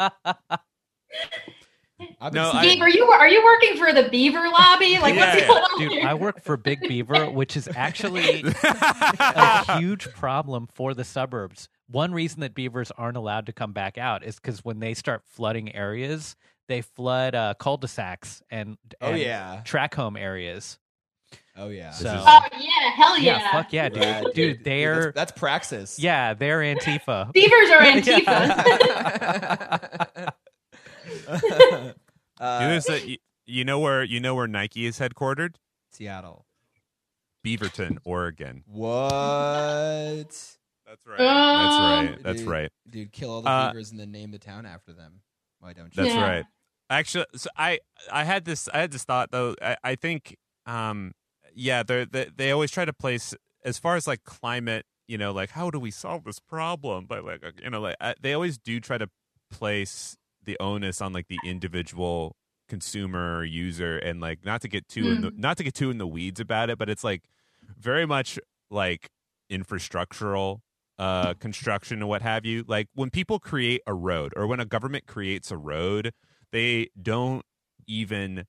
I've 2.21 2.33
been 2.33 2.43
No, 2.43 2.51
seeing- 2.51 2.57
I- 2.65 2.65
Gabe, 2.75 2.81
are 2.83 2.89
you 2.89 3.05
are 3.05 3.29
you 3.29 3.43
working 3.45 3.77
for 3.77 3.93
the 3.93 4.09
beaver 4.09 4.49
lobby? 4.49 4.99
Like 5.01 5.15
what's 5.17 5.41
Yeah. 5.41 5.47
going 5.47 5.63
on 5.63 5.79
Dude, 5.79 5.93
here? 5.93 6.09
I 6.09 6.15
work 6.15 6.43
for 6.43 6.57
Big 6.57 6.81
Beaver, 6.81 7.31
which 7.31 7.57
is 7.57 7.69
actually 7.77 8.43
a 8.65 9.79
huge 9.79 10.11
problem 10.13 10.67
for 10.73 10.93
the 10.95 11.05
suburbs. 11.05 11.69
One 11.89 12.13
reason 12.13 12.41
that 12.41 12.55
beavers 12.55 12.91
aren't 12.93 13.17
allowed 13.17 13.47
to 13.47 13.53
come 13.53 13.73
back 13.73 13.97
out 13.99 14.25
is 14.25 14.37
because 14.37 14.65
when 14.65 14.81
they 14.81 14.95
start 14.95 15.23
flooding 15.25 15.75
areas, 15.75 16.35
they 16.69 16.81
flood 16.83 17.35
uh, 17.35 17.55
cul-de-sacs 17.55 18.43
and, 18.51 18.77
Oh 19.01 19.13
yeah. 19.15 19.61
track 19.65 19.95
home 19.95 20.17
areas. 20.17 20.79
Oh 21.57 21.69
yeah. 21.69 21.91
So 21.91 22.09
Oh 22.27 22.41
yeah, 22.59 22.91
hell 22.95 23.19
yeah, 23.19 23.39
yeah. 23.39 23.53
fuck 23.53 23.73
yeah, 23.73 23.89
dude, 23.89 24.03
Rad, 24.03 24.25
dude, 24.35 24.65
they're 24.65 25.05
that's, 25.07 25.15
that's 25.15 25.33
praxis. 25.33 25.99
yeah, 25.99 26.35
they're 26.35 26.61
Antifa. 26.61 27.33
Beavers 27.35 27.71
are 27.71 27.81
Antifa. 30.21 30.33
uh, 32.41 32.59
There's 32.69 32.89
a- 32.89 33.09
you- 33.09 33.19
you 33.47 33.63
know 33.65 33.79
where 33.79 34.03
you 34.03 34.21
know 34.21 34.35
where 34.35 34.47
Nike 34.47 34.87
is 34.87 34.99
headquartered? 34.99 35.57
Seattle. 35.91 36.47
Beaverton, 37.45 37.99
Oregon. 38.05 38.65
What? 38.67 38.99
That's 40.87 41.07
right. 41.07 41.21
Um, 41.21 42.07
That's 42.07 42.09
right. 42.15 42.23
That's 42.23 42.39
Dude, 42.41 42.49
right. 42.49 42.71
Dude, 42.89 43.13
kill 43.13 43.31
all 43.33 43.43
the 43.43 43.51
Uh, 43.51 43.71
beavers 43.73 43.91
and 43.91 44.01
then 44.01 44.11
name 44.13 44.31
the 44.31 44.39
town 44.39 44.65
after 44.65 44.95
them. 44.95 45.21
Why 45.65 45.73
don't 45.73 45.87
you? 45.97 46.03
That's 46.03 46.15
Yeah. 46.15 46.23
right. 46.23 46.47
Actually, 46.91 47.25
so 47.37 47.49
I 47.57 47.81
I 48.13 48.25
had 48.25 48.45
this 48.45 48.69
I 48.69 48.81
had 48.81 48.93
this 48.93 49.05
thought 49.05 49.31
though. 49.31 49.55
I, 49.63 49.77
I 49.83 49.95
think 49.95 50.37
um 50.67 51.13
yeah 51.55 51.83
they 51.83 52.05
they 52.05 52.29
they 52.37 52.51
always 52.51 52.71
try 52.71 52.85
to 52.85 52.93
place 52.93 53.35
as 53.65 53.79
far 53.79 53.97
as 53.97 54.07
like 54.07 54.25
climate. 54.25 54.85
You 55.09 55.17
know, 55.17 55.33
like 55.33 55.51
how 55.51 55.71
do 55.71 55.79
we 55.79 55.91
solve 55.91 56.25
this 56.25 56.39
problem? 56.39 57.07
But 57.07 57.25
like 57.25 57.43
uh, 57.43 57.53
you 57.63 57.71
know, 57.71 57.81
like 57.81 57.97
I, 57.99 58.15
they 58.21 58.35
always 58.35 58.59
do 58.59 58.79
try 58.79 58.99
to 58.99 59.09
place 59.51 60.17
the 60.43 60.59
onus 60.61 61.01
on 61.01 61.15
like 61.15 61.29
the 61.29 61.39
individual 61.43 62.37
consumer 62.69 63.39
or 63.39 63.45
user 63.45 63.97
and 63.99 64.21
like 64.21 64.45
not 64.45 64.61
to 64.63 64.69
get 64.69 64.89
too 64.89 65.11
in 65.11 65.21
the, 65.23 65.33
not 65.37 65.57
to 65.57 65.65
get 65.65 65.75
too 65.75 65.91
in 65.91 65.99
the 65.99 66.07
weeds 66.07 66.41
about 66.41 66.71
it 66.71 66.79
but 66.79 66.89
it's 66.89 67.05
like 67.05 67.25
very 67.79 68.07
much 68.07 68.39
like 68.71 69.11
infrastructural 69.53 70.61
uh 70.99 71.35
construction 71.35 71.99
and 71.99 72.09
what 72.09 72.23
have 72.23 72.45
you 72.45 72.65
like 72.69 72.89
when 72.95 73.11
people 73.11 73.39
create 73.39 73.81
a 73.87 73.95
road 73.95 74.33
or 74.37 74.47
when 74.47 74.61
a 74.61 74.65
government 74.65 75.07
creates 75.07 75.51
a 75.51 75.57
road 75.57 76.13
they 76.53 76.89
don't 77.01 77.45
even 77.87 78.47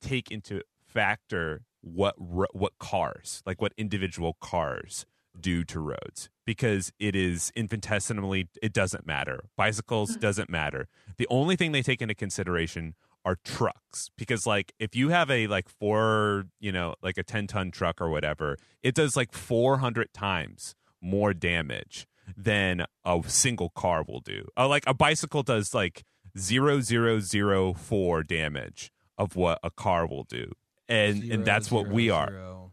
take 0.00 0.30
into 0.30 0.62
factor 0.86 1.62
what 1.80 2.14
what 2.18 2.72
cars 2.78 3.42
like 3.44 3.60
what 3.60 3.72
individual 3.76 4.36
cars 4.40 5.06
do 5.38 5.64
to 5.64 5.80
roads 5.80 6.28
because 6.44 6.92
it 6.98 7.14
is 7.14 7.52
infinitesimally 7.54 8.48
it 8.62 8.72
doesn't 8.72 9.06
matter. 9.06 9.44
Bicycles 9.56 10.16
doesn't 10.16 10.50
matter. 10.50 10.88
The 11.16 11.26
only 11.30 11.56
thing 11.56 11.72
they 11.72 11.82
take 11.82 12.02
into 12.02 12.14
consideration 12.14 12.94
are 13.24 13.36
trucks 13.44 14.10
because 14.16 14.46
like 14.46 14.72
if 14.78 14.96
you 14.96 15.10
have 15.10 15.30
a 15.30 15.46
like 15.46 15.68
four 15.68 16.46
you 16.58 16.72
know 16.72 16.94
like 17.02 17.18
a 17.18 17.22
10 17.22 17.46
ton 17.46 17.70
truck 17.70 18.00
or 18.00 18.08
whatever 18.08 18.56
it 18.82 18.94
does 18.94 19.14
like 19.14 19.30
400 19.34 20.12
times 20.14 20.74
more 21.00 21.32
damage 21.34 22.06
than 22.36 22.84
a 23.04 23.20
single 23.26 23.70
car 23.70 24.04
will 24.06 24.20
do. 24.20 24.46
Uh, 24.56 24.68
like 24.68 24.84
a 24.86 24.94
bicycle 24.94 25.42
does 25.42 25.74
like 25.74 26.04
zero 26.38 26.80
zero 26.80 27.18
zero 27.20 27.72
four 27.72 28.22
damage 28.22 28.92
of 29.18 29.36
what 29.36 29.58
a 29.62 29.70
car 29.70 30.06
will 30.06 30.24
do. 30.24 30.52
And 30.88 31.22
Zero, 31.22 31.34
and 31.34 31.44
that's 31.44 31.70
what 31.70 31.84
zero, 31.84 31.94
we 31.94 32.10
are. 32.10 32.28
zero. 32.30 32.72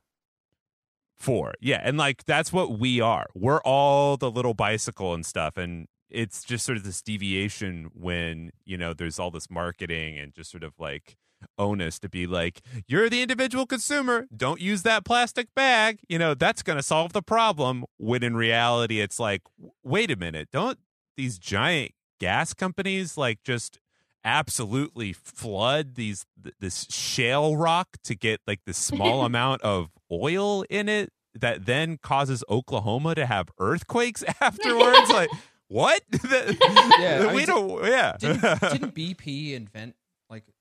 for 1.18 1.54
yeah 1.60 1.82
and 1.84 1.98
like 1.98 2.24
that's 2.26 2.54
what 2.54 2.78
we 2.80 3.02
are. 3.02 3.28
We're 3.36 3.62
all 3.62 4.18
the 4.18 4.30
little 4.32 4.54
bicycle 4.54 5.14
and 5.14 5.26
stuff 5.26 5.58
and 5.58 5.88
it's 6.10 6.44
just 6.44 6.66
sort 6.66 6.78
of 6.78 6.84
this 6.84 7.02
deviation 7.02 7.90
when 7.94 8.52
you 8.66 8.78
know 8.78 8.94
there's 8.94 9.20
all 9.20 9.32
this 9.32 9.50
marketing 9.50 10.18
and 10.18 10.34
just 10.34 10.52
sort 10.52 10.64
of 10.64 10.74
like 10.80 11.18
onus 11.58 12.00
to 12.00 12.10
be 12.10 12.28
like 12.28 12.62
you're 12.88 13.10
the 13.10 13.22
individual 13.22 13.66
consumer. 13.66 14.28
Don't 14.36 14.62
use 14.62 14.84
that 14.84 15.06
plastic 15.06 15.54
bag. 15.56 16.00
You 16.08 16.20
know 16.20 16.34
that's 16.34 16.64
going 16.64 16.78
to 16.78 16.84
solve 16.84 17.14
the 17.14 17.22
problem 17.22 17.86
when 17.98 18.24
in 18.24 18.36
reality 18.36 19.00
it's 19.00 19.20
like 19.20 19.42
wait 19.84 20.12
a 20.12 20.16
minute. 20.16 20.50
Don't 20.52 20.78
these 21.16 21.38
giant 21.38 21.92
gas 22.20 22.54
companies 22.54 23.18
like 23.18 23.44
just 23.44 23.80
absolutely 24.24 25.14
flood 25.14 25.96
these 25.96 26.26
th- 26.44 26.56
this 26.60 26.86
shale 26.90 27.56
rock 27.56 27.88
to 28.04 28.16
get 28.16 28.42
like 28.48 28.60
this 28.66 28.78
small 28.78 29.24
amount 29.26 29.62
of 29.62 29.90
oil 30.12 30.64
in 30.70 30.90
it 30.90 31.12
that 31.34 31.66
then 31.66 31.98
causes 32.02 32.44
Oklahoma 32.50 33.16
to 33.16 33.26
have 33.26 33.50
earthquakes 33.60 34.24
afterwards? 34.42 35.10
Like 35.10 35.30
what? 35.70 36.02
Yeah, 36.24 37.28
I 37.28 37.34
we 37.34 37.38
mean, 37.40 37.46
don't 37.46 37.84
yeah. 37.86 38.16
Didn't, 38.18 38.42
didn't 38.42 38.96
BP 38.96 39.54
invent 39.54 39.96
like 39.98 40.07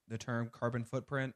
the 0.08 0.18
term 0.18 0.48
carbon 0.52 0.84
footprint? 0.84 1.34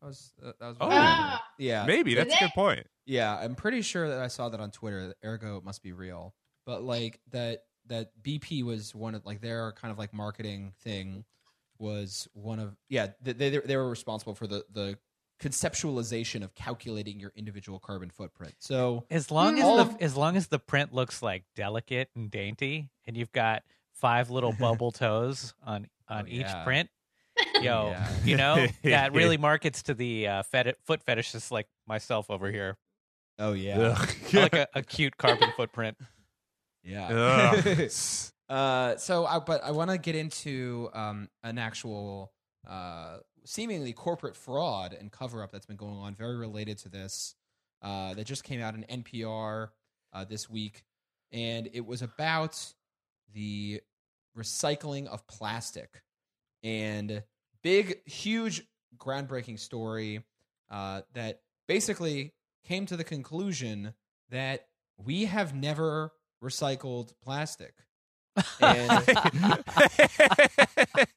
That 0.00 0.06
was 0.08 0.32
uh, 0.44 0.52
that 0.60 0.66
was 0.68 0.76
Oh. 0.80 0.88
Ah. 0.90 1.42
yeah 1.58 1.84
maybe 1.86 2.14
that's 2.14 2.34
a 2.34 2.38
good 2.38 2.50
point 2.54 2.86
Yeah, 3.06 3.36
I'm 3.36 3.54
pretty 3.54 3.82
sure 3.82 4.08
that 4.08 4.18
I 4.20 4.28
saw 4.28 4.48
that 4.48 4.60
on 4.60 4.70
Twitter. 4.70 5.14
Ergo, 5.24 5.56
it 5.58 5.64
must 5.64 5.82
be 5.82 5.92
real. 5.92 6.34
But 6.66 6.82
like 6.82 7.20
that 7.30 7.64
that 7.86 8.10
BP 8.22 8.64
was 8.64 8.94
one 8.94 9.14
of 9.14 9.24
like 9.26 9.40
their 9.40 9.72
kind 9.72 9.92
of 9.92 9.98
like 9.98 10.12
marketing 10.14 10.72
thing 10.80 11.24
was 11.78 12.28
one 12.32 12.58
of 12.58 12.76
yeah 12.88 13.08
they 13.20 13.32
they, 13.32 13.50
they 13.58 13.76
were 13.76 13.88
responsible 13.90 14.34
for 14.34 14.46
the 14.46 14.64
the 14.72 14.96
conceptualization 15.40 16.42
of 16.42 16.54
calculating 16.54 17.18
your 17.20 17.32
individual 17.36 17.78
carbon 17.78 18.10
footprint. 18.10 18.54
So 18.58 19.04
As 19.10 19.30
long 19.30 19.58
as 19.58 19.64
the 19.64 19.80
of- 19.94 20.02
as 20.02 20.16
long 20.16 20.36
as 20.36 20.46
the 20.48 20.58
print 20.58 20.92
looks 20.94 21.22
like 21.22 21.44
delicate 21.54 22.08
and 22.14 22.30
dainty, 22.30 22.88
and 23.06 23.16
you've 23.16 23.32
got 23.32 23.62
five 23.92 24.30
little 24.30 24.52
bubble 24.58 24.92
toes 24.92 25.54
on 25.62 25.88
on 26.08 26.24
Oh, 26.24 26.28
each 26.28 26.40
yeah. 26.42 26.64
print, 26.64 26.90
yo, 27.54 27.90
Yeah. 27.90 28.08
you 28.24 28.36
know 28.36 28.66
that 28.82 29.12
really 29.12 29.36
markets 29.50 29.82
to 29.84 29.94
the 29.94 30.28
uh, 30.28 30.42
fet- 30.44 30.76
foot 30.84 31.04
fetishists 31.04 31.50
like 31.50 31.66
myself 31.86 32.30
over 32.30 32.50
here. 32.50 32.76
oh 33.38 33.52
yeah 33.52 33.98
like 34.32 34.54
a, 34.54 34.66
a 34.74 34.82
cute 34.82 35.16
carbon 35.16 35.50
footprint. 35.56 35.96
yeah. 36.82 37.54
Uh, 38.46 38.94
so, 38.98 39.24
I, 39.24 39.38
but 39.38 39.64
I 39.64 39.70
want 39.70 39.90
to 39.90 39.96
get 39.96 40.14
into 40.14 40.90
um, 40.92 41.30
an 41.42 41.56
actual, 41.56 42.30
uh, 42.68 43.16
seemingly 43.46 43.94
corporate 43.94 44.36
fraud 44.36 44.92
and 44.92 45.10
cover 45.10 45.42
up 45.42 45.50
that's 45.50 45.64
been 45.64 45.78
going 45.78 45.94
on, 45.96 46.14
very 46.14 46.36
related 46.36 46.76
to 46.80 46.90
this. 46.90 47.34
Uh, 47.80 48.12
that 48.12 48.26
just 48.26 48.44
came 48.44 48.60
out 48.60 48.74
in 48.74 49.02
NPR 49.02 49.68
uh, 50.12 50.24
this 50.26 50.48
week, 50.50 50.84
and 51.32 51.70
it 51.72 51.86
was 51.86 52.02
about 52.02 52.62
the 53.32 53.80
recycling 54.38 55.06
of 55.06 55.26
plastic 55.26 56.02
and 56.62 57.22
big, 57.64 57.98
huge, 58.06 58.62
groundbreaking 58.96 59.58
story 59.58 60.22
uh, 60.70 61.00
that 61.14 61.40
basically 61.66 62.32
came 62.64 62.86
to 62.86 62.96
the 62.96 63.02
conclusion 63.02 63.94
that 64.30 64.68
we 64.96 65.24
have 65.24 65.52
never 65.54 66.12
recycled 66.42 67.12
plastic. 67.24 67.74
And 68.60 69.02
it 69.08 69.64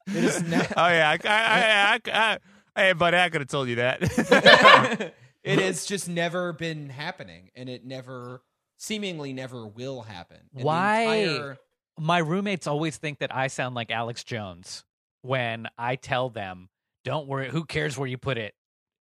is 0.06 0.42
oh 0.76 0.88
yeah, 0.88 1.16
I, 1.24 1.24
I, 1.24 1.94
I, 1.94 2.00
I, 2.12 2.38
hey 2.76 2.92
buddy, 2.94 3.16
I 3.16 3.28
could 3.28 3.42
have 3.42 3.48
told 3.48 3.68
you 3.68 3.76
that. 3.76 4.02
it 5.42 5.58
has 5.58 5.84
just 5.84 6.08
never 6.08 6.52
been 6.52 6.88
happening, 6.88 7.50
and 7.56 7.68
it 7.68 7.84
never, 7.84 8.42
seemingly 8.76 9.32
never 9.32 9.66
will 9.66 10.02
happen. 10.02 10.38
And 10.54 10.64
Why? 10.64 11.02
entire- 11.02 11.58
My 11.98 12.18
roommates 12.18 12.68
always 12.68 12.96
think 12.96 13.18
that 13.18 13.34
I 13.34 13.48
sound 13.48 13.74
like 13.74 13.90
Alex 13.90 14.22
Jones 14.22 14.84
when 15.28 15.68
I 15.76 15.96
tell 15.96 16.30
them, 16.30 16.68
"Don't 17.04 17.28
worry, 17.28 17.48
who 17.50 17.64
cares 17.64 17.96
where 17.98 18.08
you 18.08 18.18
put 18.18 18.38
it? 18.38 18.54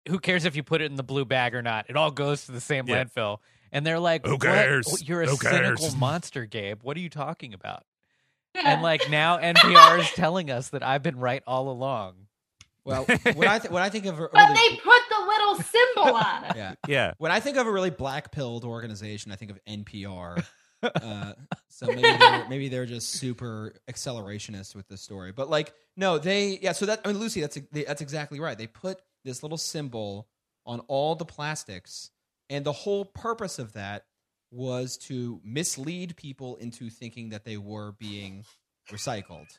Who 0.08 0.18
cares 0.18 0.44
if 0.44 0.56
you 0.56 0.62
put 0.62 0.80
it 0.80 0.86
in 0.90 0.96
the 0.96 1.02
blue 1.02 1.24
bag 1.24 1.54
or 1.54 1.62
not? 1.62 1.86
It 1.88 1.96
all 1.96 2.10
goes 2.10 2.46
to 2.46 2.52
the 2.52 2.60
same 2.60 2.88
Yeah. 2.88 3.04
landfill." 3.04 3.38
And 3.70 3.84
they're 3.86 3.98
like, 4.00 4.24
Who 4.24 4.32
"What? 4.32 4.40
cares? 4.42 5.06
You're 5.08 5.22
a 5.22 5.26
Who 5.26 5.36
cynical 5.36 5.76
cares?" 5.76 5.96
monster, 5.96 6.46
Gabe. 6.46 6.82
What 6.82 6.96
are 6.96 7.00
you 7.00 7.10
talking 7.10 7.52
about?" 7.54 7.84
And 8.54 8.82
like 8.82 9.10
now 9.10 9.38
NPR 9.54 9.98
is 10.00 10.10
telling 10.12 10.50
us 10.50 10.68
that 10.70 10.82
I've 10.82 11.02
been 11.02 11.18
right 11.18 11.42
all 11.46 11.68
along. 11.68 12.14
well, 12.84 13.04
when 13.34 13.48
I 13.48 13.58
th- 13.58 13.70
when 13.72 13.82
I 13.82 13.88
think 13.90 14.06
of 14.06 14.18
a 14.20 14.28
But 14.32 14.54
they 14.54 14.76
put 14.76 15.02
the 15.10 15.26
little 15.26 15.54
symbol 15.56 16.16
on 16.16 16.44
it. 16.44 16.56
yeah, 16.56 16.74
yeah, 16.86 17.12
when 17.18 17.32
I 17.32 17.40
think 17.40 17.56
of 17.56 17.66
a 17.66 17.70
really 17.72 17.90
black 17.90 18.30
pilled 18.30 18.64
organization, 18.64 19.32
I 19.32 19.36
think 19.36 19.50
of 19.50 19.58
NPR. 19.68 20.44
Uh, 20.84 21.32
so 21.68 21.86
maybe 21.86 22.02
they're, 22.02 22.48
maybe 22.48 22.68
they're 22.68 22.86
just 22.86 23.10
super 23.10 23.74
accelerationists 23.90 24.74
with 24.74 24.88
this 24.88 25.00
story. 25.00 25.32
But 25.32 25.50
like, 25.50 25.72
no, 25.96 26.18
they 26.18 26.58
yeah. 26.62 26.72
So 26.72 26.86
that 26.86 27.00
I 27.04 27.08
mean, 27.08 27.18
Lucie, 27.18 27.40
that's 27.40 27.58
that's 27.72 28.00
exactly 28.00 28.40
right. 28.40 28.56
They 28.56 28.66
put 28.66 29.00
this 29.24 29.42
little 29.42 29.58
symbol 29.58 30.28
on 30.66 30.80
all 30.88 31.14
the 31.14 31.24
plastics, 31.24 32.10
and 32.50 32.64
the 32.64 32.72
whole 32.72 33.04
purpose 33.04 33.58
of 33.58 33.72
that 33.74 34.04
was 34.50 34.96
to 34.96 35.40
mislead 35.44 36.16
people 36.16 36.56
into 36.56 36.90
thinking 36.90 37.30
that 37.30 37.44
they 37.44 37.56
were 37.56 37.92
being 37.92 38.44
recycled. 38.90 39.58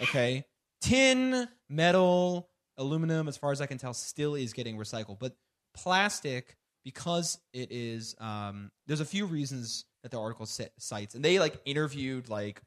Okay, 0.00 0.44
tin, 0.80 1.48
metal, 1.68 2.48
aluminum, 2.76 3.28
as 3.28 3.36
far 3.36 3.52
as 3.52 3.60
I 3.60 3.66
can 3.66 3.78
tell, 3.78 3.94
still 3.94 4.34
is 4.34 4.52
getting 4.52 4.76
recycled, 4.76 5.18
but 5.18 5.36
plastic 5.74 6.56
because 6.84 7.38
it 7.52 7.68
is. 7.70 8.14
Um, 8.20 8.70
there's 8.86 9.00
a 9.00 9.04
few 9.04 9.26
reasons 9.26 9.84
that 10.02 10.10
the 10.10 10.20
article 10.20 10.46
ci- 10.46 10.68
cites, 10.78 11.14
and 11.14 11.24
they 11.24 11.38
like 11.38 11.60
interviewed 11.64 12.28
like 12.28 12.60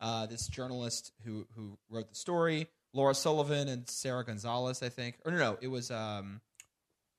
uh, 0.00 0.26
this 0.26 0.46
journalist 0.48 1.12
who 1.24 1.46
who 1.56 1.78
wrote 1.88 2.08
the 2.08 2.14
story, 2.14 2.68
Laura 2.92 3.14
Sullivan 3.14 3.68
and 3.68 3.88
Sarah 3.88 4.24
Gonzalez, 4.24 4.82
I 4.82 4.88
think. 4.88 5.18
Or 5.24 5.32
no, 5.32 5.38
no, 5.38 5.58
it 5.60 5.68
was 5.68 5.90
um, 5.90 6.40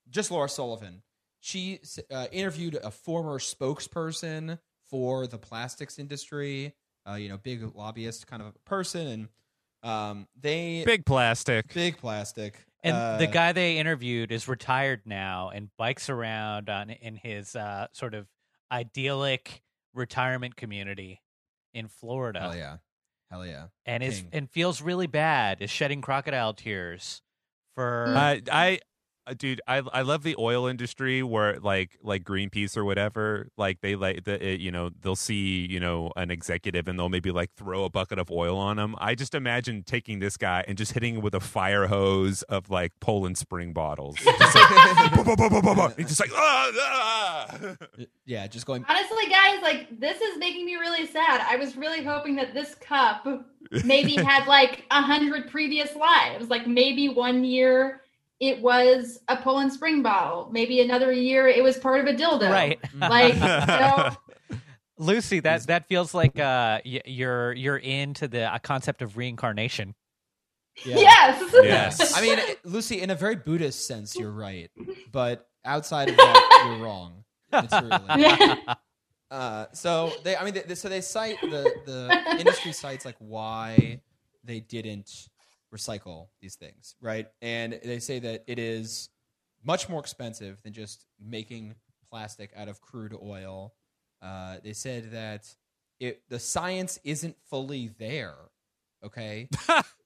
just 0.09 0.31
Laura 0.31 0.49
Sullivan. 0.49 1.01
She 1.39 1.79
uh, 2.11 2.27
interviewed 2.31 2.75
a 2.75 2.91
former 2.91 3.39
spokesperson 3.39 4.59
for 4.89 5.25
the 5.25 5.37
plastics 5.37 5.97
industry, 5.97 6.73
uh, 7.09 7.13
you 7.15 7.29
know, 7.29 7.37
big 7.37 7.63
lobbyist 7.75 8.27
kind 8.27 8.41
of 8.41 8.49
a 8.49 8.59
person, 8.69 9.07
and 9.07 9.27
um, 9.83 10.27
they 10.39 10.83
Big 10.85 11.05
plastic. 11.05 11.73
big 11.73 11.97
plastic. 11.97 12.59
And 12.83 12.95
Uh, 12.95 13.17
the 13.17 13.27
guy 13.27 13.51
they 13.51 13.77
interviewed 13.77 14.31
is 14.31 14.47
retired 14.47 15.01
now 15.05 15.49
and 15.49 15.69
bikes 15.77 16.09
around 16.09 16.69
on 16.69 16.89
in 16.89 17.15
his 17.15 17.55
uh, 17.55 17.87
sort 17.91 18.13
of 18.13 18.27
idyllic 18.71 19.61
retirement 19.93 20.55
community 20.55 21.21
in 21.73 21.87
Florida. 21.87 22.39
hell 22.39 22.55
yeah, 22.55 22.77
hell 23.29 23.45
yeah. 23.45 23.67
And 23.85 24.01
is 24.03 24.23
and 24.31 24.49
feels 24.49 24.81
really 24.81 25.07
bad. 25.07 25.61
Is 25.61 25.69
shedding 25.69 26.01
crocodile 26.01 26.53
tears 26.53 27.21
for 27.75 28.13
Uh, 28.17 28.37
I, 28.51 28.79
dude, 29.37 29.61
I 29.67 29.81
I 29.93 30.01
love 30.01 30.23
the 30.23 30.35
oil 30.37 30.67
industry 30.67 31.23
where 31.23 31.59
like 31.59 31.97
like 32.01 32.23
Greenpeace 32.23 32.75
or 32.75 32.83
whatever, 32.83 33.49
like 33.57 33.81
they 33.81 33.95
like 33.95 34.23
the 34.23 34.43
it, 34.45 34.59
you 34.59 34.71
know 34.71 34.89
they'll 35.01 35.15
see 35.15 35.65
you 35.69 35.79
know 35.79 36.11
an 36.15 36.31
executive 36.31 36.87
and 36.87 36.97
they'll 36.97 37.09
maybe 37.09 37.31
like 37.31 37.51
throw 37.55 37.83
a 37.83 37.89
bucket 37.89 38.19
of 38.19 38.31
oil 38.31 38.57
on 38.57 38.79
him. 38.79 38.95
I 38.97 39.15
just 39.15 39.35
imagine 39.35 39.83
taking 39.83 40.19
this 40.19 40.37
guy 40.37 40.63
and 40.67 40.77
just 40.77 40.93
hitting 40.93 41.15
him 41.15 41.21
with 41.21 41.35
a 41.35 41.39
fire 41.39 41.87
hose 41.87 42.41
of 42.43 42.69
like 42.69 42.93
Poland 42.99 43.37
Spring 43.37 43.73
bottles. 43.73 44.17
Just 44.41 44.55
like. 44.55 45.97
He's 45.97 46.07
just 46.07 46.19
like 46.19 46.31
ah, 46.33 46.71
ah. 46.79 47.75
yeah, 48.25 48.47
just 48.47 48.65
going. 48.65 48.85
Honestly, 48.87 49.27
guys, 49.29 49.61
like 49.61 49.99
this 49.99 50.19
is 50.21 50.37
making 50.37 50.65
me 50.65 50.75
really 50.75 51.05
sad. 51.05 51.45
I 51.47 51.57
was 51.57 51.75
really 51.75 52.03
hoping 52.03 52.35
that 52.35 52.53
this 52.53 52.75
cup 52.75 53.27
maybe 53.85 54.15
had 54.15 54.47
like 54.47 54.85
a 54.91 55.01
hundred 55.01 55.49
previous 55.49 55.95
lives. 55.95 56.49
Like 56.49 56.67
maybe 56.67 57.09
one 57.09 57.43
year 57.43 58.01
it 58.41 58.59
was 58.59 59.19
a 59.27 59.37
Poland 59.37 59.71
Spring 59.71 60.01
bottle. 60.01 60.49
Maybe 60.51 60.81
another 60.81 61.13
year 61.13 61.47
it 61.47 61.63
was 61.63 61.77
part 61.77 62.01
of 62.01 62.07
a 62.07 62.17
dildo. 62.17 62.49
right. 62.49 62.79
Like, 62.95 63.35
you 63.35 63.39
know, 63.39 64.09
Lucie, 64.97 65.39
that 65.41 65.67
that 65.67 65.87
feels 65.87 66.13
like 66.13 66.37
uh, 66.39 66.79
you're 66.83 67.53
you're 67.53 67.77
into 67.77 68.27
the 68.27 68.53
uh, 68.53 68.57
concept 68.59 69.01
of 69.01 69.15
reincarnation. 69.15 69.95
Yeah. 70.85 70.97
yes. 70.97 71.53
Yes. 71.53 72.17
I 72.17 72.21
mean, 72.21 72.39
Lucie, 72.63 73.01
in 73.01 73.09
a 73.11 73.15
very 73.15 73.35
Buddhist 73.35 73.87
sense, 73.87 74.15
you're 74.15 74.31
right, 74.31 74.71
but 75.11 75.47
outside 75.63 76.09
of 76.09 76.17
that, 76.17 76.65
you're 76.77 76.85
wrong. 76.85 77.23
Materially. 77.51 77.99
Yeah. 78.17 78.55
Uh, 79.29 79.65
so 79.73 80.11
they, 80.23 80.35
I 80.35 80.43
mean, 80.43 80.61
they, 80.65 80.75
so 80.75 80.89
they 80.89 81.01
cite 81.01 81.39
the 81.41 81.71
the 81.85 82.37
industry 82.39 82.71
cites 82.73 83.05
like 83.05 83.17
why 83.19 83.99
they 84.43 84.59
didn't 84.61 85.27
recycle 85.73 86.27
these 86.41 86.55
things, 86.55 86.95
right? 87.01 87.27
And 87.41 87.79
they 87.83 87.99
say 87.99 88.19
that 88.19 88.43
it 88.47 88.59
is 88.59 89.09
much 89.63 89.87
more 89.89 89.99
expensive 89.99 90.57
than 90.63 90.73
just 90.73 91.05
making 91.19 91.75
plastic 92.09 92.51
out 92.55 92.67
of 92.67 92.81
crude 92.81 93.15
oil. 93.21 93.73
Uh, 94.21 94.57
they 94.63 94.73
said 94.73 95.11
that 95.11 95.47
it 95.99 96.21
the 96.29 96.39
science 96.39 96.99
isn't 97.03 97.35
fully 97.49 97.91
there. 97.99 98.35
Okay, 99.03 99.47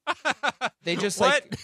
they 0.84 0.96
just 0.96 1.20
like 1.20 1.58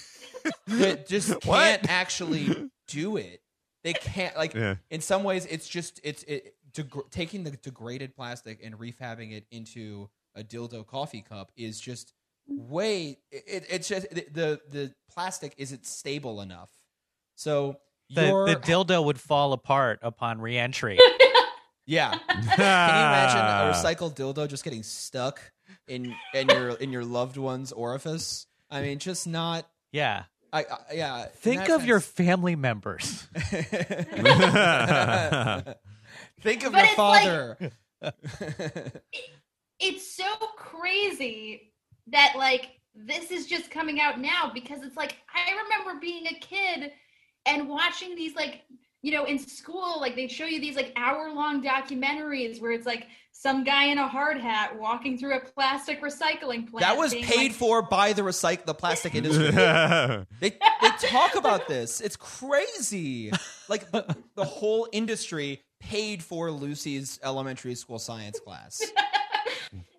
they 0.68 1.04
just 1.08 1.39
can't 1.41 1.89
actually 1.89 2.70
do 2.88 3.18
it. 3.18 3.41
They 3.84 3.93
can't 3.93 4.36
like 4.36 4.54
Yeah. 4.54 4.76
in 4.89 5.02
some 5.02 5.24
ways 5.24 5.45
it's 5.45 5.68
just 5.68 5.99
it's 6.04 6.24
it 6.24 6.56
deg- 6.74 7.10
taking 7.12 7.43
the 7.43 7.52
degraded 7.52 8.16
plastic 8.16 8.60
and 8.64 8.78
refabbing 8.78 9.32
it 9.32 9.45
into 9.52 10.10
a 10.36 10.43
dildo 10.43 10.86
coffee 10.86 11.22
cup 11.22 11.52
is 11.56 11.80
just 11.80 12.14
way 12.48 13.18
it, 13.32 13.66
it's 13.70 13.88
just 13.88 14.10
the, 14.10 14.26
the 14.32 14.60
the 14.70 14.94
plastic 15.12 15.54
isn't 15.58 15.86
stable 15.86 16.42
enough. 16.42 16.70
So 17.36 17.78
The, 18.10 18.28
your 18.28 18.46
the 18.48 18.56
dildo 18.56 19.04
would 19.06 19.20
fall 19.20 19.54
apart 19.54 20.00
upon 20.02 20.42
reentry. 20.42 21.00
yeah. 21.86 22.12
Can 22.30 22.39
you 22.39 22.54
imagine 22.54 23.39
a 23.39 23.42
ah. 23.42 23.72
recycled 23.74 24.16
dildo 24.16 24.48
just 24.48 24.64
getting 24.64 24.84
stuck 24.84 25.42
in 25.88 26.14
in 26.34 26.50
your 26.50 26.70
in 26.72 26.92
your 26.92 27.06
loved 27.06 27.38
one's 27.38 27.72
orifice? 27.72 28.48
I 28.70 28.82
mean, 28.82 29.00
just 29.00 29.28
not. 29.28 29.68
yeah. 29.92 30.24
I, 30.54 30.64
I 30.64 30.94
yeah. 30.94 31.26
Think 31.38 31.68
that 31.68 31.70
of 31.72 31.86
your 31.86 32.02
family 32.02 32.58
members. 32.58 33.26
Think 36.42 36.64
of 36.66 36.74
But 36.74 36.82
your 36.82 36.86
it's 36.86 36.98
like- 36.98 36.98
father. 36.98 37.58
it's 39.80 40.14
so 40.14 40.26
crazy 40.58 41.70
that 42.08 42.34
like 42.38 42.80
this 42.95 43.32
is 43.32 43.45
just 43.45 43.72
coming 43.72 43.99
out 43.99 44.20
now 44.20 44.52
because 44.54 44.84
it's 44.84 44.97
like 44.97 45.18
I 45.34 45.52
remember 45.64 45.99
being 45.99 46.28
a 46.28 46.39
kid 46.39 46.91
and 47.45 47.68
watching 47.68 48.16
these 48.16 48.36
like 48.36 48.62
you 49.02 49.12
know 49.12 49.26
in 49.26 49.39
school 49.39 49.99
like 49.99 50.16
they 50.16 50.28
show 50.28 50.45
you 50.45 50.60
these 50.60 50.76
like 50.76 50.93
hour 50.95 51.32
long 51.32 51.64
documentaries 51.64 52.62
where 52.62 52.72
it's 52.72 52.86
like 52.86 53.08
some 53.32 53.64
guy 53.64 53.86
in 53.86 53.97
a 53.97 54.08
hard 54.08 54.39
hat 54.39 54.78
walking 54.78 55.18
through 55.18 55.36
a 55.36 55.39
plastic 55.39 56.02
recycling 56.02 56.70
plant 56.70 56.82
that 56.82 56.97
was 56.97 57.14
paid 57.14 57.49
like, 57.49 57.52
for 57.54 57.82
by 57.82 58.14
the 58.14 58.22
recycle 58.22 58.66
the 58.66 58.74
plastic 58.74 59.16
industry. 59.16 59.52
they 59.52 60.26
they 60.82 60.89
talk 60.99 61.36
about 61.36 61.68
this. 61.68 62.02
It's 62.02 62.18
crazy. 62.18 63.32
Like 63.70 63.89
the, 63.91 64.16
the 64.36 64.43
whole 64.43 64.88
industry 64.91 65.62
paid 65.80 66.24
for 66.24 66.52
Lucie's 66.52 67.20
elementary 67.24 67.76
school 67.76 67.99
science 67.99 68.39
class. 68.39 68.82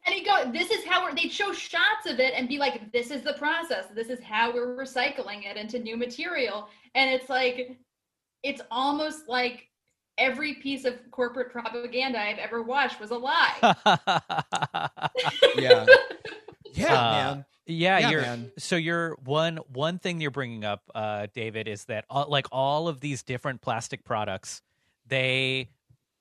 and 0.07 0.15
he 0.15 0.25
go 0.25 0.51
this 0.53 0.71
is 0.71 0.85
how 0.85 1.03
we're 1.05 1.15
they'd 1.15 1.33
show 1.33 1.53
shots 1.53 2.07
of 2.07 2.19
it 2.21 2.35
and 2.37 2.49
be 2.49 2.59
like 2.59 2.91
this 2.93 3.11
is 3.11 3.23
the 3.23 3.35
process 3.35 3.87
this 3.95 4.09
is 4.09 4.21
how 4.23 4.53
we're 4.53 4.77
recycling 4.77 5.45
it 5.45 5.57
into 5.57 5.79
new 5.79 5.97
material 5.97 6.69
and 6.95 7.11
it's 7.11 7.29
like 7.29 7.79
it's 8.43 8.61
almost 8.71 9.29
like 9.29 9.69
every 10.19 10.55
piece 10.55 10.85
of 10.85 10.95
corporate 11.11 11.51
propaganda 11.51 12.19
i've 12.21 12.39
ever 12.39 12.63
watched 12.63 13.01
was 13.01 13.11
a 13.11 13.17
lie 13.17 13.55
Yeah. 15.57 15.87
Yeah, 16.75 16.87
Uh, 16.87 17.13
man. 17.35 17.45
Yeah, 17.67 17.99
Yeah, 17.99 18.11
you're 18.11 18.21
man. 18.23 18.53
so 18.59 18.77
you're 18.77 19.17
one 19.25 19.59
one 19.73 19.99
thing 19.99 20.21
you're 20.21 20.31
bringing 20.31 20.65
up, 20.65 20.83
uh, 20.95 21.27
David, 21.33 21.69
is 21.69 21.85
that 21.85 22.05
all, 22.11 22.27
like 22.29 22.47
all 22.51 22.89
of 22.89 23.01
these 23.01 23.23
different 23.23 23.61
plastic 23.61 24.05
products, 24.05 24.63
they, 25.07 25.69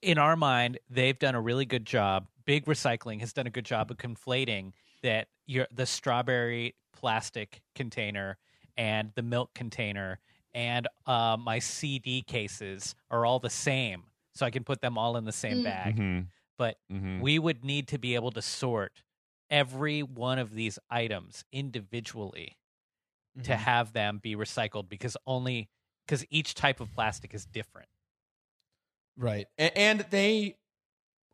in 0.02 0.18
our 0.18 0.36
mind, 0.36 0.78
they've 0.90 1.18
done 1.18 1.34
a 1.36 1.42
really 1.42 1.66
good 1.66 1.86
job. 1.86 2.28
Big 2.46 2.66
Recycling 2.66 3.20
has 3.22 3.34
done 3.34 3.48
a 3.48 3.52
good 3.52 3.66
job 3.66 3.92
of 3.92 3.98
conflating 3.98 4.74
that 5.04 5.28
your 5.48 5.68
the 5.72 5.86
strawberry 5.86 6.76
plastic 6.94 7.62
container 7.76 8.38
and 8.78 9.12
the 9.16 9.22
milk 9.24 9.54
container 9.54 10.20
and 10.54 10.88
uh, 11.06 11.38
my 11.40 11.60
CD 11.60 12.22
cases 12.24 12.96
are 13.10 13.26
all 13.26 13.40
the 13.40 13.50
same, 13.50 14.04
so 14.36 14.46
I 14.46 14.52
can 14.52 14.64
put 14.64 14.82
them 14.82 14.98
all 14.98 15.16
in 15.18 15.24
the 15.26 15.32
same 15.32 15.60
Mm. 15.60 15.64
bag. 15.64 15.96
Mhm. 15.98 16.28
But 16.58 16.78
Mhm. 16.92 17.22
we 17.22 17.40
would 17.40 17.64
need 17.64 17.88
to 17.90 17.98
be 18.00 18.16
able 18.16 18.32
to 18.32 18.42
sort 18.42 19.04
every 19.50 20.04
one 20.04 20.40
of 20.40 20.54
these 20.54 20.78
items 20.90 21.44
individually 21.52 22.58
to 23.44 23.54
Mhm. 23.54 23.58
have 23.58 23.94
them 23.94 24.20
be 24.20 24.36
recycled 24.36 24.90
because 24.90 25.18
only 25.26 25.70
because 26.06 26.26
each 26.30 26.54
type 26.56 26.80
of 26.82 26.92
plastic 26.94 27.34
is 27.34 27.46
different. 27.46 27.88
Right. 29.18 29.48
A- 29.58 29.78
And 29.78 30.02
they 30.10 30.58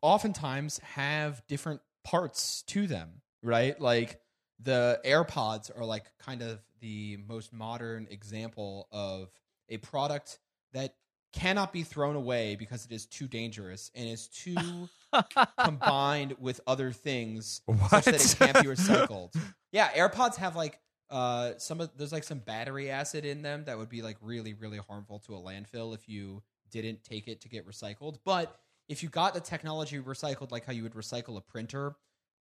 oftentimes 0.02 0.78
have 0.78 1.42
different 1.46 1.80
parts 2.04 2.62
to 2.62 2.86
them, 2.86 3.22
right? 3.42 3.78
Like 3.80 4.20
the 4.60 5.00
AirPods 5.04 5.76
are 5.76 5.84
like 5.84 6.04
kind 6.18 6.42
of 6.42 6.60
the 6.80 7.18
most 7.28 7.52
modern 7.52 8.06
example 8.10 8.88
of 8.92 9.30
a 9.68 9.78
product 9.78 10.38
that 10.72 10.94
cannot 11.32 11.72
be 11.72 11.82
thrown 11.82 12.16
away 12.16 12.56
because 12.56 12.84
it 12.86 12.92
is 12.92 13.06
too 13.06 13.26
dangerous 13.28 13.90
and 13.94 14.08
is 14.08 14.28
too 14.28 14.88
combined 15.62 16.34
with 16.38 16.60
other 16.66 16.90
things 16.90 17.60
such 17.90 18.04
that 18.06 18.14
it 18.14 18.36
can't 18.38 18.54
be 18.54 18.68
recycled. 18.68 19.34
Yeah, 19.70 19.90
AirPods 19.90 20.36
have 20.36 20.56
like 20.56 20.80
uh 21.10 21.52
some 21.56 21.80
of 21.80 21.90
there's 21.96 22.12
like 22.12 22.24
some 22.24 22.38
battery 22.38 22.90
acid 22.90 23.24
in 23.24 23.40
them 23.42 23.64
that 23.64 23.78
would 23.78 23.88
be 23.88 24.02
like 24.02 24.16
really 24.20 24.52
really 24.54 24.78
harmful 24.78 25.18
to 25.20 25.34
a 25.34 25.38
landfill 25.38 25.94
if 25.94 26.06
you 26.08 26.42
didn't 26.70 27.02
take 27.02 27.28
it 27.28 27.40
to 27.42 27.48
get 27.48 27.66
recycled. 27.66 28.16
But 28.24 28.58
if 28.88 29.02
you 29.02 29.08
got 29.08 29.34
the 29.34 29.40
technology 29.40 29.98
recycled 29.98 30.50
like 30.50 30.64
how 30.64 30.72
you 30.72 30.82
would 30.82 30.94
recycle 30.94 31.36
a 31.36 31.40
printer, 31.40 31.96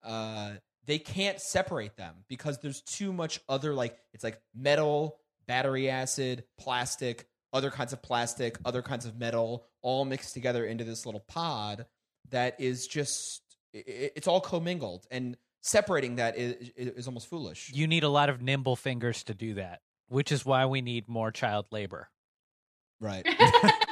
uh 0.04 0.52
they 0.86 0.98
can't 1.00 1.40
separate 1.40 1.96
them 1.96 2.14
because 2.28 2.58
there's 2.58 2.80
too 2.82 3.12
much 3.12 3.40
other 3.48 3.74
like 3.74 3.98
it's 4.12 4.22
like 4.22 4.40
metal, 4.54 5.18
battery 5.48 5.90
acid, 5.90 6.44
plastic, 6.58 7.26
other 7.52 7.70
kinds 7.70 7.92
of 7.92 8.00
plastic, 8.02 8.56
other 8.64 8.82
kinds 8.82 9.04
of 9.04 9.18
metal, 9.18 9.66
all 9.82 10.04
mixed 10.04 10.32
together 10.34 10.64
into 10.64 10.84
this 10.84 11.04
little 11.04 11.24
pod 11.26 11.86
that 12.30 12.60
is 12.60 12.86
just 12.86 13.42
i- 13.74 13.78
i- 13.78 14.10
it's 14.14 14.28
all 14.28 14.40
commingled 14.40 15.06
and 15.10 15.36
separating 15.62 16.16
that 16.16 16.36
is, 16.36 16.70
is 16.76 17.08
almost 17.08 17.26
foolish. 17.28 17.72
You 17.74 17.88
need 17.88 18.04
a 18.04 18.08
lot 18.08 18.28
of 18.28 18.40
nimble 18.40 18.76
fingers 18.76 19.24
to 19.24 19.34
do 19.34 19.54
that, 19.54 19.80
which 20.08 20.30
is 20.30 20.44
why 20.46 20.66
we 20.66 20.82
need 20.82 21.08
more 21.08 21.32
child 21.32 21.66
labor. 21.72 22.08
Right. 23.00 23.26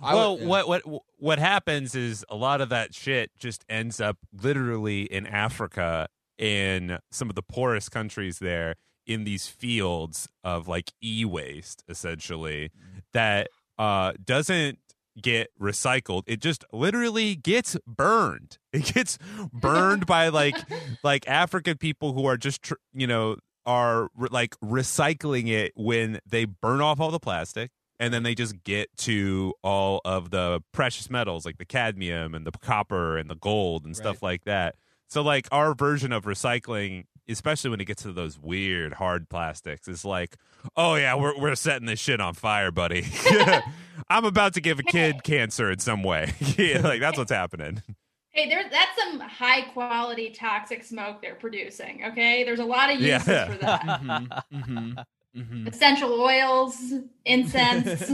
well, 0.00 0.38
what 0.38 0.68
what 0.68 0.82
what 1.18 1.38
happens 1.38 1.94
is 1.94 2.24
a 2.28 2.36
lot 2.36 2.60
of 2.60 2.68
that 2.68 2.94
shit 2.94 3.30
just 3.38 3.64
ends 3.68 4.00
up 4.00 4.18
literally 4.32 5.02
in 5.02 5.26
Africa 5.26 6.08
in 6.38 6.98
some 7.10 7.28
of 7.30 7.34
the 7.34 7.42
poorest 7.42 7.90
countries 7.90 8.38
there 8.38 8.74
in 9.06 9.24
these 9.24 9.46
fields 9.46 10.28
of 10.44 10.68
like 10.68 10.92
e-waste 11.02 11.82
essentially 11.88 12.70
that 13.12 13.48
uh 13.78 14.12
doesn't 14.24 14.78
get 15.22 15.48
recycled. 15.58 16.24
It 16.26 16.40
just 16.42 16.64
literally 16.72 17.34
gets 17.36 17.76
burned. 17.86 18.58
It 18.72 18.92
gets 18.92 19.16
burned 19.52 20.04
by 20.04 20.28
like 20.28 20.56
like 21.02 21.26
african 21.26 21.78
people 21.78 22.12
who 22.12 22.26
are 22.26 22.36
just 22.36 22.60
tr- 22.62 22.74
you 22.92 23.06
know 23.06 23.36
are 23.64 24.10
re- 24.14 24.28
like 24.30 24.54
recycling 24.62 25.48
it 25.48 25.72
when 25.74 26.20
they 26.26 26.44
burn 26.44 26.82
off 26.82 27.00
all 27.00 27.10
the 27.10 27.18
plastic 27.18 27.70
and 27.98 28.12
then 28.12 28.22
they 28.22 28.34
just 28.34 28.62
get 28.64 28.94
to 28.98 29.54
all 29.62 30.00
of 30.04 30.30
the 30.30 30.62
precious 30.72 31.08
metals 31.10 31.44
like 31.46 31.58
the 31.58 31.64
cadmium 31.64 32.34
and 32.34 32.46
the 32.46 32.52
copper 32.52 33.16
and 33.16 33.28
the 33.30 33.36
gold 33.36 33.84
and 33.84 33.96
stuff 33.96 34.22
like 34.22 34.44
that 34.44 34.74
so 35.08 35.22
like 35.22 35.46
our 35.52 35.74
version 35.74 36.12
of 36.12 36.24
recycling 36.24 37.04
especially 37.28 37.70
when 37.70 37.80
it 37.80 37.86
gets 37.86 38.02
to 38.02 38.12
those 38.12 38.38
weird 38.38 38.94
hard 38.94 39.28
plastics 39.28 39.88
is 39.88 40.04
like 40.04 40.36
oh 40.76 40.94
yeah 40.94 41.14
we're, 41.14 41.38
we're 41.40 41.54
setting 41.54 41.86
this 41.86 41.98
shit 42.00 42.20
on 42.20 42.34
fire 42.34 42.70
buddy 42.70 43.04
i'm 44.10 44.24
about 44.24 44.54
to 44.54 44.60
give 44.60 44.78
a 44.78 44.82
kid 44.82 45.22
cancer 45.24 45.70
in 45.70 45.78
some 45.78 46.02
way 46.02 46.32
yeah, 46.58 46.80
like 46.80 47.00
that's 47.00 47.18
what's 47.18 47.32
happening 47.32 47.82
Hey, 48.30 48.50
there 48.50 48.64
that's 48.70 48.90
some 49.02 49.18
high 49.18 49.62
quality 49.72 50.28
toxic 50.28 50.84
smoke 50.84 51.22
they're 51.22 51.36
producing. 51.36 52.04
Okay, 52.08 52.44
there's 52.44 52.58
a 52.58 52.66
lot 52.66 52.92
of 52.92 53.00
uses 53.00 53.26
Yeah. 53.26 53.46
for 53.50 53.56
that. 53.56 53.80
Mhm, 54.02 54.42
mhm, 54.52 55.04
mhm. 55.36 55.68
Essential 55.68 56.20
oils, 56.20 56.76
incense. 57.24 58.10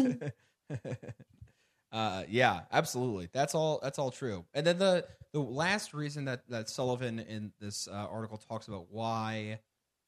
uh, 1.92 2.24
yeah, 2.28 2.62
absolutely. 2.72 3.28
That's 3.32 3.54
all. 3.54 3.80
That's 3.82 3.98
all 3.98 4.10
true. 4.10 4.44
And 4.54 4.66
then 4.66 4.78
the 4.78 5.06
the 5.32 5.40
last 5.40 5.94
reason 5.94 6.24
that 6.26 6.48
that 6.48 6.68
Sullivan 6.68 7.18
in 7.20 7.52
this 7.60 7.88
uh, 7.88 7.92
article 7.92 8.38
talks 8.38 8.68
about 8.68 8.86
why 8.90 9.60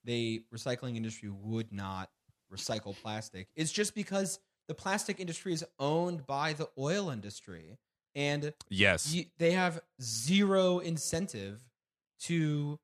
the 0.05 0.45
recycling 0.55 0.97
industry 0.97 1.31
would 1.31 1.73
not 1.73 2.11
recycle 2.53 2.95
plastic 3.01 3.49
is 3.57 3.73
just 3.73 3.95
because 3.95 4.39
the 4.69 4.75
plastic 4.75 5.21
industry 5.21 5.53
is 5.53 5.65
owned 5.79 6.27
by 6.27 6.53
the 6.53 6.69
oil 6.79 7.11
industry, 7.11 7.79
and 8.15 8.53
yes 8.69 9.15
you, 9.15 9.25
they 9.39 9.53
have 9.53 9.81
zero 10.01 10.79
incentive 10.79 11.61
to 12.21 12.79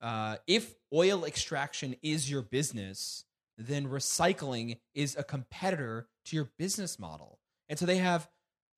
uh, 0.00 0.36
if 0.46 0.74
oil 0.92 1.24
extraction 1.24 1.94
is 2.02 2.30
your 2.30 2.42
business 2.42 3.24
then 3.66 3.86
recycling 3.86 4.78
is 4.94 5.16
a 5.16 5.22
competitor 5.22 6.08
to 6.24 6.36
your 6.36 6.50
business 6.58 6.98
model 6.98 7.38
and 7.68 7.78
so 7.78 7.86
they 7.86 7.98
have 7.98 8.28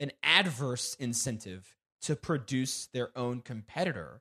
an 0.01 0.11
adverse 0.23 0.95
incentive 0.99 1.77
to 2.01 2.17
produce 2.17 2.89
their 2.93 3.17
own 3.17 3.41
competitor 3.41 4.21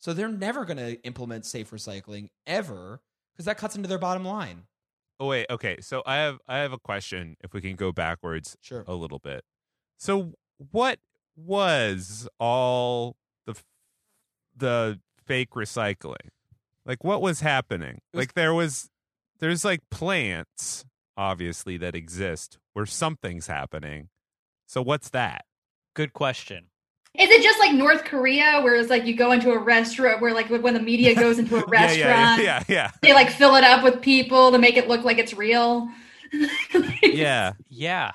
so 0.00 0.12
they're 0.12 0.28
never 0.28 0.64
going 0.64 0.76
to 0.78 1.00
implement 1.04 1.44
safe 1.46 1.70
recycling 1.70 2.28
ever 2.46 3.00
because 3.32 3.44
that 3.46 3.58
cuts 3.58 3.76
into 3.76 3.88
their 3.88 3.98
bottom 3.98 4.24
line 4.24 4.64
oh 5.20 5.26
wait 5.28 5.46
okay 5.48 5.78
so 5.80 6.02
i 6.06 6.16
have 6.16 6.38
i 6.48 6.58
have 6.58 6.72
a 6.72 6.78
question 6.78 7.36
if 7.42 7.52
we 7.54 7.60
can 7.60 7.76
go 7.76 7.92
backwards 7.92 8.56
sure 8.60 8.84
a 8.86 8.94
little 8.94 9.18
bit. 9.18 9.42
So 9.98 10.32
what 10.70 10.98
was 11.36 12.28
all 12.38 13.16
the 13.46 13.54
the 14.56 15.00
fake 15.26 15.50
recycling? 15.50 16.28
Like 16.84 17.04
what 17.04 17.22
was 17.22 17.40
happening? 17.40 18.00
was- 18.12 18.18
like 18.18 18.34
there 18.34 18.52
was 18.54 18.89
there's 19.40 19.64
like 19.64 19.80
plants 19.90 20.84
obviously 21.16 21.76
that 21.78 21.94
exist 21.94 22.58
where 22.72 22.86
something's 22.86 23.46
happening. 23.46 24.08
So 24.66 24.80
what's 24.82 25.10
that? 25.10 25.44
Good 25.94 26.12
question. 26.12 26.66
Is 27.18 27.28
it 27.28 27.42
just 27.42 27.58
like 27.58 27.74
North 27.74 28.04
Korea, 28.04 28.60
where 28.62 28.76
it's 28.76 28.88
like 28.88 29.04
you 29.04 29.16
go 29.16 29.32
into 29.32 29.50
a 29.50 29.58
restaurant, 29.58 30.20
where 30.22 30.32
like 30.32 30.48
when 30.48 30.74
the 30.74 30.80
media 30.80 31.14
goes 31.14 31.40
into 31.40 31.56
a 31.56 31.58
Yeah, 31.66 31.66
restaurant, 31.68 32.42
yeah, 32.42 32.62
yeah, 32.62 32.62
yeah. 32.68 32.90
they 33.02 33.12
like 33.12 33.30
fill 33.30 33.56
it 33.56 33.64
up 33.64 33.82
with 33.82 34.00
people 34.00 34.52
to 34.52 34.58
make 34.58 34.76
it 34.76 34.86
look 34.88 35.04
like 35.04 35.18
it's 35.18 35.34
real? 35.34 35.88
Yeah. 37.02 37.54
Yeah. 37.68 38.12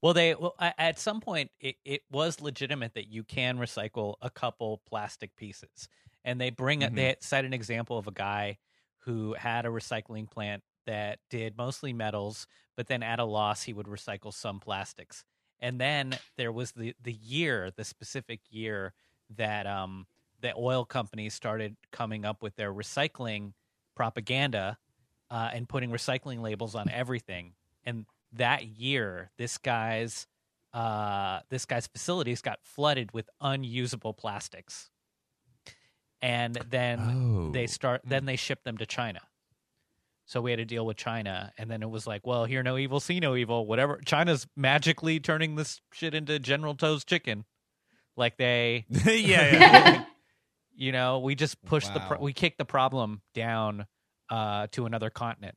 Well, 0.00 0.14
they 0.14 0.34
well 0.36 0.54
at 0.60 1.00
some 1.00 1.20
point 1.20 1.50
it, 1.60 1.74
it 1.84 2.02
was 2.10 2.40
legitimate 2.40 2.94
that 2.94 3.08
you 3.08 3.24
can 3.24 3.58
recycle 3.58 4.14
a 4.22 4.30
couple 4.30 4.80
plastic 4.88 5.34
pieces, 5.36 5.88
and 6.24 6.40
they 6.40 6.50
bring 6.50 6.82
it. 6.82 6.92
Mhm. 6.92 6.96
They 6.96 7.16
cite 7.20 7.44
an 7.44 7.52
example 7.52 7.98
of 7.98 8.06
a 8.06 8.12
guy 8.12 8.58
who 9.00 9.34
had 9.34 9.66
a 9.66 9.70
recycling 9.70 10.30
plant 10.30 10.62
that 10.86 11.18
did 11.28 11.56
mostly 11.56 11.92
metals, 11.92 12.46
but 12.76 12.86
then 12.86 13.02
at 13.02 13.18
a 13.18 13.24
loss 13.24 13.62
he 13.62 13.72
would 13.72 13.86
recycle 13.86 14.32
some 14.32 14.60
plastics. 14.60 15.24
And 15.60 15.80
then 15.80 16.18
there 16.36 16.52
was 16.52 16.72
the 16.72 16.94
the 17.02 17.12
year, 17.12 17.70
the 17.76 17.84
specific 17.84 18.40
year 18.50 18.94
that 19.36 19.66
um 19.66 20.06
the 20.40 20.54
oil 20.56 20.84
companies 20.84 21.34
started 21.34 21.76
coming 21.92 22.24
up 22.24 22.42
with 22.42 22.56
their 22.56 22.72
recycling 22.72 23.52
propaganda 23.94 24.78
uh, 25.30 25.50
and 25.52 25.68
putting 25.68 25.90
recycling 25.90 26.40
labels 26.40 26.74
on 26.74 26.88
everything. 26.88 27.52
And 27.84 28.06
that 28.32 28.66
year, 28.66 29.30
this 29.36 29.58
guy's 29.58 30.26
uh, 30.72 31.40
this 31.48 31.66
guy's 31.66 31.86
facilities 31.88 32.40
got 32.40 32.60
flooded 32.62 33.12
with 33.12 33.28
unusable 33.40 34.14
plastics, 34.14 34.88
and 36.22 36.54
then 36.68 37.00
Oh. 37.00 37.50
they 37.52 37.66
start 37.66 38.02
then 38.04 38.24
they 38.26 38.36
ship 38.36 38.62
them 38.64 38.78
to 38.78 38.86
China. 38.86 39.20
So 40.26 40.40
we 40.40 40.52
had 40.52 40.58
to 40.58 40.64
deal 40.64 40.86
with 40.86 40.96
China, 40.96 41.52
and 41.58 41.68
then 41.68 41.82
it 41.82 41.90
was 41.90 42.06
like, 42.06 42.24
well, 42.24 42.44
hear 42.44 42.62
no 42.62 42.76
evil, 42.78 43.00
see 43.00 43.18
no 43.18 43.34
evil, 43.34 43.66
whatever. 43.66 44.00
China's 44.04 44.46
magically 44.56 45.18
turning 45.18 45.56
this 45.56 45.80
shit 45.92 46.14
into 46.14 46.38
General 46.38 46.74
Tso's 46.76 47.04
chicken, 47.04 47.44
like 48.16 48.36
they 48.36 48.84
yeah, 49.04 49.12
yeah. 49.16 50.04
you 50.76 50.92
know, 50.92 51.18
we 51.18 51.34
just 51.34 51.60
pushed 51.64 51.92
the 51.92 52.00
pro- 52.00 52.20
we 52.20 52.32
kicked 52.32 52.58
the 52.58 52.64
problem 52.64 53.22
down 53.34 53.86
uh, 54.28 54.68
to 54.72 54.86
another 54.86 55.10
continent. 55.10 55.56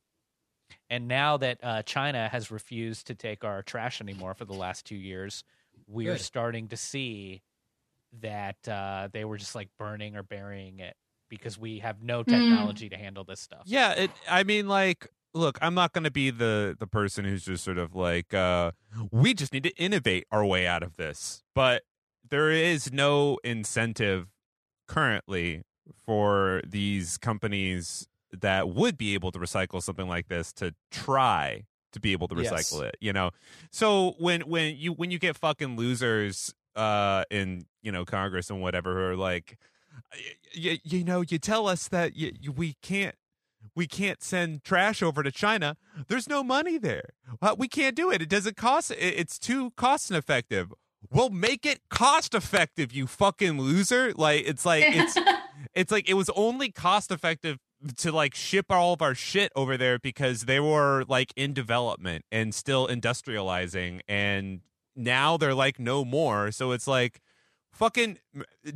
And 0.89 1.07
now 1.07 1.37
that 1.37 1.59
uh, 1.61 1.83
China 1.83 2.27
has 2.27 2.49
refused 2.49 3.07
to 3.07 3.15
take 3.15 3.43
our 3.43 3.61
trash 3.61 4.01
anymore 4.01 4.33
for 4.33 4.45
the 4.45 4.53
last 4.53 4.85
two 4.85 4.95
years, 4.95 5.43
we 5.87 6.07
are 6.07 6.13
Good. 6.13 6.21
starting 6.21 6.67
to 6.69 6.77
see 6.77 7.41
that 8.21 8.67
uh, 8.67 9.09
they 9.11 9.25
were 9.25 9.37
just 9.37 9.55
like 9.55 9.69
burning 9.77 10.15
or 10.15 10.23
burying 10.23 10.79
it 10.79 10.95
because 11.29 11.57
we 11.57 11.79
have 11.79 12.01
no 12.03 12.23
technology 12.23 12.89
to 12.89 12.97
handle 12.97 13.23
this 13.23 13.39
stuff. 13.39 13.63
Yeah, 13.65 13.93
it 13.93 14.11
I 14.29 14.43
mean 14.43 14.67
like 14.67 15.07
look, 15.33 15.57
I'm 15.61 15.73
not 15.73 15.93
going 15.93 16.03
to 16.03 16.11
be 16.11 16.29
the 16.29 16.75
the 16.79 16.87
person 16.87 17.25
who's 17.25 17.45
just 17.45 17.63
sort 17.63 17.77
of 17.77 17.95
like 17.95 18.33
uh 18.33 18.71
we 19.11 19.33
just 19.33 19.51
need 19.53 19.63
to 19.63 19.75
innovate 19.77 20.25
our 20.31 20.45
way 20.45 20.67
out 20.67 20.83
of 20.83 20.95
this. 20.97 21.43
But 21.55 21.83
there 22.29 22.51
is 22.51 22.91
no 22.93 23.39
incentive 23.43 24.27
currently 24.87 25.63
for 26.05 26.61
these 26.67 27.17
companies 27.17 28.07
that 28.31 28.69
would 28.69 28.97
be 28.97 29.13
able 29.13 29.31
to 29.31 29.39
recycle 29.39 29.81
something 29.81 30.07
like 30.07 30.27
this 30.27 30.51
to 30.53 30.73
try 30.91 31.65
to 31.91 31.99
be 31.99 32.11
able 32.11 32.27
to 32.27 32.35
Yes. 32.35 32.51
recycle 32.51 32.83
it, 32.83 32.97
you 32.99 33.13
know. 33.13 33.31
So 33.71 34.15
when 34.19 34.41
when 34.41 34.75
you 34.75 34.93
when 34.93 35.11
you 35.11 35.19
get 35.19 35.37
fucking 35.37 35.75
losers 35.77 36.53
uh 36.75 37.23
in, 37.29 37.65
you 37.81 37.91
know, 37.91 38.05
Congress 38.05 38.49
and 38.49 38.61
whatever 38.61 38.93
who 38.93 38.99
are 38.99 39.15
like 39.15 39.57
you, 40.53 40.77
you 40.83 41.03
know, 41.03 41.21
you 41.21 41.37
tell 41.39 41.67
us 41.67 41.87
that 41.89 42.13
y 42.15 42.31
we 42.55 42.75
can't 42.81 43.15
we 43.75 43.87
can't 43.87 44.21
send 44.21 44.63
trash 44.63 45.01
over 45.01 45.23
to 45.23 45.31
China. 45.31 45.77
There's 46.07 46.27
no 46.27 46.43
money 46.43 46.77
there. 46.77 47.09
We 47.57 47.67
can't 47.67 47.95
do 47.95 48.11
it. 48.11 48.21
It 48.21 48.29
doesn't 48.29 48.57
cost. 48.57 48.91
it- 48.91 48.97
It's 48.99 49.39
too 49.39 49.71
cost 49.77 50.11
ineffective. 50.11 50.73
We'll 51.09 51.29
make 51.29 51.65
it 51.65 51.79
cost 51.89 52.33
effective, 52.33 52.91
you 52.93 53.07
fucking 53.07 53.59
loser. 53.59 54.13
Like 54.15 54.43
it's 54.47 54.65
like 54.65 54.83
it's 54.87 55.17
it's 55.73 55.91
like 55.91 56.09
it 56.09 56.13
was 56.15 56.29
only 56.35 56.71
cost 56.71 57.11
effective 57.11 57.57
to 57.97 58.11
like 58.11 58.33
ship 58.35 58.67
all 58.69 58.93
of 58.93 59.01
our 59.01 59.13
shit 59.15 59.51
over 59.55 59.75
there 59.77 59.99
because 59.99 60.41
they 60.45 60.59
were 60.59 61.03
like 61.07 61.33
in 61.35 61.53
development 61.53 62.23
and 62.31 62.53
still 62.55 62.87
industrializing 62.87 63.99
and 64.07 64.61
now 64.95 65.37
they're 65.37 65.53
like 65.53 65.79
no 65.79 66.05
more. 66.05 66.51
So 66.51 66.71
it's 66.71 66.87
like 66.87 67.21
fucking 67.71 68.19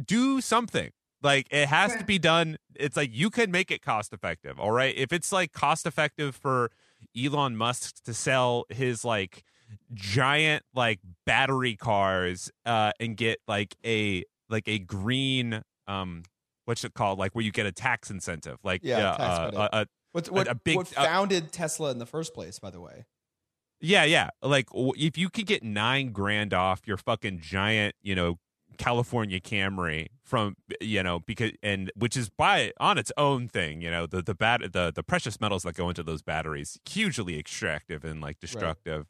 do 0.05 0.41
something. 0.41 0.91
Like 1.24 1.47
it 1.51 1.68
has 1.68 1.95
to 1.95 2.03
be 2.03 2.20
done. 2.20 2.57
It's 2.76 2.95
like 2.95 3.09
you 3.13 3.30
can 3.30 3.49
make 3.51 3.72
it 3.72 3.82
cost 3.82 4.13
effective 4.13 4.59
all 4.59 4.72
right? 4.72 4.95
If 4.95 5.11
it's 5.11 5.32
like 5.32 5.51
cost 5.51 5.86
effective 5.86 6.36
for 6.36 6.72
Elon 7.18 7.57
Musk 7.57 8.03
to 8.03 8.13
sell 8.13 8.65
his 8.70 9.03
like 9.03 9.43
giant 9.93 10.63
like 10.74 10.99
battery 11.26 11.76
cars 11.76 12.49
uh 12.65 12.91
and 13.01 13.18
get 13.18 13.39
like 13.47 13.76
a 13.86 14.24
like 14.49 14.68
a 14.68 14.80
green 14.80 15.61
um 15.88 16.24
what's 16.65 16.84
it 16.84 16.93
called? 16.93 17.18
Like 17.18 17.34
where 17.34 17.43
you 17.43 17.51
get 17.51 17.65
a 17.65 17.72
tax 17.72 18.11
incentive. 18.11 18.59
Like 18.63 18.82
Yeah, 18.84 19.11
uh, 19.11 19.18
tax 19.18 19.55
uh, 19.55 19.70
a, 19.74 19.78
a 19.82 19.88
What 20.11 20.30
what, 20.30 20.47
a 20.47 20.55
big- 20.55 20.76
what 20.76 20.97
uh, 20.97 21.05
founded 21.05 21.51
Tesla 21.51 21.91
in 21.91 21.97
the 21.97 22.05
first 22.05 22.34
place? 22.34 22.59
By 22.59 22.70
the 22.70 22.82
way, 22.82 23.05
Yeah, 23.80 24.03
yeah. 24.05 24.30
Like 24.41 24.67
if 24.73 25.17
you 25.17 25.30
could 25.30 25.45
get 25.45 25.63
nine 25.63 26.11
grand 26.11 26.53
off 26.53 26.82
your 26.88 26.97
fucking 26.97 27.39
giant, 27.41 27.95
you 28.01 28.15
know, 28.15 28.39
California 28.78 29.39
Camry 29.39 30.07
from 30.23 30.55
you 30.82 31.01
know 31.01 31.19
because 31.19 31.51
and 31.63 31.91
which 31.95 32.15
is 32.15 32.30
by 32.30 32.71
on 32.80 32.97
its 32.97 33.11
own 33.17 33.47
thing, 33.47 33.82
you 33.82 33.89
know, 33.89 34.05
the 34.05 34.21
the 34.21 34.36
bat 34.36 34.61
the 34.73 34.91
the 34.93 35.03
precious 35.03 35.39
metals 35.41 35.63
that 35.63 35.75
go 35.75 35.89
into 35.89 36.03
those 36.03 36.21
batteries 36.21 36.80
hugely 36.88 37.39
extractive 37.39 38.03
and 38.05 38.21
like 38.21 38.39
destructive. 38.39 39.07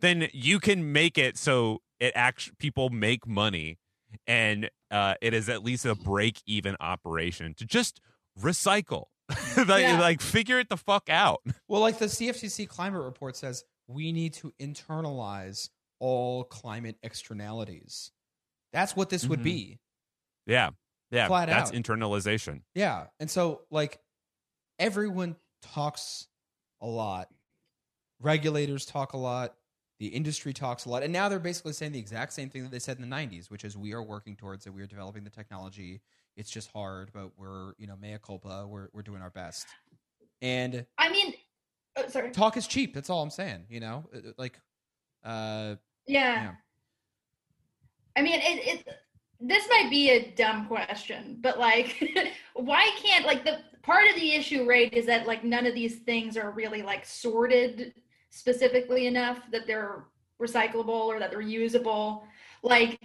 Then 0.00 0.28
you 0.32 0.58
can 0.60 0.92
make 0.92 1.18
it 1.18 1.36
so 1.36 1.82
it 1.98 2.12
actually 2.14 2.54
people 2.58 2.88
make 2.90 3.26
money 3.26 3.78
and 4.26 4.70
uh 4.90 5.14
it 5.20 5.34
is 5.34 5.48
at 5.48 5.62
least 5.62 5.84
a 5.84 5.94
break 5.94 6.40
even 6.46 6.76
operation 6.80 7.52
to 7.54 7.66
just 7.66 8.00
recycle. 8.38 9.04
like, 9.56 9.82
Yeah. 9.82 10.00
like 10.00 10.20
figure 10.20 10.58
it 10.58 10.68
the 10.68 10.76
fuck 10.76 11.08
out. 11.08 11.40
well, 11.68 11.80
like 11.80 11.98
the 11.98 12.06
CFTC 12.06 12.68
climate 12.68 13.02
report 13.02 13.36
says, 13.36 13.64
we 13.90 14.12
need 14.12 14.34
to 14.34 14.52
internalize 14.60 15.68
all 15.98 16.44
climate 16.44 16.96
externalities. 17.02 18.10
That's 18.72 18.94
what 18.96 19.10
this 19.10 19.26
would 19.26 19.40
Mhm. 19.40 19.44
be. 19.44 19.80
Yeah. 20.46 20.70
Yeah. 21.10 21.26
Flat 21.26 21.48
that's 21.48 21.70
out. 21.70 21.76
internalization. 21.76 22.62
Yeah. 22.74 23.08
And 23.18 23.30
so, 23.30 23.66
like, 23.70 24.00
everyone 24.78 25.36
talks 25.60 26.28
a 26.80 26.86
lot. 26.86 27.28
Regulators 28.20 28.86
talk 28.86 29.12
a 29.12 29.16
lot. 29.16 29.56
The 29.98 30.06
industry 30.08 30.52
talks 30.54 30.84
a 30.84 30.88
lot. 30.88 31.02
And 31.02 31.12
now 31.12 31.28
they're 31.28 31.38
basically 31.38 31.72
saying 31.72 31.92
the 31.92 31.98
exact 31.98 32.32
same 32.32 32.48
thing 32.48 32.62
that 32.62 32.70
they 32.70 32.78
said 32.78 32.96
in 32.96 33.02
the 33.02 33.08
90s, 33.08 33.50
which 33.50 33.64
is 33.64 33.76
we 33.76 33.92
are 33.92 34.02
working 34.02 34.36
towards 34.36 34.66
it. 34.66 34.72
We 34.72 34.82
are 34.82 34.86
developing 34.86 35.24
the 35.24 35.30
technology. 35.30 36.00
It's 36.36 36.50
just 36.50 36.70
hard, 36.70 37.10
but 37.12 37.36
we're, 37.36 37.74
you 37.76 37.86
know, 37.86 37.96
mea 37.96 38.18
culpa. 38.22 38.66
We're, 38.66 38.88
we're 38.92 39.02
doing 39.02 39.20
our 39.20 39.30
best. 39.30 39.66
And 40.40 40.86
I 40.96 41.10
mean, 41.10 41.34
oh, 42.04 42.08
sorry. 42.08 42.30
talk 42.30 42.56
is 42.56 42.66
cheap. 42.66 42.94
That's 42.94 43.10
all 43.10 43.22
I'm 43.22 43.30
saying, 43.30 43.66
you 43.68 43.80
know? 43.80 44.04
Uh, 44.14 44.32
Like, 44.36 44.60
uh, 45.24 45.76
Yeah. 46.06 46.42
Yeah. 46.42 46.52
I 48.16 48.22
mean, 48.22 48.40
it, 48.42 48.84
it. 48.86 48.88
This 49.40 49.66
might 49.70 49.88
be 49.88 50.10
a 50.10 50.32
dumb 50.32 50.66
question, 50.66 51.38
but 51.40 51.58
like, 51.58 51.96
why 52.54 52.90
can't 53.02 53.24
like 53.24 53.44
the 53.44 53.60
part 53.82 54.06
of 54.08 54.14
the 54.16 54.32
issue, 54.32 54.68
right, 54.68 54.92
is 54.92 55.06
that 55.06 55.26
like 55.26 55.44
none 55.44 55.64
of 55.66 55.74
these 55.74 56.00
things 56.00 56.36
are 56.36 56.50
really 56.50 56.82
like 56.82 57.06
sorted 57.06 57.94
specifically 58.30 59.06
enough 59.06 59.38
that 59.50 59.66
they're 59.66 60.04
recyclable 60.40 60.88
or 60.88 61.18
that 61.18 61.30
they're 61.30 61.40
usable. 61.40 62.24
Like, 62.62 63.00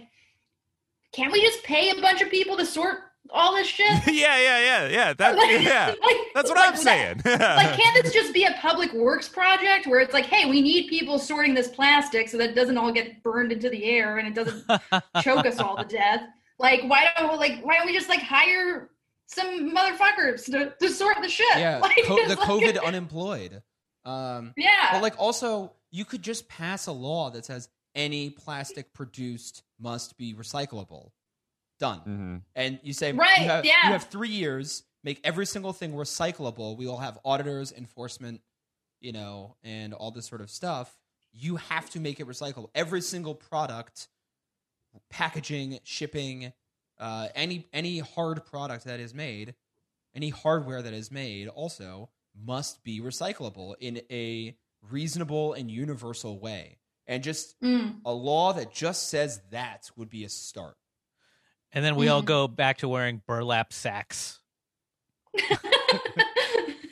can 1.12 1.32
we 1.32 1.40
just 1.40 1.62
pay 1.62 1.90
a 1.90 2.00
bunch 2.00 2.20
of 2.20 2.30
people 2.30 2.56
to 2.56 2.66
sort 2.66 3.05
all 3.32 3.54
this 3.54 3.66
shit? 3.66 3.86
yeah, 4.06 4.38
yeah, 4.38 4.58
yeah, 4.58 4.88
yeah. 4.88 5.12
That, 5.14 5.36
Like- 5.36 5.62
yeah. 5.62 5.86
like- 6.02 6.16
That's 6.34 6.50
what 6.50 6.58
like 6.58 6.70
I'm 6.70 6.76
saying. 6.76 7.22
like 7.24 7.76
can't 7.76 8.02
this 8.02 8.12
just 8.12 8.32
be 8.34 8.44
a 8.44 8.52
public 8.60 8.92
works 8.92 9.28
project 9.28 9.86
where 9.86 10.00
it's 10.00 10.12
like 10.12 10.26
hey 10.26 10.48
we 10.50 10.60
need 10.62 10.88
people 10.88 11.18
sorting 11.18 11.54
this 11.54 11.68
plastic 11.68 12.28
so 12.28 12.36
that 12.38 12.50
it 12.50 12.54
doesn't 12.54 12.76
all 12.76 12.92
get 12.92 13.22
burned 13.22 13.52
into 13.52 13.70
the 13.70 13.84
air 13.84 14.18
and 14.18 14.28
it 14.28 14.34
doesn't 14.34 14.64
choke 15.22 15.46
us 15.46 15.58
all 15.58 15.76
to 15.76 15.84
death 15.84 16.20
like 16.58 16.82
why 16.84 17.08
don't 17.18 17.38
like 17.38 17.60
why 17.64 17.76
don't 17.76 17.86
we 17.86 17.92
just 17.94 18.08
like 18.08 18.20
hire 18.20 18.90
some 19.26 19.74
motherfuckers 19.74 20.44
to, 20.46 20.72
to 20.80 20.88
sort 20.88 21.16
the 21.22 21.28
shit 21.28 21.46
yeah, 21.58 21.78
like, 21.78 21.96
co- 22.04 22.16
the 22.28 22.36
like- 22.36 22.38
COVID 22.38 22.82
unemployed. 22.84 23.62
Um, 24.04 24.52
yeah 24.56 24.92
But 24.92 25.02
like 25.02 25.14
also, 25.18 25.72
you 25.90 26.04
could 26.04 26.22
just 26.22 26.48
pass 26.48 26.86
a 26.86 26.92
law 26.92 27.30
that 27.30 27.44
says 27.44 27.68
any 27.94 28.30
plastic 28.30 28.92
produced 28.92 29.62
must 29.80 30.16
be 30.16 30.32
recyclable. 30.34 31.10
Done. 31.78 32.00
Mhm. 32.00 32.42
And 32.54 32.80
you 32.82 32.92
say 32.92 33.12
Right, 33.12 33.38
you 33.40 33.44
have, 33.48 33.64
yeah. 33.64 33.72
you 33.84 33.92
have 33.92 34.04
three 34.04 34.30
years, 34.30 34.82
make 35.04 35.20
every 35.24 35.44
single 35.46 35.72
thing 35.72 35.92
recyclable. 35.92 36.76
We 36.76 36.86
will 36.86 36.98
have 36.98 37.18
auditors, 37.24 37.70
enforcement, 37.72 38.40
you 39.00 39.12
know, 39.12 39.56
and 39.62 39.92
all 39.92 40.10
this 40.10 40.26
sort 40.26 40.40
of 40.40 40.50
stuff. 40.50 40.96
You 41.32 41.56
have 41.56 41.90
to 41.90 42.00
make 42.00 42.18
it 42.18 42.26
recyclable. 42.26 42.70
Every 42.74 43.02
single 43.02 43.34
product, 43.34 44.08
packaging, 45.10 45.78
shipping, 45.84 46.52
uh, 46.98 47.28
any 47.34 47.68
any 47.72 47.98
hard 47.98 48.44
product 48.46 48.84
that 48.86 49.00
is 49.00 49.12
made, 49.12 49.54
any 50.14 50.30
hardware 50.30 50.80
that 50.82 50.94
is 50.94 51.10
made 51.10 51.48
also 51.48 52.08
must 52.34 52.82
be 52.84 53.00
recyclable 53.00 53.74
in 53.80 54.00
a 54.10 54.56
reasonable 54.80 55.52
and 55.52 55.70
universal 55.70 56.38
way. 56.38 56.78
And 57.06 57.22
just 57.22 57.58
Mm. 57.60 58.00
a 58.04 58.12
law 58.12 58.52
that 58.54 58.72
just 58.72 59.08
says 59.08 59.40
that 59.50 59.90
would 59.96 60.08
be 60.10 60.24
a 60.24 60.28
start. 60.28 60.76
And 61.76 61.84
then 61.84 61.94
we 61.94 62.08
all 62.08 62.22
Mm. 62.22 62.26
go 62.26 62.48
back 62.48 62.78
to 62.78 62.88
wearing 62.88 63.20
burlap 63.26 63.70
sacks. 63.72 64.40
I, 65.38 65.58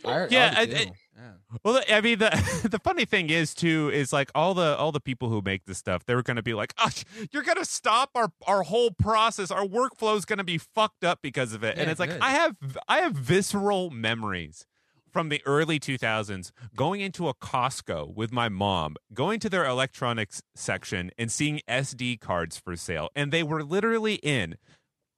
Yeah, 0.31 0.55
I 0.57 0.61
I- 0.63 0.67
yeah. 0.67 1.33
Well, 1.63 1.81
I 1.89 2.01
mean, 2.01 2.19
the 2.19 2.29
the 2.71 2.79
funny 2.81 3.05
thing 3.05 3.31
is 3.31 3.55
too 3.55 3.91
is 3.95 4.13
like 4.13 4.31
all 4.35 4.53
the 4.53 4.77
all 4.77 4.93
the 4.93 5.01
people 5.01 5.31
who 5.31 5.41
make 5.43 5.65
this 5.65 5.79
stuff, 5.79 6.05
they're 6.05 6.21
going 6.23 6.37
to 6.37 6.43
be 6.43 6.53
like, 6.55 6.75
oh, 6.79 6.91
"You're 7.33 7.45
going 7.45 7.57
to 7.59 7.65
stop 7.65 8.11
our 8.15 8.31
our 8.47 8.63
whole 8.65 8.91
process. 8.91 9.51
Our 9.51 9.65
workflow 9.65 10.17
is 10.19 10.25
going 10.27 10.39
to 10.39 10.45
be 10.45 10.59
fucked 10.59 11.05
up 11.05 11.21
because 11.23 11.53
of 11.55 11.63
it." 11.65 11.79
and 11.79 11.87
Yeah, 11.87 11.91
it's 11.93 12.01
like 12.01 12.11
good. 12.11 12.21
I 12.21 12.31
have 12.33 12.57
I 12.89 12.99
have 12.99 13.13
visceral 13.15 13.91
memories 13.91 14.67
from 15.15 15.29
the 15.31 15.41
early 15.47 15.79
2000s 15.79 16.51
going 16.75 17.01
into 17.01 17.29
a 17.29 17.35
Costco 17.35 18.13
with 18.17 18.33
my 18.33 18.49
mom, 18.49 18.97
going 19.15 19.39
to 19.41 19.49
their 19.49 19.65
electronics 19.65 20.43
section 20.57 21.13
and 21.17 21.31
seeing 21.31 21.61
SD 21.69 22.19
cards 22.21 22.59
for 22.59 22.75
sale, 22.77 23.09
and 23.15 23.31
they 23.33 23.45
were 23.45 23.63
literally 23.63 24.17
in 24.17 24.57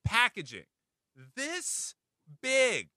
packaging 0.04 0.66
this 1.34 1.94
big 2.42 2.88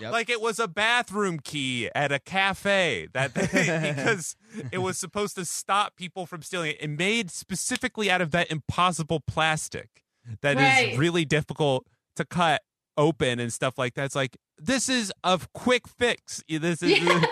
Yep. 0.00 0.12
like 0.12 0.28
it 0.30 0.40
was 0.40 0.58
a 0.60 0.66
bathroom 0.68 1.38
key 1.40 1.88
at 1.94 2.10
a 2.12 2.18
cafe 2.20 3.08
that 3.14 3.34
they, 3.34 3.92
because 3.96 4.34
it 4.72 4.78
was 4.78 4.96
supposed 4.98 5.34
to 5.36 5.44
stop 5.44 5.94
people 5.96 6.24
from 6.26 6.42
stealing 6.42 6.70
it 6.72 6.78
and 6.80 6.96
made 6.96 7.30
specifically 7.30 8.08
out 8.10 8.20
of 8.20 8.30
that 8.32 8.48
impossible 8.50 9.20
plastic 9.20 10.02
that 10.40 10.56
is 10.56 10.62
Right. 10.62 10.98
really 10.98 11.24
difficult 11.24 11.86
to 12.16 12.24
cut 12.24 12.62
open 12.98 13.40
and 13.40 13.50
stuff 13.50 13.78
like 13.78 13.94
that. 13.94 14.04
It's 14.04 14.14
like 14.14 14.36
this 14.58 14.90
is 14.90 15.10
a 15.24 15.40
quick 15.54 15.88
fix. 15.88 16.42
This 16.48 16.82
is 16.82 17.00
yeah, 17.00 17.08
right. 17.18 17.28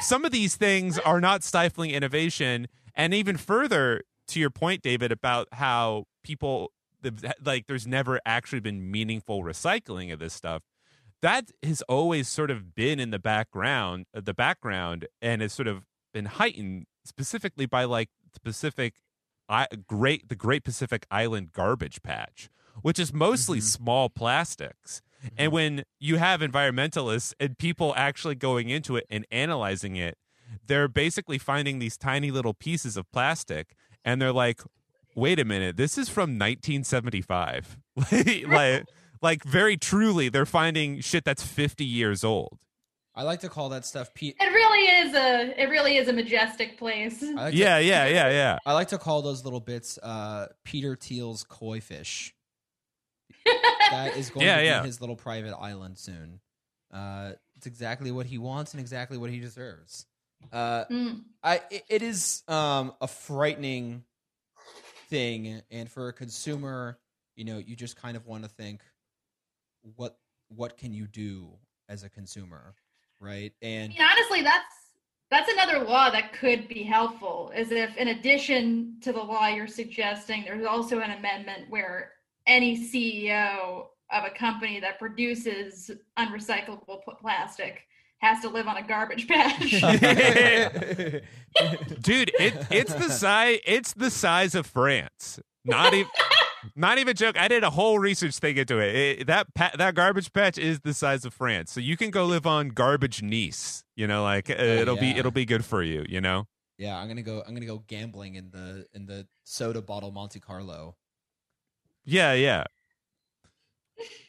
some 0.00 0.26
of 0.26 0.32
these 0.32 0.56
things 0.56 0.98
are 0.98 1.20
not 1.20 1.42
stifling 1.42 1.90
innovation 1.90 2.68
and 2.94 3.14
even 3.14 3.36
further 3.36 4.02
to 4.28 4.40
your 4.40 4.50
point 4.50 4.82
david 4.82 5.12
about 5.12 5.48
how 5.52 6.04
people 6.22 6.72
like 7.44 7.66
there's 7.66 7.86
never 7.86 8.18
actually 8.24 8.60
been 8.60 8.90
meaningful 8.90 9.42
recycling 9.42 10.12
of 10.12 10.18
this 10.18 10.32
stuff 10.32 10.62
that 11.20 11.50
has 11.62 11.82
always 11.82 12.28
sort 12.28 12.50
of 12.50 12.74
been 12.74 12.98
in 12.98 13.10
the 13.10 13.18
background 13.18 14.06
uh, 14.16 14.20
the 14.22 14.34
background 14.34 15.06
and 15.20 15.42
has 15.42 15.52
sort 15.52 15.68
of 15.68 15.84
been 16.12 16.24
heightened 16.24 16.86
specifically 17.04 17.66
by 17.66 17.84
like 17.84 18.08
specific 18.34 18.94
I, 19.48 19.66
great 19.86 20.28
the 20.28 20.36
great 20.36 20.64
pacific 20.64 21.06
island 21.10 21.52
garbage 21.52 22.02
patch 22.02 22.48
which 22.82 22.98
is 22.98 23.12
mostly 23.12 23.58
Mhm. 23.58 23.62
small 23.62 24.08
plastics 24.08 25.00
and 25.38 25.52
when 25.52 25.84
you 25.98 26.16
have 26.18 26.40
environmentalists 26.40 27.32
and 27.40 27.56
people 27.56 27.94
actually 27.96 28.34
going 28.34 28.68
into 28.68 28.94
it 28.96 29.06
and 29.08 29.24
analyzing 29.30 29.96
it, 29.96 30.18
they're 30.66 30.86
basically 30.88 31.38
finding 31.38 31.78
these 31.78 31.96
tiny 31.96 32.30
little 32.30 32.52
pieces 32.52 32.96
of 32.98 33.10
plastic 33.10 33.74
and 34.04 34.20
they're 34.20 34.32
like, 34.32 34.60
wait 35.14 35.38
a 35.40 35.44
minute, 35.44 35.76
this 35.78 35.96
is 35.96 36.10
from 36.10 36.36
1975. 36.38 37.78
like, 38.48 38.84
like, 39.22 39.44
very 39.44 39.76
truly, 39.76 40.28
they're 40.28 40.44
finding 40.46 41.00
shit 41.00 41.24
that's 41.24 41.42
50 41.42 41.84
years 41.84 42.22
old. 42.24 42.58
I 43.14 43.22
like 43.22 43.40
to 43.40 43.48
call 43.48 43.68
that 43.68 43.86
stuff 43.86 44.12
Pete. 44.12 44.34
it 44.40 44.44
really 44.44 45.06
is 45.08 45.14
a 45.14 45.62
it 45.62 45.70
really 45.70 45.96
is 45.98 46.08
a 46.08 46.12
majestic 46.12 46.76
place 46.76 47.22
I 47.22 47.32
like 47.32 47.54
Yeah, 47.54 47.78
to, 47.78 47.84
yeah, 47.84 48.06
yeah, 48.08 48.28
yeah. 48.30 48.58
I 48.66 48.72
like 48.72 48.88
to 48.88 48.98
call 48.98 49.22
those 49.22 49.44
little 49.44 49.60
bits 49.60 49.98
uh, 50.02 50.48
Peter 50.64 50.96
Thiel's 50.96 51.44
koi 51.44 51.80
fish. 51.80 52.34
That 53.46 54.16
is 54.16 54.30
going 54.30 54.46
Yeah, 54.46 54.56
to 54.56 54.60
be 54.62 54.66
yeah. 54.66 54.82
his 54.82 55.00
little 55.00 55.16
private 55.16 55.54
island 55.54 55.98
soon. 55.98 56.40
Uh, 56.92 57.32
it's 57.56 57.66
exactly 57.66 58.10
what 58.10 58.26
he 58.26 58.38
wants 58.38 58.72
and 58.72 58.80
exactly 58.80 59.18
what 59.18 59.30
he 59.30 59.38
deserves. 59.40 60.06
Uh, 60.52 60.84
Mm. 60.90 61.22
I 61.42 61.60
it, 61.70 61.84
it 61.88 62.02
is 62.02 62.42
um, 62.48 62.94
a 63.00 63.08
frightening 63.08 64.04
thing, 65.08 65.62
and 65.70 65.90
for 65.90 66.08
a 66.08 66.12
consumer, 66.12 66.98
you 67.36 67.44
know, 67.44 67.58
you 67.58 67.76
just 67.76 67.96
kind 67.96 68.16
of 68.16 68.26
want 68.26 68.44
to 68.44 68.48
think, 68.50 68.82
what 69.96 70.16
what 70.48 70.76
can 70.76 70.92
you 70.92 71.06
do 71.06 71.48
as 71.88 72.02
a 72.04 72.08
consumer, 72.08 72.74
right? 73.20 73.52
I 73.62 73.66
And 73.66 73.88
mean, 73.90 74.02
honestly, 74.02 74.42
that's 74.42 74.74
that's 75.30 75.50
another 75.50 75.84
law 75.84 76.10
that 76.10 76.32
could 76.32 76.68
be 76.68 76.82
helpful. 76.82 77.50
Is 77.56 77.70
if, 77.70 77.96
in 77.96 78.08
addition 78.08 78.98
to 79.02 79.12
the 79.12 79.22
law 79.22 79.48
you're 79.48 79.66
suggesting, 79.66 80.44
there's 80.44 80.66
also 80.66 81.00
an 81.00 81.10
amendment 81.12 81.70
where 81.70 82.12
any 82.46 82.76
CEO 82.76 83.86
of 84.12 84.24
a 84.24 84.30
company 84.30 84.80
that 84.80 84.98
produces 84.98 85.90
unrecyclable 86.18 87.00
plastic 87.20 87.82
has 88.18 88.40
to 88.42 88.48
live 88.48 88.66
on 88.68 88.76
a 88.76 88.82
garbage 88.86 89.26
patch. 89.28 89.70
Dude, 92.00 92.30
it, 92.38 92.54
it's 92.70 92.94
the 92.94 93.08
size 93.10 93.58
it's 93.64 93.92
the 93.94 94.10
size 94.10 94.54
of 94.54 94.66
France. 94.66 95.40
Not 95.64 95.94
even 95.94 96.10
Not 96.74 96.98
even 96.98 97.14
joke. 97.14 97.38
I 97.38 97.48
did 97.48 97.62
a 97.62 97.70
whole 97.70 97.98
research 97.98 98.38
thing 98.38 98.56
into 98.56 98.78
it. 98.78 98.94
It- 99.20 99.26
that 99.26 99.52
pa- 99.54 99.72
that 99.76 99.94
garbage 99.94 100.32
patch 100.32 100.58
is 100.58 100.80
the 100.80 100.94
size 100.94 101.24
of 101.24 101.34
France, 101.34 101.72
so 101.72 101.80
you 101.80 101.96
can 101.96 102.10
go 102.10 102.24
live 102.24 102.46
on 102.46 102.68
garbage 102.68 103.22
Nice. 103.22 103.84
You 103.96 104.06
know, 104.06 104.22
like 104.22 104.50
uh, 104.50 104.54
it'll 104.54 104.96
be 104.96 105.10
it'll 105.10 105.30
be 105.30 105.44
good 105.44 105.64
for 105.64 105.82
you. 105.82 106.04
You 106.08 106.20
know. 106.20 106.46
Yeah, 106.78 106.96
I'm 106.98 107.06
gonna 107.06 107.22
go. 107.22 107.42
I'm 107.46 107.54
gonna 107.54 107.66
go 107.66 107.84
gambling 107.86 108.34
in 108.36 108.50
the 108.50 108.86
in 108.94 109.06
the 109.06 109.26
soda 109.44 109.82
bottle 109.82 110.10
Monte 110.10 110.40
Carlo 110.40 110.96
Yeah, 112.04 112.32
yeah. 112.34 112.64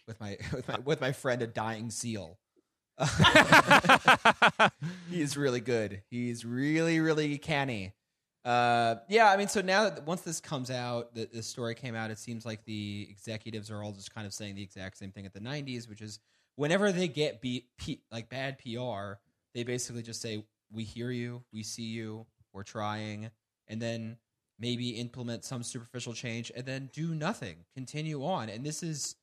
with 0.07 0.19
my 0.19 0.37
with 0.53 0.67
my 0.67 0.79
with 0.79 1.01
my 1.01 1.11
friend 1.11 1.41
a 1.41 1.47
dying 1.47 1.89
seal. 1.89 2.37
He's 5.09 5.35
really 5.35 5.59
good. 5.59 6.01
He's 6.09 6.45
really 6.45 6.99
really 6.99 7.37
canny. 7.37 7.93
Uh, 8.45 8.97
yeah, 9.09 9.31
I 9.31 9.37
mean, 9.37 9.47
so 9.47 9.61
now 9.61 9.89
that 9.89 10.05
once 10.05 10.21
this 10.21 10.39
comes 10.39 10.69
out, 10.69 11.15
the, 11.15 11.27
the 11.33 11.41
story 11.41 11.73
came 11.73 11.95
out. 11.95 12.11
It 12.11 12.19
seems 12.19 12.45
like 12.45 12.63
the 12.65 13.07
executives 13.09 13.71
are 13.71 13.83
all 13.83 13.91
just 13.91 14.13
kind 14.13 14.27
of 14.27 14.33
saying 14.35 14.53
the 14.53 14.61
exact 14.61 14.99
same 14.99 15.11
thing 15.11 15.25
at 15.25 15.33
the 15.33 15.39
'90s, 15.39 15.89
which 15.89 16.01
is 16.01 16.19
whenever 16.55 16.91
they 16.91 17.07
get 17.07 17.41
be, 17.41 17.65
P, 17.77 18.01
like 18.11 18.29
bad 18.29 18.59
PR, 18.59 19.13
they 19.55 19.63
basically 19.63 20.03
just 20.03 20.21
say, 20.21 20.45
"We 20.71 20.83
hear 20.83 21.09
you, 21.09 21.43
we 21.51 21.63
see 21.63 21.83
you, 21.83 22.27
we're 22.53 22.63
trying," 22.63 23.31
and 23.67 23.81
then 23.81 24.17
maybe 24.59 24.91
implement 24.91 25.43
some 25.43 25.63
superficial 25.63 26.13
change, 26.13 26.51
and 26.55 26.65
then 26.65 26.89
do 26.93 27.13
nothing, 27.13 27.57
continue 27.73 28.23
on. 28.23 28.49
And 28.49 28.65
this 28.65 28.83
is 28.83 29.15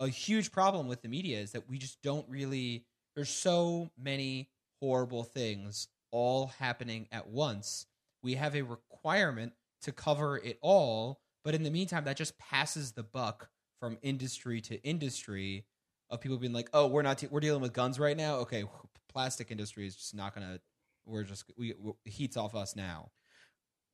a 0.00 0.08
huge 0.08 0.52
problem 0.52 0.88
with 0.88 1.02
the 1.02 1.08
media 1.08 1.38
is 1.38 1.52
that 1.52 1.68
we 1.68 1.78
just 1.78 2.02
don't 2.02 2.28
really. 2.28 2.84
There's 3.14 3.30
so 3.30 3.90
many 3.98 4.50
horrible 4.80 5.24
things 5.24 5.88
all 6.10 6.48
happening 6.58 7.08
at 7.10 7.28
once. 7.28 7.86
We 8.22 8.34
have 8.34 8.54
a 8.54 8.62
requirement 8.62 9.52
to 9.82 9.92
cover 9.92 10.36
it 10.36 10.58
all, 10.60 11.20
but 11.44 11.54
in 11.54 11.62
the 11.62 11.70
meantime, 11.70 12.04
that 12.04 12.16
just 12.16 12.38
passes 12.38 12.92
the 12.92 13.02
buck 13.02 13.48
from 13.80 13.98
industry 14.02 14.60
to 14.62 14.82
industry 14.82 15.64
of 16.10 16.20
people 16.20 16.36
being 16.36 16.52
like, 16.52 16.68
"Oh, 16.72 16.86
we're 16.86 17.02
not 17.02 17.22
we're 17.30 17.40
dealing 17.40 17.62
with 17.62 17.72
guns 17.72 17.98
right 17.98 18.16
now. 18.16 18.36
Okay, 18.36 18.64
plastic 19.08 19.50
industry 19.50 19.86
is 19.86 19.96
just 19.96 20.14
not 20.14 20.34
gonna. 20.34 20.60
We're 21.06 21.22
just 21.22 21.50
we, 21.56 21.74
we 21.78 21.92
heats 22.04 22.36
off 22.36 22.54
us 22.54 22.76
now. 22.76 23.10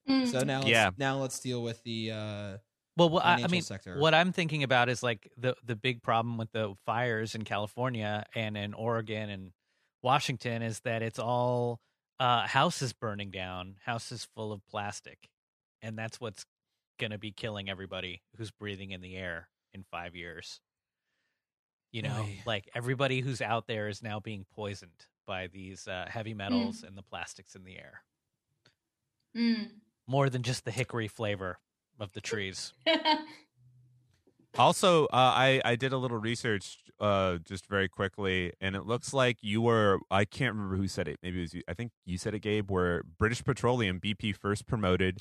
Mm. 0.09 0.27
So 0.31 0.41
now, 0.41 0.59
let's, 0.59 0.69
Yeah. 0.71 0.91
now 0.99 1.19
let's 1.19 1.39
deal 1.41 1.63
with 1.63 1.83
the 1.85 2.11
uh, 2.11 2.57
Well, 2.97 3.09
what, 3.09 3.25
I, 3.25 3.45
I, 3.45 3.47
mean, 3.47 3.63
sector. 3.63 3.99
what 3.99 4.15
I'm 4.15 4.33
thinking 4.33 4.63
about 4.63 4.89
is 4.89 5.03
like 5.03 5.31
the 5.37 5.55
the 5.65 5.77
big 5.77 6.03
problem 6.03 6.39
with 6.39 6.51
the 6.53 6.75
fires 6.85 7.35
in 7.35 7.45
California 7.45 8.25
and 8.35 8.57
in 8.57 8.75
Oregon 8.75 9.31
and 9.31 9.53
Washington 10.03 10.63
is 10.63 10.81
that 10.81 11.03
it's 11.03 11.19
all 11.21 11.81
uh, 12.19 12.47
houses 12.47 12.93
burning 12.93 13.31
down, 13.31 13.77
houses 13.85 14.27
full 14.35 14.53
of 14.53 14.61
plastic, 14.67 15.29
and 15.81 15.97
that's 15.97 16.21
what's 16.21 16.45
going 16.99 17.13
to 17.13 17.19
be 17.19 17.33
killing 17.33 17.69
everybody 17.71 18.23
who's 18.37 18.51
breathing 18.51 18.91
in 18.91 19.01
the 19.01 19.17
air 19.17 19.49
in 19.73 19.85
five 19.91 20.15
years. 20.17 20.61
You 21.93 22.03
know, 22.03 22.23
Oy. 22.23 22.39
like 22.47 22.69
everybody 22.75 23.21
who's 23.21 23.41
out 23.41 23.67
there 23.67 23.89
is 23.89 24.03
now 24.03 24.19
being 24.19 24.47
poisoned 24.55 25.07
by 25.27 25.47
these 25.49 25.87
uh, 25.87 26.07
heavy 26.09 26.35
metals 26.35 26.83
and 26.83 26.97
the 26.99 27.03
plastics 27.03 27.55
in 27.55 27.63
the 27.65 27.77
air, 27.77 28.03
Mm. 29.37 29.71
More 30.07 30.29
than 30.29 30.43
just 30.43 30.65
the 30.65 30.71
hickory 30.71 31.09
flavor 31.09 31.59
of 31.99 32.13
the 32.13 32.21
trees. 32.21 32.73
Also, 34.59 35.07
uh, 35.07 35.09
I 35.13 35.63
I 35.65 35.77
did 35.77 35.93
a 35.93 35.97
little 35.97 36.19
research 36.19 36.79
uh, 37.01 37.39
just 37.39 37.67
very 37.67 37.89
quickly, 37.89 38.53
and 38.61 38.77
it 38.77 38.85
looks 38.85 39.15
like 39.15 39.39
you 39.41 39.63
were 39.63 40.01
I 40.11 40.25
can't 40.27 40.55
remember 40.55 40.77
who 40.77 40.89
said 40.89 41.09
it. 41.09 41.19
Maybe 41.23 41.39
it 41.39 41.43
was 41.43 41.55
you. 41.55 41.63
I 41.69 41.75
think 41.75 41.93
you 42.05 42.19
said 42.19 42.35
it, 42.35 42.41
Gabe. 42.41 42.71
Where 42.71 43.03
British 43.19 43.43
Petroleum 43.43 43.99
BP 43.99 44.37
first 44.37 44.67
promoted 44.67 45.19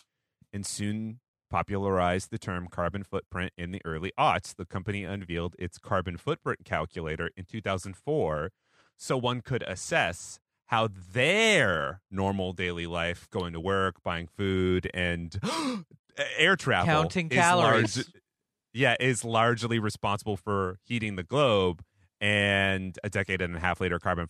and 0.51 0.65
soon 0.65 1.21
popularized 1.49 2.29
the 2.29 2.37
term 2.37 2.67
carbon 2.69 3.03
footprint 3.03 3.53
in 3.57 3.71
the 3.71 3.81
early 3.85 4.11
aughts. 4.19 4.53
The 4.55 4.65
company 4.65 5.05
unveiled 5.05 5.55
its 5.57 5.77
carbon 5.77 6.17
footprint 6.17 6.65
calculator 6.65 7.29
in 7.37 7.45
2004, 7.45 8.51
so 8.97 9.17
one 9.17 9.41
could 9.41 9.63
assess 9.63 10.39
how 10.71 10.87
their 11.13 12.01
normal 12.09 12.53
daily 12.53 12.87
life, 12.87 13.27
going 13.29 13.51
to 13.53 13.59
work, 13.59 14.01
buying 14.03 14.27
food, 14.27 14.89
and 14.93 15.37
air 16.37 16.55
travel, 16.55 16.85
Counting 16.85 17.27
is 17.29 17.37
calories. 17.37 17.97
large- 17.97 18.07
yeah, 18.73 18.95
is 19.01 19.25
largely 19.25 19.79
responsible 19.79 20.37
for 20.37 20.79
heating 20.85 21.17
the 21.17 21.23
globe. 21.23 21.83
And 22.21 22.97
a 23.03 23.09
decade 23.09 23.41
and 23.41 23.55
a 23.55 23.59
half 23.59 23.81
later, 23.81 23.99
carbon 23.99 24.27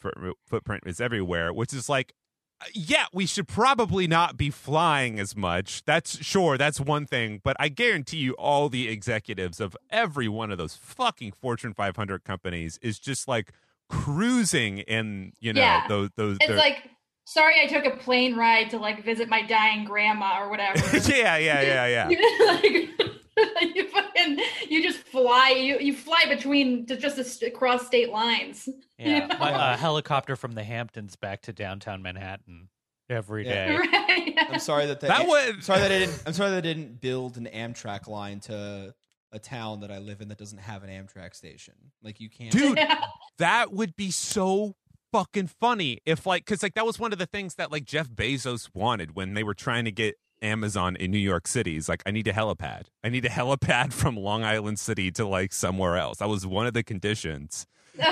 footprint 0.48 0.84
is 0.88 1.00
everywhere, 1.00 1.54
which 1.54 1.74
is 1.74 1.88
like, 1.90 2.14
uh, 2.60 2.66
yeah, 2.74 3.06
we 3.14 3.28
should 3.28 3.48
probably 3.48 4.08
not 4.08 4.38
be 4.38 4.50
flying 4.50 5.20
as 5.20 5.36
much. 5.36 5.84
That's 5.86 6.24
sure, 6.24 6.58
that's 6.58 6.80
one 6.80 7.06
thing. 7.06 7.42
But 7.44 7.56
I 7.60 7.68
guarantee 7.70 8.18
you, 8.18 8.32
all 8.34 8.68
the 8.70 8.88
executives 8.88 9.60
of 9.60 9.78
every 9.92 10.28
one 10.28 10.52
of 10.52 10.58
those 10.58 10.76
fucking 10.76 11.34
Fortune 11.34 11.74
500 11.76 12.24
companies 12.24 12.80
is 12.82 12.98
just 12.98 13.28
like 13.28 13.52
cruising 13.92 14.80
in, 14.80 15.34
you 15.40 15.54
know, 15.54 15.62
Yeah. 15.62 15.88
those, 15.88 16.10
those, 16.18 16.38
It's 16.42 16.52
like, 16.52 16.90
sorry, 17.26 17.56
I 17.62 17.68
took 17.68 17.86
a 17.86 17.96
plane 17.98 18.36
ride 18.36 18.70
to 18.72 18.78
like 18.78 19.04
visit 19.04 19.30
my 19.30 19.42
dying 19.44 19.86
grandma 19.86 20.40
or 20.42 20.50
whatever. 20.50 20.80
yeah, 21.10 21.38
yeah, 21.38 21.62
yeah, 21.62 22.08
yeah. 22.08 22.08
like, 22.48 23.74
you 23.76 23.88
fucking, 23.90 24.40
you 24.70 24.82
just 24.84 25.00
fly. 25.00 25.50
You 25.58 25.80
you 25.80 25.94
fly 25.94 26.24
between 26.28 26.86
to 26.88 26.98
just 26.98 27.18
a, 27.42 27.48
across 27.48 27.86
state 27.88 28.10
lines. 28.10 28.68
Yeah, 28.98 29.28
Yeah. 29.28 29.38
my 29.40 29.52
uh, 29.54 29.78
helicopter 29.78 30.36
from 30.36 30.52
the 30.54 30.64
Hamptons 30.64 31.16
back 31.16 31.42
to 31.44 31.54
downtown 31.54 32.02
Manhattan 32.02 32.70
every 33.10 33.46
Yeah. 33.48 33.68
day. 33.68 33.78
Right. 33.78 34.36
I'm 34.50 34.60
sorry 34.60 34.86
that 34.88 35.00
they, 35.00 35.08
That 35.08 35.28
would- 35.28 35.64
sorry 35.64 35.80
that 35.82 35.92
I 35.92 36.00
didn't. 36.00 36.24
I'm 36.26 36.34
sorry 36.34 36.52
that 36.52 36.58
I 36.58 36.62
didn't 36.62 37.02
build 37.02 37.38
an 37.38 37.48
Amtrak 37.54 38.08
line 38.08 38.40
to 38.42 38.94
a 39.32 39.40
town 39.40 39.80
that 39.82 39.92
I 39.92 40.00
live 40.00 40.22
in 40.22 40.28
that 40.30 40.38
doesn't 40.38 40.58
have 40.60 40.84
an 40.84 40.90
Amtrak 40.90 41.34
station. 41.36 41.74
Like 42.04 42.20
you 42.20 42.30
can't, 42.30 42.52
Dude, 42.52 42.80
that 43.38 43.72
would 43.72 43.96
be 43.96 44.12
so 44.12 44.76
fucking 45.12 45.48
funny 45.48 46.00
if 46.06 46.26
like 46.26 46.46
because 46.46 46.64
like 46.64 46.74
that 46.76 46.86
was 46.86 46.98
one 47.00 47.12
of 47.12 47.20
the 47.20 47.26
things 47.26 47.56
that 47.56 47.70
like 47.70 47.84
jeff 47.84 48.08
bezos 48.10 48.70
wanted 48.74 49.14
when 49.14 49.34
they 49.34 49.44
were 49.44 49.54
trying 49.54 49.84
to 49.84 49.92
get 49.92 50.16
amazon 50.42 50.96
in 50.96 51.12
new 51.12 51.18
york 51.18 51.48
city. 51.48 51.74
He's 51.74 51.90
like 51.90 52.02
i 52.06 52.12
need 52.12 52.28
a 52.30 52.34
helipad. 52.34 52.84
I 53.04 53.10
need 53.10 53.26
a 53.26 53.30
helipad 53.40 53.92
from 53.94 54.16
long 54.16 54.44
island 54.46 54.80
city 54.80 55.12
to 55.12 55.26
like 55.28 55.52
somewhere 55.54 55.98
else. 55.98 56.20
That 56.20 56.30
was 56.30 56.46
one 56.46 56.66
of 56.68 56.74
the 56.74 56.84
conditions. 56.84 57.68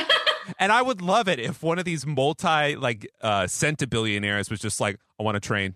And 0.57 0.71
i 0.71 0.81
would 0.81 0.99
love 1.01 1.27
it 1.27 1.39
if 1.39 1.61
one 1.61 1.77
of 1.77 1.85
these 1.85 2.07
multi 2.07 2.75
like 2.75 3.07
uh 3.21 3.43
centibillionaires 3.43 4.49
was 4.49 4.59
just 4.59 4.79
like 4.81 4.97
i 5.19 5.23
want 5.23 5.37
a 5.37 5.39
train. 5.39 5.75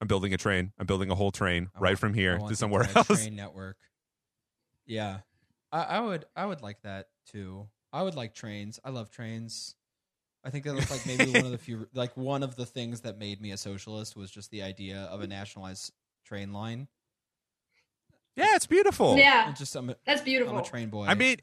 I'm 0.00 0.08
building 0.08 0.32
a 0.34 0.36
train. 0.38 0.72
I'm 0.78 0.86
building 0.86 1.10
a 1.10 1.14
whole 1.14 1.30
train 1.32 1.68
I 1.74 1.78
right 1.80 1.90
want- 1.90 1.98
from 1.98 2.12
I 2.12 2.16
here 2.16 2.38
want 2.38 2.48
to 2.48 2.52
the 2.54 2.56
somewhere 2.56 2.82
entire 2.82 3.04
else. 3.08 3.22
Train 3.22 3.36
network. 3.36 3.76
Yeah, 4.86 5.18
I, 5.72 5.82
I 5.82 6.00
would. 6.00 6.24
I 6.34 6.46
would 6.46 6.62
like 6.62 6.82
that 6.82 7.08
too. 7.30 7.68
I 7.92 8.02
would 8.02 8.14
like 8.14 8.34
trains. 8.34 8.78
I 8.84 8.90
love 8.90 9.10
trains. 9.10 9.74
I 10.44 10.50
think 10.50 10.64
that 10.64 10.74
was 10.74 10.90
like 10.90 11.04
maybe 11.06 11.32
one 11.32 11.44
of 11.44 11.50
the 11.50 11.58
few, 11.66 11.88
like 11.92 12.16
one 12.16 12.42
of 12.42 12.54
the 12.54 12.66
things 12.66 13.00
that 13.00 13.18
made 13.18 13.40
me 13.40 13.50
a 13.50 13.56
socialist 13.56 14.16
was 14.16 14.30
just 14.30 14.50
the 14.50 14.62
idea 14.62 15.08
of 15.10 15.20
a 15.20 15.26
nationalized 15.26 15.92
train 16.24 16.52
line. 16.52 16.88
yeah 18.36 18.54
it's 18.54 18.66
beautiful 18.66 19.16
yeah, 19.16 19.44
I'm 19.46 19.54
just 19.54 19.74
I'm 19.74 19.90
a, 19.90 19.96
that's 20.06 20.20
I'm 20.20 20.24
beautiful. 20.24 20.58
a 20.58 20.62
train 20.64 20.88
boy. 20.88 21.06
I 21.06 21.14
mean, 21.14 21.38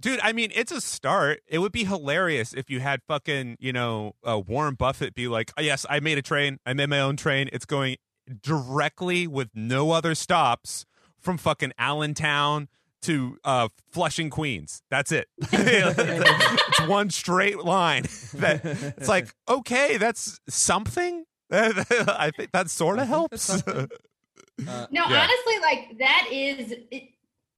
dude, 0.00 0.20
I 0.22 0.32
mean, 0.32 0.50
it's 0.54 0.72
a 0.72 0.80
start. 0.80 1.40
It 1.48 1.58
would 1.58 1.72
be 1.72 1.84
hilarious 1.84 2.52
if 2.52 2.70
you 2.70 2.80
had 2.80 3.02
fucking, 3.08 3.56
you 3.58 3.72
know, 3.72 4.14
uh, 4.22 4.38
Warren 4.38 4.74
Buffett 4.74 5.14
be 5.14 5.28
like, 5.28 5.52
oh, 5.56 5.62
yes, 5.62 5.86
I 5.88 6.00
made 6.00 6.18
a 6.18 6.22
train. 6.22 6.58
I 6.66 6.74
made 6.74 6.90
my 6.90 7.00
own 7.00 7.16
train. 7.16 7.48
It's 7.52 7.64
going 7.66 7.96
directly 8.42 9.26
with 9.26 9.48
no 9.54 9.90
other 9.90 10.14
stops 10.14 10.86
from 11.18 11.38
fucking 11.38 11.72
Allentown 11.78 12.68
to 13.04 13.38
uh, 13.44 13.68
Flushing, 13.92 14.30
Queens. 14.30 14.82
That's 14.90 15.12
it. 15.12 15.28
it's 15.52 16.80
one 16.80 17.10
straight 17.10 17.58
line. 17.64 18.04
That 18.34 18.62
it's 18.64 19.08
like, 19.08 19.32
okay, 19.48 19.96
that's 19.96 20.40
something. 20.48 21.24
I 21.50 22.32
think 22.36 22.50
that 22.52 22.68
sort 22.70 22.98
of 22.98 23.06
helps. 23.08 23.48
Uh, 23.50 24.86
No, 24.90 25.04
Yeah. 25.08 25.22
honestly, 25.22 25.58
like 25.60 25.98
that 25.98 26.28
is. 26.32 26.72
It, 26.90 27.10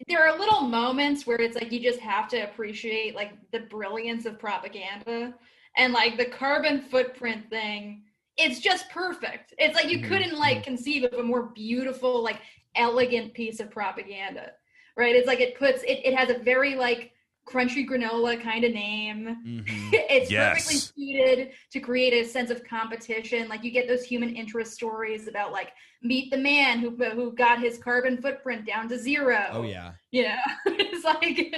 there 0.09 0.29
are 0.29 0.39
little 0.39 0.61
moments 0.61 1.27
where 1.27 1.41
it's 1.41 1.55
like 1.55 1.73
you 1.73 1.81
just 1.81 2.01
have 2.01 2.29
to 2.29 2.41
appreciate 2.43 3.15
like 3.15 3.33
the 3.51 3.61
brilliance 3.61 4.27
of 4.27 4.39
propaganda 4.39 5.35
and 5.77 5.93
like 5.95 6.19
the 6.19 6.27
carbon 6.27 6.83
footprint 6.83 7.49
thing. 7.49 8.03
It's 8.37 8.61
just 8.61 8.91
perfect. 8.91 9.55
It's 9.59 9.75
like 9.75 9.89
you 9.91 10.01
Mhm, 10.01 10.09
couldn't 10.09 10.39
like 10.39 10.63
conceive 10.63 11.05
of 11.05 11.15
a 11.19 11.23
more 11.23 11.45
beautiful, 11.55 12.23
like 12.23 12.41
elegant 12.75 13.33
piece 13.33 13.59
of 13.61 13.71
propaganda, 13.71 14.53
right? 14.97 15.15
It's 15.15 15.27
like 15.27 15.41
it 15.41 15.59
puts 15.59 15.83
it. 15.83 16.01
It 16.05 16.15
has 16.15 16.31
a 16.31 16.39
very 16.39 16.75
like 16.77 17.13
crunchy 17.49 17.89
granola 17.89 18.43
kind 18.43 18.65
of 18.65 18.73
name. 18.73 19.37
mhm. 19.47 19.65
it's 19.93 20.31
perfectly 20.33 20.77
suited 20.77 21.53
to 21.71 21.79
create 21.81 22.13
a 22.13 22.29
sense 22.29 22.51
of 22.51 22.65
competition. 22.65 23.49
Like 23.49 23.63
you 23.63 23.71
get 23.71 23.87
those 23.87 24.03
human 24.05 24.35
interest 24.35 24.73
stories 24.75 25.29
about 25.29 25.53
like 25.53 25.73
meet 26.03 26.31
the 26.33 26.39
man 26.39 26.81
who 26.81 26.91
who 26.91 27.33
got 27.33 27.61
his 27.61 27.79
carbon 27.79 28.21
footprint 28.21 28.67
down 28.67 28.89
to 28.89 28.99
zero. 28.99 29.45
Oh 29.53 29.63
yeah. 29.63 29.93
you 30.11 30.25
know, 30.25 30.37
it's 30.67 31.05
like 31.05 31.55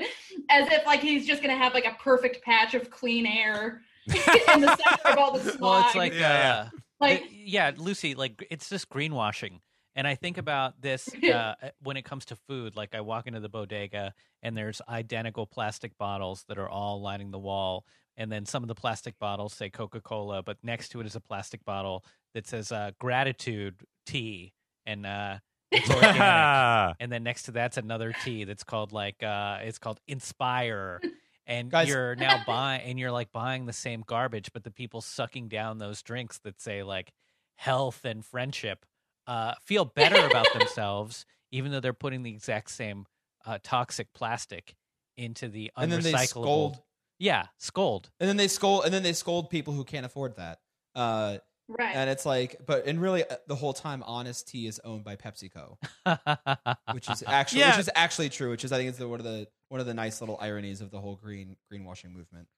as 0.50 0.68
if 0.70 0.84
like 0.86 1.00
he's 1.00 1.26
just 1.26 1.40
gonna 1.42 1.56
have 1.56 1.72
like 1.74 1.86
a 1.86 1.96
perfect 2.02 2.42
patch 2.44 2.74
of 2.74 2.90
clean 2.90 3.24
air 3.26 3.80
in 4.06 4.60
the 4.60 4.76
center 4.76 5.08
of 5.12 5.18
all 5.18 5.38
the 5.38 5.50
smog. 5.52 5.60
Well, 5.60 5.86
it's 5.86 5.94
like, 5.96 6.12
Yeah, 6.14 6.68
uh, 6.72 6.78
like 7.00 7.22
it- 7.22 7.30
yeah, 7.32 7.72
Lucie, 7.76 8.14
like 8.14 8.46
it's 8.50 8.68
just 8.68 8.90
greenwashing. 8.90 9.60
And 9.98 10.06
I 10.06 10.14
think 10.14 10.38
about 10.38 10.80
this 10.80 11.08
uh, 11.24 11.54
when 11.82 11.96
it 11.96 12.04
comes 12.04 12.24
to 12.26 12.36
food. 12.36 12.76
Like 12.76 12.94
I 12.94 13.00
walk 13.00 13.26
into 13.26 13.40
the 13.40 13.48
bodega 13.48 14.14
and 14.44 14.56
there's 14.56 14.80
identical 14.88 15.44
plastic 15.44 15.98
bottles 15.98 16.44
that 16.46 16.56
are 16.56 16.68
all 16.68 17.02
lining 17.02 17.32
the 17.32 17.38
wall. 17.38 17.84
And 18.16 18.30
then 18.30 18.46
some 18.46 18.62
of 18.62 18.68
the 18.68 18.76
plastic 18.76 19.18
bottles 19.18 19.52
say 19.54 19.70
Coca 19.70 20.00
Cola, 20.00 20.40
but 20.44 20.56
next 20.62 20.90
to 20.90 21.00
it 21.00 21.06
is 21.06 21.16
a 21.16 21.20
plastic 21.20 21.64
bottle 21.64 22.04
that 22.32 22.46
says 22.46 22.70
uh, 22.70 22.92
gratitude 23.00 23.74
tea. 24.06 24.52
And 24.86 25.04
uh, 25.04 25.38
it's 25.72 25.90
and 27.00 27.10
then 27.10 27.24
next 27.24 27.42
to 27.44 27.50
that's 27.50 27.76
another 27.76 28.14
tea 28.24 28.44
that's 28.44 28.64
called 28.64 28.92
like 28.92 29.22
uh 29.22 29.58
it's 29.62 29.78
called 29.78 30.00
inspire 30.06 31.00
and 31.46 31.70
Guys- 31.72 31.88
you're 31.88 32.14
now 32.14 32.42
buying 32.46 32.82
and 32.82 32.98
you're 32.98 33.10
like 33.10 33.32
buying 33.32 33.66
the 33.66 33.72
same 33.72 34.02
garbage 34.06 34.50
but 34.54 34.64
the 34.64 34.70
people 34.70 35.00
sucking 35.02 35.48
down 35.48 35.76
those 35.78 36.02
drinks 36.02 36.38
that 36.38 36.60
say 36.60 36.82
like 36.82 37.12
health 37.56 38.04
and 38.04 38.24
friendship 38.24 38.86
uh 39.28 39.54
feel 39.64 39.84
better 39.84 40.16
about 40.26 40.52
themselves 40.52 41.24
even 41.52 41.70
though 41.70 41.78
they're 41.80 41.92
putting 41.92 42.24
the 42.24 42.30
exact 42.30 42.70
same 42.70 43.06
uh 43.46 43.58
toxic 43.62 44.12
plastic 44.12 44.74
into 45.16 45.46
the 45.48 45.70
And 45.76 45.92
then 45.92 46.02
they 46.02 46.16
scold 46.26 46.80
yeah 47.20 47.46
scold 47.58 48.10
and 48.18 48.28
then 48.28 48.36
they 48.36 48.48
scold 48.48 48.84
and 48.84 48.92
then 48.92 49.02
they 49.04 49.12
scold 49.12 49.50
people 49.50 49.74
who 49.74 49.84
can't 49.84 50.06
afford 50.06 50.36
that. 50.36 50.58
Uh, 50.94 51.38
Right. 51.70 51.94
and 51.94 52.08
it's 52.08 52.24
like, 52.24 52.56
but 52.64 52.86
and 52.86 52.98
really, 52.98 53.28
uh, 53.28 53.36
the 53.46 53.54
whole 53.54 53.74
time, 53.74 54.02
Honest 54.02 54.48
Tea 54.48 54.66
is 54.66 54.80
owned 54.84 55.04
by 55.04 55.16
PepsiCo, 55.16 55.76
which 56.94 57.10
is 57.10 57.22
actually 57.26 57.60
Yeah. 57.60 57.72
which 57.72 57.78
is 57.80 57.90
actually 57.94 58.30
true. 58.30 58.48
Which 58.48 58.64
is, 58.64 58.72
I 58.72 58.78
think, 58.78 58.88
is 58.90 58.96
the, 58.96 59.06
one 59.06 59.20
of 59.20 59.24
the 59.24 59.48
one 59.68 59.80
of 59.80 59.86
the 59.86 59.92
nice 59.92 60.22
little 60.22 60.38
ironies 60.40 60.80
of 60.80 60.90
the 60.90 60.98
whole 60.98 61.16
green 61.16 61.56
greenwashing 61.70 62.12
movement. 62.12 62.48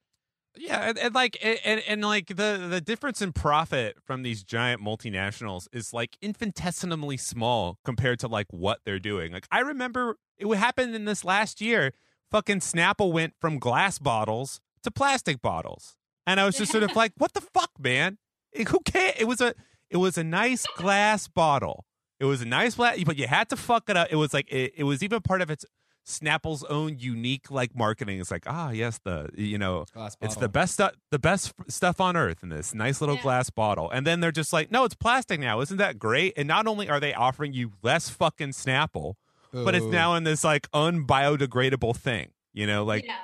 Yeah, 0.57 0.89
and, 0.89 0.99
and 0.99 1.15
like 1.15 1.39
and, 1.43 1.83
and 1.87 2.03
like 2.03 2.27
the 2.29 2.67
the 2.69 2.81
difference 2.81 3.23
in 3.23 3.33
profit 3.33 3.97
from 4.05 4.23
these 4.23 4.43
giant 4.43 4.83
multinationals 4.83 5.69
is 5.73 5.93
like 5.93 6.17
infinitesimally 6.21 7.17
small 7.17 7.79
compared 7.85 8.19
to 8.21 8.29
like 8.29 8.47
what 8.51 8.81
they're 8.85 8.99
doing. 8.99 9.33
Like 9.33 9.47
I 9.51 9.61
remember 9.61 10.17
it 10.39 10.47
would 10.47 10.59
happen 10.59 10.95
in 10.95 11.05
this 11.05 11.25
last 11.25 11.61
year. 11.61 11.93
Fucking 12.31 12.61
Snapple 12.61 13.13
went 13.13 13.35
from 13.41 13.59
glass 13.59 13.99
bottles 13.99 14.61
to 14.83 14.91
plastic 14.91 15.41
bottles, 15.43 15.97
and 16.27 16.39
I 16.41 16.47
was 16.47 16.57
just 16.57 16.73
sort 16.73 16.85
of 16.85 16.95
like, 16.97 17.13
"What 17.17 17.33
the 17.33 17.41
fuck, 17.41 17.71
man? 17.79 18.19
It- 18.53 18.69
who 18.69 18.81
cares?" 18.85 19.15
It 19.19 19.27
was 19.27 19.41
a 19.41 19.55
it 19.89 19.97
was 19.99 20.19
a 20.19 20.25
nice 20.25 20.67
glass 20.77 21.29
bottle. 21.29 21.87
It 22.19 22.25
was 22.27 22.43
a 22.43 22.45
nice 22.45 22.75
glass, 22.75 23.03
but 23.05 23.17
you 23.17 23.27
had 23.27 23.49
to 23.49 23.57
fuck 23.57 23.89
it 23.89 23.97
up. 23.97 24.09
It 24.11 24.17
was 24.17 24.35
like 24.35 24.51
it, 24.53 24.73
it 24.77 24.85
was 24.85 25.03
even 25.03 25.21
part 25.23 25.43
of 25.43 25.51
its 25.51 25.65
Snapple's 26.11 26.65
own 26.65 26.99
unique 26.99 27.51
like 27.51 27.75
marketing. 27.75 28.21
It's 28.21 28.31
like, 28.31 28.45
ah, 28.47 28.71
yes, 28.71 28.99
the 29.05 29.31
you 29.37 29.57
know 29.59 29.85
Glass 29.95 30.17
it's 30.21 30.37
the 30.37 30.49
best 30.49 30.75
stuff, 30.75 30.93
the 31.11 31.19
best 31.19 31.55
f- 31.59 31.71
stuff 31.71 32.01
on 32.01 32.17
earth 32.17 32.43
in 32.43 32.49
this 32.49 32.75
nice 32.75 33.01
little 33.01 33.17
Yeah. 33.17 33.23
glass 33.23 33.51
bottle. 33.51 33.91
And 33.91 34.07
then 34.07 34.21
they're 34.21 34.33
just 34.33 34.53
like, 34.53 34.71
no, 34.71 34.85
it's 34.85 34.95
plastic 34.95 35.41
now. 35.41 35.61
Isn't 35.61 35.77
that 35.79 35.99
great? 35.99 36.35
And 36.37 36.47
not 36.49 36.67
only 36.67 36.89
are 36.89 37.01
they 37.01 37.15
offering 37.15 37.53
you 37.53 37.73
less 37.83 38.09
fucking 38.11 38.51
Snapple, 38.51 39.15
but 39.53 39.75
it's 39.75 39.87
now 39.87 40.15
in 40.15 40.25
this 40.25 40.45
like 40.45 40.69
unbiodegradable 40.73 41.97
thing. 41.97 42.31
You 42.53 42.67
know, 42.67 42.85
like 42.85 43.05
yeah. 43.07 43.17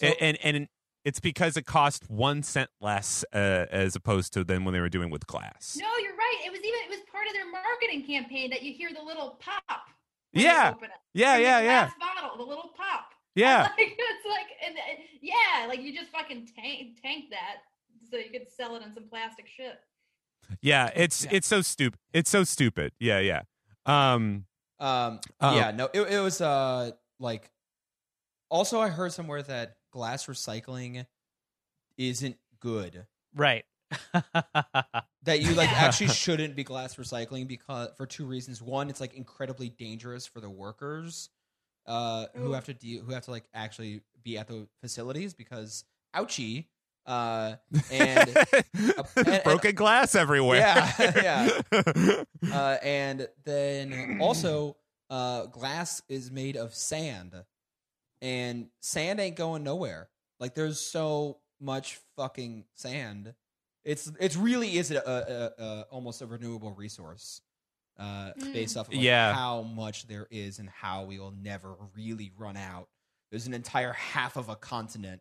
So- 0.00 0.06
and, 0.06 0.38
and 0.42 0.56
and 0.56 0.68
it's 1.04 1.20
because 1.20 1.56
it 1.58 1.66
cost 1.66 2.08
one 2.10 2.42
cent 2.42 2.70
less 2.80 3.24
uh, 3.34 3.66
as 3.70 3.94
opposed 3.94 4.32
to 4.34 4.42
than 4.44 4.64
when 4.64 4.72
they 4.72 4.80
were 4.80 4.88
doing 4.88 5.10
with 5.10 5.26
glass. 5.26 5.76
No, 5.78 5.86
you're 6.02 6.16
right. 6.16 6.38
It 6.46 6.50
was 6.50 6.60
even 6.60 6.80
it 6.86 6.90
was 6.90 7.00
part 7.12 7.26
of 7.26 7.34
their 7.34 7.50
marketing 7.50 8.06
campaign 8.06 8.50
that 8.50 8.62
you 8.62 8.72
hear 8.72 8.90
the 8.94 9.02
little 9.02 9.38
pop. 9.40 9.88
When 10.34 10.42
you 10.42 10.48
Yeah. 10.50 10.72
open 10.76 10.84
it. 10.90 10.90
Yeah, 11.14 11.32
From 11.34 11.42
the 11.42 11.48
yeah, 11.48 11.60
yeah, 11.60 11.90
Bottle, 11.98 12.36
the 12.36 12.42
little 12.44 12.70
pop. 12.76 13.12
yeah. 13.34 13.62
Like, 13.62 13.72
it's 13.78 14.26
like, 14.28 14.46
and, 14.66 14.76
and- 14.76 14.98
yeah, 15.22 15.66
like 15.66 15.80
you 15.80 15.94
just 15.96 16.10
fucking 16.10 16.48
tank 16.54 16.98
tank 17.02 17.26
that 17.30 17.56
so 18.10 18.16
you 18.18 18.30
could 18.30 18.50
sell 18.50 18.76
it 18.76 18.82
in 18.82 18.92
some 18.92 19.08
plastic 19.08 19.46
shit. 19.48 19.78
Yeah, 20.60 20.90
it's 20.94 21.24
Yeah. 21.24 21.30
it's 21.34 21.46
so 21.46 21.62
stupid. 21.62 21.98
It's 22.12 22.28
so 22.30 22.44
stupid. 22.44 22.92
Yeah, 23.00 23.18
yeah. 23.20 23.42
Um, 23.86 24.44
Um, 24.78 25.20
Uh-oh. 25.40 25.56
yeah, 25.56 25.70
no, 25.70 25.88
it, 25.94 26.00
it 26.02 26.20
was 26.20 26.40
uh 26.40 26.90
like. 27.18 27.50
Also, 28.50 28.78
I 28.80 28.88
heard 28.88 29.12
somewhere 29.12 29.42
that 29.42 29.76
glass 29.90 30.26
recycling 30.26 31.06
isn't 31.96 32.36
good. 32.60 33.06
right 33.34 33.64
That 35.24 35.40
you 35.40 35.54
like 35.54 35.70
actually 35.72 36.08
shouldn't 36.08 36.54
be 36.54 36.64
glass 36.64 36.96
recycling 36.96 37.48
because 37.48 37.88
for 37.96 38.06
two 38.06 38.26
reasons. 38.26 38.60
One, 38.60 38.90
it's 38.90 39.00
like 39.00 39.14
incredibly 39.14 39.70
dangerous 39.70 40.26
for 40.26 40.40
the 40.40 40.50
workers 40.50 41.30
uh, 41.86 42.26
who 42.34 42.52
have 42.52 42.64
to 42.66 42.74
deal, 42.74 43.02
who 43.02 43.12
have 43.12 43.24
to 43.24 43.30
like 43.30 43.44
actually 43.54 44.02
be 44.22 44.36
at 44.38 44.48
the 44.48 44.66
facilities 44.80 45.32
because 45.34 45.84
ouchie. 46.14 46.66
Uh, 47.06 47.56
and 47.90 48.36
and- 49.26 49.42
broken 49.44 49.74
glass 49.74 50.14
everywhere. 50.14 50.58
Yeah, 50.98 51.48
uh, 52.52 52.76
and 52.82 53.28
then 53.44 54.18
also 54.20 54.76
uh, 55.10 55.46
glass 55.46 56.00
is 56.08 56.30
made 56.30 56.56
of 56.56 56.74
sand, 56.74 57.34
and 58.22 58.68
sand 58.80 59.20
ain't 59.20 59.36
going 59.36 59.64
nowhere. 59.64 60.08
Like 60.40 60.54
there's 60.54 60.80
so 60.80 61.38
much 61.60 61.98
fucking 62.16 62.64
sand. 62.74 63.34
It's 63.84 64.10
it's 64.18 64.36
really 64.36 64.76
is 64.78 64.90
a, 64.90 64.96
a, 64.96 65.62
a, 65.62 65.64
a 65.64 65.82
almost 65.90 66.22
a 66.22 66.26
renewable 66.26 66.72
resource, 66.72 67.40
uh, 67.98 68.32
Mm. 68.38 68.52
based 68.52 68.76
off 68.76 68.88
of 68.88 68.94
like 68.94 69.02
Yeah. 69.02 69.34
how 69.34 69.62
much 69.62 70.06
there 70.06 70.26
is 70.30 70.58
and 70.58 70.68
how 70.68 71.04
we 71.04 71.18
will 71.18 71.34
never 71.42 71.74
really 71.96 72.32
run 72.36 72.56
out. 72.56 72.88
There's 73.30 73.46
an 73.46 73.54
entire 73.54 73.92
half 73.92 74.36
of 74.36 74.48
a 74.48 74.56
continent 74.56 75.20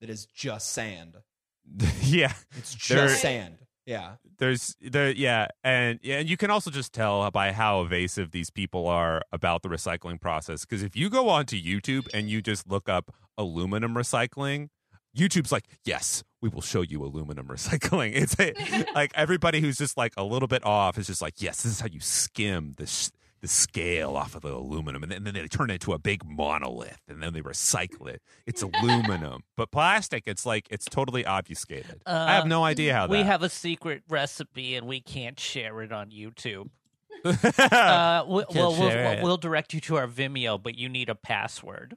that 0.00 0.10
is 0.10 0.26
just 0.26 0.72
sand. 0.72 1.16
yeah. 2.02 2.32
It's 2.56 2.74
just 2.74 2.88
There- 2.90 3.08
sand. 3.08 3.58
Yeah. 3.84 4.12
there's 4.38 4.76
there 4.80 5.10
yeah 5.10 5.48
and 5.64 5.98
yeah, 6.04 6.20
and 6.20 6.30
you 6.30 6.36
can 6.36 6.52
also 6.52 6.70
just 6.70 6.92
tell 6.92 7.28
by 7.32 7.50
how 7.50 7.80
evasive 7.82 8.30
these 8.30 8.48
people 8.48 8.86
are 8.86 9.22
about 9.32 9.62
the 9.62 9.68
recycling 9.68 10.20
process 10.20 10.60
because 10.64 10.84
if 10.84 10.94
you 10.94 11.10
go 11.10 11.28
onto 11.28 11.56
youtube 11.60 12.06
and 12.14 12.30
you 12.30 12.40
just 12.40 12.68
look 12.70 12.88
up 12.88 13.12
aluminum 13.36 13.94
recycling 13.94 14.68
youtube's 15.18 15.50
like 15.50 15.64
yes 15.84 16.22
we 16.42 16.48
will 16.50 16.60
show 16.60 16.82
you 16.82 17.02
aluminum 17.02 17.46
recycling. 17.56 18.12
It's 18.14 18.36
a, 18.38 18.52
like 18.94 19.12
everybody 19.14 19.60
who's 19.60 19.78
just 19.78 19.96
like 19.96 20.12
a 20.18 20.24
little 20.24 20.48
bit 20.48 20.62
off 20.66 20.98
is 20.98 21.06
just 21.06 21.22
like 21.22 21.40
yes 21.40 21.62
this 21.62 21.72
is 21.72 21.80
how 21.80 21.86
you 21.90 22.00
skim 22.00 22.74
the 22.76 23.10
the 23.40 23.48
scale 23.48 24.16
off 24.16 24.36
of 24.36 24.42
the 24.42 24.52
aluminum 24.54 25.02
and 25.02 25.10
then, 25.10 25.16
and 25.16 25.26
then 25.26 25.34
they 25.34 25.48
turn 25.48 25.68
it 25.68 25.74
into 25.74 25.92
a 25.92 25.98
big 25.98 26.22
monolith 26.24 27.00
and 27.08 27.20
then 27.20 27.32
they 27.32 27.40
recycle 27.40 28.06
it. 28.08 28.22
It's 28.46 28.62
aluminum. 28.62 29.42
But 29.56 29.70
plastic 29.72 30.24
it's 30.26 30.44
like 30.46 30.68
it's 30.70 30.84
totally 30.84 31.24
obfuscated. 31.26 32.02
I 32.06 32.34
have 32.34 32.44
Uh, 32.44 32.48
no 32.48 32.62
idea 32.64 32.92
how 32.94 33.06
That. 33.08 33.12
we 33.18 33.22
have 33.24 33.42
a 33.42 33.48
secret 33.48 34.02
recipe 34.08 34.76
and 34.76 34.86
we 34.86 35.00
can't 35.00 35.40
share 35.40 35.80
it 35.82 35.90
on 35.92 36.10
youtube. 36.10 36.68
Uh, 37.24 37.30
uh, 37.60 38.24
we, 38.26 38.44
well, 38.54 38.76
we'll, 38.78 39.22
we'll 39.22 39.36
direct 39.36 39.72
you 39.74 39.80
to 39.80 39.96
our 39.96 40.06
vimeo 40.08 40.60
but 40.60 40.76
you 40.76 40.88
need 40.88 41.08
a 41.08 41.14
password 41.14 41.96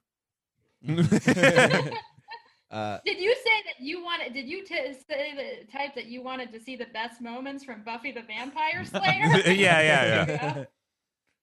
uh, 2.72 3.00
Did 3.06 3.20
you 3.20 3.34
say 3.36 3.52
that 3.66 3.84
you 3.84 4.04
wanted? 4.04 4.34
Did 4.34 4.48
you 4.48 4.64
t- 4.66 4.94
say 5.08 5.34
the 5.36 5.72
type 5.72 5.96
that 5.96 6.06
you 6.06 6.22
wanted 6.24 6.52
to 6.54 6.60
see 6.60 6.76
the 6.76 6.88
best 6.94 7.22
moments 7.22 7.64
from 7.64 7.84
Buffy 7.84 8.12
the 8.12 8.22
Vampire 8.24 8.84
Slayer? 8.86 9.38
Yeah, 9.52 9.82
yeah, 9.82 10.26
yeah. 10.28 10.64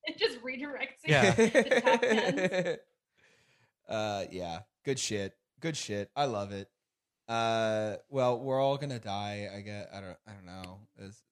It 0.04 0.18
just 0.18 0.38
redirects 0.42 0.98
Yeah. 1.06 1.32
to 1.32 1.46
the 1.46 1.80
top 1.80 2.00
tens. 2.00 2.78
uh, 3.88 4.24
yeah. 4.32 4.60
Good 4.84 4.98
shit. 4.98 5.34
Good 5.60 5.76
shit. 5.76 6.10
I 6.16 6.24
love 6.24 6.50
it. 6.52 6.68
Uh, 7.28 7.96
well, 8.10 8.40
we're 8.40 8.60
all 8.60 8.76
gonna 8.76 8.98
die. 8.98 9.48
I 9.56 9.60
get. 9.60 9.88
I 9.94 10.00
don't. 10.00 10.16
I 10.26 10.32
don't 10.32 10.44
know. 10.46 10.80
It's. 10.98 11.22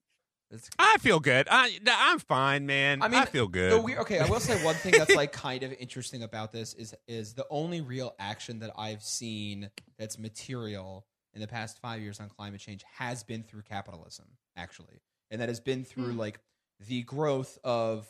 It's. 0.51 0.69
I 0.79 0.97
feel 1.01 1.21
good. 1.21 1.47
I 1.51 1.79
I'm 1.87 2.19
fine, 2.19 2.67
man. 2.67 3.03
I 3.03 3.09
mean, 3.09 3.21
I 3.21 3.25
feel 3.25 3.47
good. 3.47 3.85
Weird, 3.85 3.99
okay, 4.01 4.19
I 4.19 4.29
will 4.29 4.41
say 4.41 4.63
one 4.65 4.75
thing 4.75 4.95
that's 4.95 5.15
like 5.15 5.33
kind 5.33 5.63
of 5.63 5.73
interesting 5.79 6.23
about 6.23 6.53
this 6.53 6.75
is 6.75 6.95
is 7.07 7.35
the 7.35 7.47
only 7.51 7.81
real 7.81 8.15
action 8.19 8.59
that 8.61 8.73
I've 8.77 9.03
seen 9.03 9.71
that's 9.99 10.19
material 10.19 11.07
in 11.35 11.41
the 11.41 11.47
past 11.47 11.79
five 11.81 12.01
years 12.01 12.19
on 12.19 12.29
climate 12.29 12.61
change 12.61 12.85
has 12.99 13.23
been 13.23 13.43
through 13.45 13.63
capitalism, 13.63 14.27
actually, 14.57 15.01
and 15.31 15.41
that 15.41 15.49
has 15.49 15.61
been 15.61 15.85
through 15.85 16.13
Hmm. 16.13 16.19
like 16.19 16.41
the 16.89 17.03
growth 17.05 17.59
of 17.63 18.09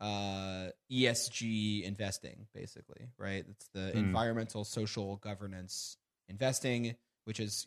uh, 0.00 0.70
ESG 0.90 1.84
investing, 1.84 2.46
basically, 2.54 3.08
right? 3.18 3.44
It's 3.48 3.68
the 3.68 3.90
Hmm. 3.92 3.96
environmental, 3.98 4.64
social 4.64 5.16
governance 5.16 5.98
investing, 6.28 6.96
which 7.24 7.38
is 7.38 7.66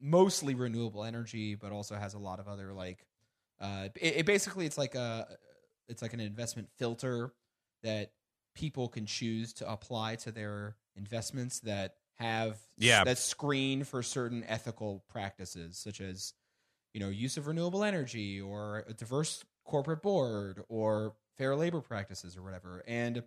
mostly 0.00 0.54
renewable 0.54 1.04
energy, 1.04 1.54
but 1.54 1.72
also 1.72 1.96
has 1.96 2.14
a 2.14 2.18
lot 2.18 2.38
of 2.40 2.48
other 2.48 2.72
like 2.72 3.04
uh, 3.62 3.88
it, 3.94 4.16
it 4.18 4.26
basically 4.26 4.66
it's 4.66 4.76
like 4.76 4.94
a 4.94 5.26
it's 5.88 6.02
like 6.02 6.12
an 6.12 6.20
investment 6.20 6.68
filter 6.78 7.32
that 7.82 8.12
people 8.54 8.88
can 8.88 9.06
choose 9.06 9.54
to 9.54 9.70
apply 9.70 10.16
to 10.16 10.30
their 10.32 10.76
investments 10.96 11.60
that 11.60 11.94
have 12.18 12.58
Yeah. 12.76 13.04
that 13.04 13.18
screen 13.18 13.84
for 13.84 14.02
certain 14.02 14.44
ethical 14.46 15.04
practices 15.08 15.78
such 15.78 16.00
as 16.00 16.34
you 16.92 17.00
know 17.00 17.08
use 17.08 17.36
of 17.36 17.46
renewable 17.46 17.82
energy 17.84 18.40
or 18.40 18.84
a 18.88 18.92
diverse 18.92 19.44
corporate 19.64 20.02
board 20.02 20.62
or 20.68 21.14
fair 21.38 21.56
labor 21.56 21.80
practices 21.80 22.36
or 22.36 22.42
whatever. 22.42 22.82
And 22.86 23.22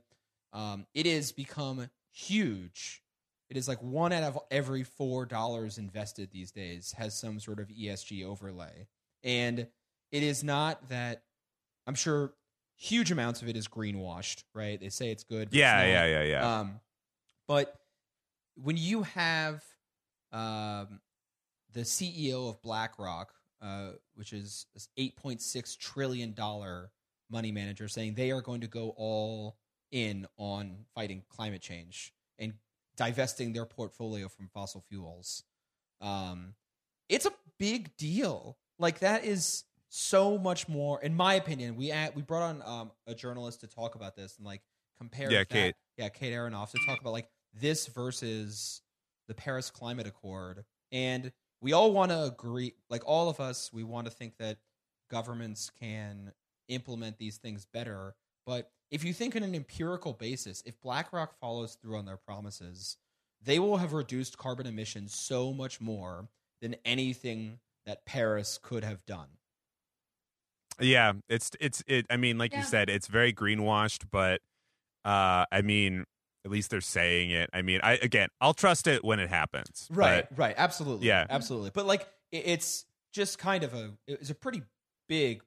um, 0.53 0.86
it 0.94 1.06
has 1.07 1.32
become 1.32 1.90
huge. 2.12 3.02
It 3.49 3.57
is 3.57 3.68
like 3.68 3.82
one 3.82 4.12
out 4.14 4.24
of 4.24 4.40
every 4.52 4.84
four 4.84 5.26
dollars 5.26 5.78
invested 5.78 6.30
these 6.32 6.52
days 6.52 6.94
has 6.98 7.18
some 7.18 7.40
sort 7.40 7.60
of 7.60 7.70
esg 7.70 8.24
overlay. 8.24 8.88
And 9.24 9.68
it 10.16 10.24
is 10.24 10.44
not 10.44 10.90
that 10.90 11.24
i'm 11.88 11.96
sure 11.96 12.34
huge 12.78 13.12
amounts 13.12 13.42
of 13.42 13.48
it 13.48 13.56
is 13.56 13.68
greenwashed, 13.68 14.44
right? 14.54 14.80
They 14.80 14.90
say 14.90 15.12
it's 15.12 15.24
good. 15.24 15.50
but 15.50 15.58
Yeah, 15.58 15.82
it's 15.82 15.90
yeah, 15.90 16.06
yeah, 16.06 16.24
yeah. 16.24 16.60
Um, 16.60 16.80
but 17.48 17.76
when 18.56 18.78
you 18.78 19.04
have 19.04 19.64
um, 20.32 21.00
the 21.74 21.82
CEO 21.82 22.50
of 22.50 22.62
BlackRock, 22.62 23.34
uh, 23.62 23.92
which 24.16 24.34
is 24.34 24.68
this 24.74 24.90
$8.6 24.98 25.78
trillion 25.78 26.36
money 27.30 27.52
manager, 27.52 27.88
saying 27.88 28.16
they 28.16 28.32
are 28.32 28.42
going 28.42 28.62
to 28.62 28.68
go 28.68 28.94
all 28.98 29.58
in 29.92 30.28
on 30.38 30.86
fighting 30.94 31.24
climate 31.30 31.62
change 31.62 32.14
and 32.38 32.54
divesting 32.98 33.54
their 33.54 33.66
portfolio 33.66 34.28
from 34.28 34.50
fossil 34.54 34.84
fuels, 34.88 35.44
um, 36.02 36.54
it's 37.08 37.26
a 37.26 37.32
big 37.58 37.96
deal. 37.98 38.58
Like, 38.78 39.00
that 39.00 39.24
is 39.24 39.64
so 39.96 40.38
much 40.38 40.68
more, 40.68 41.02
in 41.02 41.16
my 41.16 41.36
opinion. 41.36 41.76
We, 41.76 41.92
at, 41.92 42.16
we 42.16 42.22
brought 42.22 42.44
on 42.44 42.62
um, 42.66 42.92
a 43.08 43.16
journalist 43.16 43.62
to 43.62 43.68
talk 43.68 43.96
about 43.96 44.16
this 44.16 44.36
and, 44.38 44.46
like, 44.46 44.62
compare 44.98 45.32
Yeah, 45.32 45.40
that- 45.40 45.50
Kate. 45.50 45.76
yeah, 45.98 46.10
Kate 46.10 46.34
Aronoff 46.34 46.72
to 46.72 46.80
talk 46.86 47.00
about 47.00 47.14
like 47.14 47.30
this 47.54 47.88
versus 47.88 48.82
the 49.28 49.34
Paris 49.34 49.70
Climate 49.70 50.06
Accord, 50.08 50.66
and 50.92 51.32
we 51.62 51.74
all 51.74 51.92
want 51.92 52.12
to 52.12 52.24
agree. 52.24 52.74
Like 52.90 53.04
all 53.06 53.30
of 53.30 53.40
us, 53.40 53.72
we 53.74 53.84
want 53.84 54.06
to 54.08 54.12
think 54.12 54.34
that 54.40 54.58
governments 55.10 55.72
can 55.80 56.32
implement 56.68 57.18
these 57.18 57.38
things 57.38 57.66
better. 57.74 58.16
But 58.46 58.72
if 58.92 59.04
you 59.04 59.14
think 59.14 59.36
on 59.36 59.44
an 59.44 59.56
empirical 59.56 60.14
basis, 60.14 60.62
if 60.66 60.80
BlackRock 60.82 61.38
follows 61.40 61.76
through 61.82 61.98
on 61.98 62.06
their 62.06 62.18
promises, 62.18 62.98
they 63.44 63.60
will 63.60 63.78
have 63.78 63.94
reduced 63.94 64.38
carbon 64.38 64.68
emissions 64.68 65.14
so 65.16 65.54
much 65.54 65.80
more 65.82 66.28
than 66.62 66.76
anything 66.86 67.60
that 67.86 68.06
Paris 68.06 68.60
could 68.62 68.84
have 68.84 69.06
done. 69.06 69.28
Yeah, 70.80 71.14
it's 71.30 71.52
it's 71.60 71.84
it. 71.88 72.06
I 72.10 72.18
mean, 72.18 72.38
like 72.38 72.52
Yeah. 72.52 72.60
you 72.60 72.64
said, 72.66 72.90
it's 72.90 73.08
very 73.08 73.32
greenwashed, 73.34 74.06
but 74.12 74.42
uh, 75.06 75.46
I 75.52 75.62
mean, 75.64 76.06
at 76.44 76.52
least 76.52 76.70
they're 76.72 76.82
saying 76.82 77.32
it. 77.32 77.50
I 77.54 77.62
mean, 77.62 77.80
I 77.84 77.94
again, 77.94 78.30
I'll 78.42 78.54
trust 78.54 78.88
it 78.88 79.04
when 79.04 79.20
it 79.20 79.30
happens. 79.30 79.88
Right, 79.92 80.28
but- 80.30 80.38
right, 80.38 80.56
absolutely, 80.58 81.08
Yeah. 81.08 81.26
absolutely. 81.30 81.72
But 81.74 81.86
like, 81.86 82.08
it's 82.32 82.86
just 83.14 83.38
kind 83.40 83.64
of 83.64 83.74
a 83.74 83.94
it's 84.08 84.30
a 84.30 84.36
pretty 84.36 84.64
big 85.08 85.44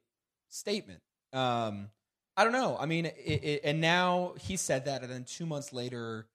statement. 0.48 1.02
Um, 1.32 1.90
I 2.36 2.44
don't 2.44 2.52
know. 2.52 2.78
I 2.78 2.86
mean, 2.86 3.06
it, 3.06 3.14
it, 3.16 3.60
and 3.64 3.80
now 3.80 4.34
he 4.40 4.56
said 4.56 4.84
that, 4.86 5.02
and 5.02 5.10
then 5.12 5.24
two 5.24 5.44
months 5.44 5.72
later, 5.72 6.26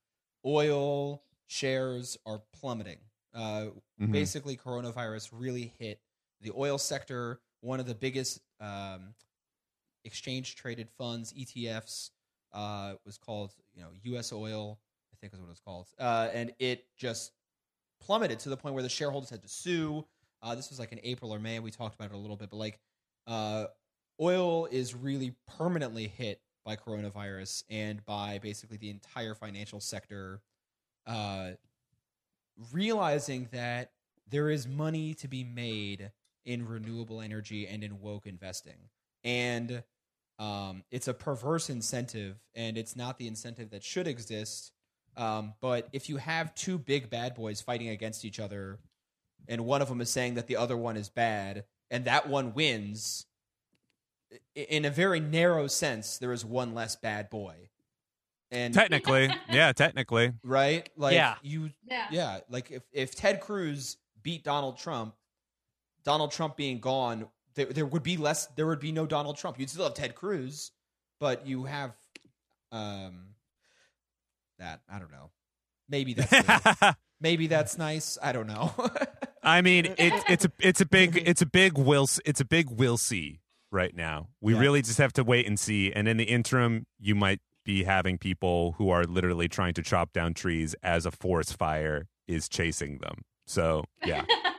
oil 0.46 1.24
shares 1.48 2.18
are 2.26 2.42
plummeting. 2.54 3.00
Uh, 3.34 3.68
Mhm. 4.00 4.12
Basically, 4.12 4.56
coronavirus 4.58 5.30
really 5.32 5.74
hit 5.80 6.00
the 6.42 6.52
oil 6.56 6.78
sector. 6.78 7.40
One 7.62 7.80
of 7.80 7.86
the 7.86 7.96
biggest 7.96 8.42
um, 8.64 9.14
exchange 10.06 10.56
traded 10.56 10.90
funds, 10.98 11.34
ETFs, 11.34 12.12
uh, 12.54 12.94
was 13.06 13.18
called 13.18 13.54
you 13.76 13.82
know 13.82 13.90
U.S. 14.04 14.32
Oil, 14.32 14.80
I 15.14 15.16
think 15.20 15.34
is 15.34 15.40
what 15.40 15.50
it's 15.50 15.60
called, 15.60 15.88
uh, 16.00 16.30
and 16.34 16.54
it 16.60 16.86
just 16.98 17.32
plummeted 18.02 18.40
to 18.40 18.50
the 18.50 18.58
point 18.58 18.74
where 18.74 18.84
the 18.84 18.90
shareholders 18.90 19.30
had 19.30 19.42
to 19.42 19.48
sue. 19.48 20.06
Uh, 20.42 20.56
this 20.56 20.70
was 20.70 20.80
like 20.80 20.92
in 20.92 21.00
April 21.04 21.32
or 21.32 21.40
May. 21.40 21.60
We 21.60 21.72
talked 21.72 21.96
about 21.96 22.12
it 22.12 22.16
a 22.16 22.18
little 22.18 22.36
bit, 22.36 22.50
but 22.50 22.58
like 22.58 22.80
uh, 23.28 23.66
oil 24.22 24.68
is 24.72 24.94
really 24.94 25.36
permanently 25.58 26.08
hit 26.08 26.42
by 26.66 26.76
coronavirus 26.76 27.64
and 27.70 28.04
by 28.06 28.40
basically 28.42 28.78
the 28.78 28.90
entire 28.90 29.36
financial 29.36 29.80
sector 29.80 30.42
uh, 31.06 31.52
realizing 32.72 33.48
that 33.52 33.92
there 34.30 34.50
is 34.50 34.68
money 34.68 35.14
to 35.16 35.28
be 35.28 35.44
made 35.44 36.12
in 36.46 36.68
renewable 36.68 37.22
energy 37.22 37.68
and 37.68 37.84
in 37.84 38.00
woke 38.02 38.26
investing. 38.26 38.90
And 39.24 39.84
um, 40.40 40.84
it's 40.92 41.08
a 41.08 41.14
perverse 41.14 41.70
incentive, 41.70 42.38
and 42.56 42.78
it's 42.78 42.96
not 42.96 43.18
the 43.18 43.28
incentive 43.28 43.70
that 43.72 43.84
should 43.84 44.08
exist. 44.08 44.72
Um, 45.16 45.54
but 45.62 45.88
if 45.94 46.10
you 46.10 46.18
have 46.18 46.56
two 46.56 46.78
big 46.78 47.10
bad 47.10 47.36
boys 47.36 47.62
fighting 47.62 47.90
against 47.90 48.26
each 48.26 48.40
other, 48.40 48.80
and 49.48 49.66
one 49.66 49.82
of 49.82 49.90
them 49.90 50.02
is 50.02 50.10
saying 50.10 50.36
that 50.36 50.48
the 50.48 50.58
other 50.58 50.76
one 50.76 50.98
is 50.98 51.10
bad, 51.10 51.66
and 51.92 52.06
that 52.06 52.28
one 52.28 52.54
wins, 52.54 53.26
in 54.56 54.86
a 54.86 54.90
very 54.90 55.20
narrow 55.20 55.68
sense, 55.68 56.18
there 56.18 56.34
is 56.34 56.44
one 56.44 56.74
less 56.74 56.96
bad 56.96 57.30
boy. 57.30 57.70
And 58.52 58.74
technically, 58.74 59.30
yeah, 59.52 59.72
technically, 59.72 60.34
right, 60.44 60.90
like 60.96 61.14
Yeah. 61.14 61.36
you 61.42 61.72
Yeah. 61.90 62.08
yeah, 62.12 62.40
like 62.50 62.72
if 62.72 62.84
if 62.92 63.16
Ted 63.16 63.42
Cruz 63.42 63.98
beat 64.22 64.44
Donald 64.44 64.78
Trump, 64.78 65.16
Donald 66.06 66.32
Trump 66.32 66.58
being 66.58 66.80
gone, 66.80 67.28
there, 67.56 67.66
there 67.68 67.86
would 67.86 68.04
be 68.04 68.18
less. 68.18 68.48
There 68.56 68.68
would 68.68 68.80
be 68.80 68.92
no 68.92 69.06
Donald 69.06 69.38
Trump. 69.38 69.60
You'd 69.60 69.70
still 69.70 69.84
have 69.86 69.94
Ted 69.94 70.16
Cruz, 70.16 70.72
but 71.20 71.46
you 71.48 71.66
have 71.66 71.92
um 72.72 73.36
that. 74.60 74.82
I 74.92 75.00
don't 75.00 75.12
know. 75.12 75.32
Maybe 75.90 76.14
that's 76.14 76.96
maybe 77.22 77.48
that's 77.48 77.78
nice. 77.78 78.18
I 78.22 78.32
don't 78.32 78.48
know. 78.48 78.74
I 79.44 79.62
mean, 79.62 79.86
it, 79.86 79.96
it's 80.30 80.46
a 80.46 80.52
it's 80.60 80.82
a 80.82 80.86
big 80.86 81.22
it's 81.28 81.42
a 81.42 81.46
big 81.46 81.78
will 81.78 82.08
it's 82.26 82.42
a 82.42 82.46
big 82.46 82.70
will 82.70 82.98
see 82.98 83.42
right 83.72 83.96
now. 83.96 84.30
We 84.42 84.54
Yeah. 84.54 84.60
really 84.62 84.82
just 84.82 84.98
have 84.98 85.14
to 85.14 85.24
wait 85.24 85.48
and 85.48 85.60
see. 85.60 85.92
And 85.92 86.08
in 86.08 86.18
the 86.18 86.24
interim, 86.26 86.86
you 87.00 87.16
might 87.16 87.40
be 87.66 87.84
having 87.84 88.18
people 88.18 88.74
who 88.78 88.90
are 88.90 89.04
literally 89.06 89.48
trying 89.48 89.74
to 89.76 89.82
chop 89.82 90.12
down 90.14 90.34
trees 90.34 90.76
as 90.84 91.06
a 91.06 91.12
forest 91.12 91.58
fire 91.58 92.08
is 92.28 92.50
chasing 92.50 92.98
them. 93.00 93.22
So 93.46 93.86
yeah, 94.06 94.26
Ah, 94.30 94.53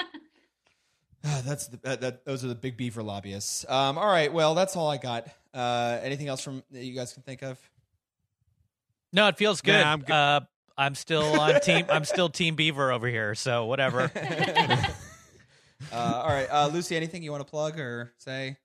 that's 1.44 1.68
the, 1.68 1.78
that, 1.78 2.00
that. 2.00 2.24
Those 2.24 2.44
are 2.44 2.48
the 2.48 2.54
big 2.54 2.76
beaver 2.76 3.02
lobbyists. 3.02 3.64
Um. 3.68 3.98
All 3.98 4.06
right. 4.06 4.32
Well, 4.32 4.54
that's 4.54 4.76
all 4.76 4.90
I 4.90 4.98
got. 4.98 5.28
Uh. 5.52 5.98
Anything 6.02 6.28
else 6.28 6.40
from 6.42 6.62
that 6.70 6.84
you 6.84 6.94
guys 6.94 7.12
can 7.12 7.22
think 7.22 7.42
of? 7.42 7.58
No, 9.12 9.28
it 9.28 9.36
feels 9.36 9.60
good. 9.60 9.80
Nah, 9.80 9.92
I'm 9.92 10.00
good. 10.00 10.12
Uh, 10.12 10.40
I'm 10.76 10.94
still 10.94 11.40
on 11.40 11.60
team. 11.60 11.86
I'm 11.88 12.04
still 12.04 12.28
Team 12.28 12.56
Beaver 12.56 12.90
over 12.90 13.06
here. 13.06 13.34
So 13.34 13.66
whatever. 13.66 14.10
uh, 15.92 15.92
all 15.92 16.28
right, 16.28 16.48
uh, 16.50 16.68
Lucie. 16.72 16.96
Anything 16.96 17.22
you 17.22 17.30
want 17.30 17.46
to 17.46 17.50
plug 17.50 17.78
or 17.78 18.12
say? 18.18 18.56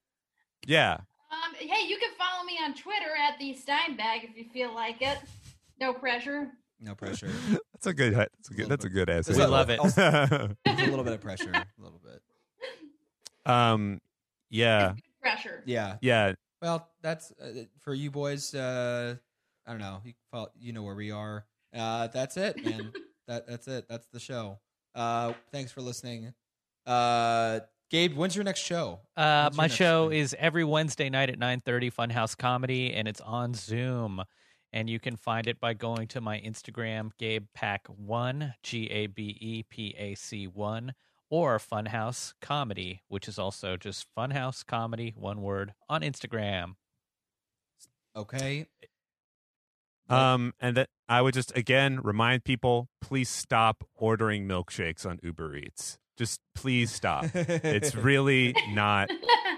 yeah. 0.66 0.98
Um, 1.32 1.54
hey, 1.60 1.88
you 1.88 1.98
can 2.00 2.10
follow 2.18 2.44
me 2.44 2.58
on 2.64 2.74
Twitter 2.74 3.16
at 3.16 3.38
the 3.38 3.54
Steinbag 3.54 4.24
if 4.24 4.36
you 4.36 4.46
feel 4.52 4.74
like 4.74 5.02
it. 5.02 5.20
No 5.80 5.94
pressure. 5.94 6.50
No 6.82 6.96
pressure. 6.96 7.30
That's 7.74 7.88
a 7.88 7.94
good. 7.94 8.16
That's 8.16 8.50
a 8.50 8.54
good. 8.54 8.70
That's 8.70 8.86
a 8.86 8.90
good 8.90 9.10
answer. 9.10 9.34
We 9.34 9.46
love 9.46 9.70
it. 9.70 9.80
There's 9.82 9.98
a 10.66 10.86
little 10.90 11.04
bit 11.04 11.14
of 11.14 11.22
pressure. 11.22 11.52
A 11.52 11.66
little 11.78 12.02
bit. 12.04 12.22
Um. 13.46 14.00
Yeah. 14.50 14.94
Pressure. 15.22 15.64
Yeah. 15.66 15.98
Yeah. 16.02 16.34
Well, 16.62 16.90
that's 17.02 17.32
uh, 17.32 17.64
for 17.80 17.94
you 17.94 18.12
boys. 18.12 18.54
Uh, 18.54 19.16
I 19.66 19.72
don't 19.72 19.80
know. 19.80 20.02
You, 20.04 20.14
follow, 20.32 20.50
you 20.60 20.74
know 20.74 20.84
where 20.84 20.96
we 20.96 21.12
are. 21.12 21.46
Uh, 21.76 22.08
that's 22.08 22.38
it, 22.38 22.64
man. 22.64 22.92
that 23.28 23.48
that's 23.48 23.68
it. 23.68 23.86
That's 23.88 24.08
the 24.08 24.20
show. 24.20 24.60
Uh, 24.96 25.34
thanks 25.52 25.72
for 25.72 25.82
listening. 25.82 26.34
Uh, 26.86 27.60
Gabe, 27.90 28.16
when's 28.16 28.36
your 28.36 28.44
next 28.44 28.62
show? 28.62 29.00
Uh, 29.16 29.50
my 29.54 29.64
next 29.64 29.76
show 29.76 30.10
thing? 30.10 30.20
is 30.20 30.36
every 30.38 30.64
Wednesday 30.64 31.10
night 31.10 31.30
at 31.30 31.40
9:30 31.40 31.94
Funhouse 31.94 32.38
Comedy 32.38 32.94
and 32.94 33.08
it's 33.08 33.22
on 33.22 33.54
Zoom. 33.54 34.24
And 34.72 34.88
you 34.88 35.00
can 35.00 35.16
find 35.16 35.48
it 35.48 35.60
by 35.60 35.74
going 35.74 36.08
to 36.10 36.22
my 36.22 36.40
Instagram 36.40 37.10
Gabe 37.18 37.46
Pack 37.56 37.88
1, 37.88 38.54
G 38.62 38.88
A 38.92 39.08
B 39.08 39.36
E 39.40 39.64
P 39.64 39.96
A 39.98 40.14
C 40.14 40.46
1 40.46 40.94
or 41.30 41.58
Funhouse 41.60 42.34
Comedy, 42.42 43.04
which 43.08 43.28
is 43.28 43.38
also 43.40 43.78
just 43.78 44.06
Funhouse 44.18 44.66
Comedy 44.66 45.14
one 45.16 45.42
word 45.42 45.74
on 45.88 46.02
Instagram. 46.02 46.76
Okay. 48.16 48.68
Um, 50.10 50.54
and 50.60 50.76
that 50.76 50.90
I 51.08 51.22
would 51.22 51.36
just 51.36 51.56
again 51.56 52.00
remind 52.02 52.44
people: 52.44 52.90
please 53.00 53.30
stop 53.30 53.84
ordering 53.96 54.48
milkshakes 54.48 55.06
on 55.06 55.20
Uber 55.22 55.56
Eats. 55.56 56.00
Just 56.18 56.42
please 56.56 56.92
stop. 56.92 57.26
it's 57.34 57.96
really 57.96 58.56
not. 58.72 59.10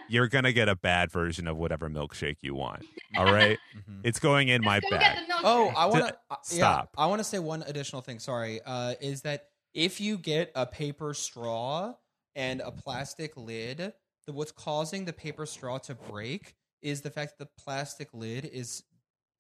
You're 0.10 0.28
gonna 0.28 0.52
get 0.52 0.68
a 0.68 0.76
bad 0.76 1.10
version 1.10 1.48
of 1.48 1.56
whatever 1.56 1.90
milkshake 1.90 2.36
you 2.42 2.54
want. 2.54 2.84
All 3.16 3.24
right, 3.32 3.58
Mhm. 3.90 4.02
it's 4.04 4.20
going 4.20 4.50
in 4.50 4.62
my 4.62 4.82
Go 4.82 4.90
bag. 4.90 5.20
Oh, 5.42 5.70
I 5.76 5.86
want 5.86 6.08
to 6.10 6.16
yeah, 6.30 6.36
stop. 6.42 6.90
I 6.98 7.06
want 7.06 7.20
to 7.22 7.24
say 7.24 7.40
one 7.40 7.64
additional 7.64 8.02
thing. 8.02 8.20
Sorry, 8.20 8.60
uh, 8.66 8.96
is 9.00 9.22
that 9.22 9.48
if 9.74 10.02
you 10.02 10.18
get 10.18 10.52
a 10.56 10.66
paper 10.66 11.14
straw 11.14 11.94
and 12.36 12.62
a 12.62 12.72
plastic 12.72 13.36
lid, 13.38 13.94
the 14.26 14.34
what's 14.34 14.52
causing 14.52 15.06
the 15.06 15.14
paper 15.14 15.46
straw 15.46 15.78
to 15.80 15.96
break 15.96 16.56
is 16.82 17.02
the 17.02 17.10
fact 17.10 17.38
that 17.38 17.46
the 17.46 17.64
plastic 17.64 18.10
lid 18.14 18.46
is 18.46 18.84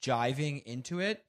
jiving 0.03 0.63
into 0.63 0.99
it. 0.99 1.23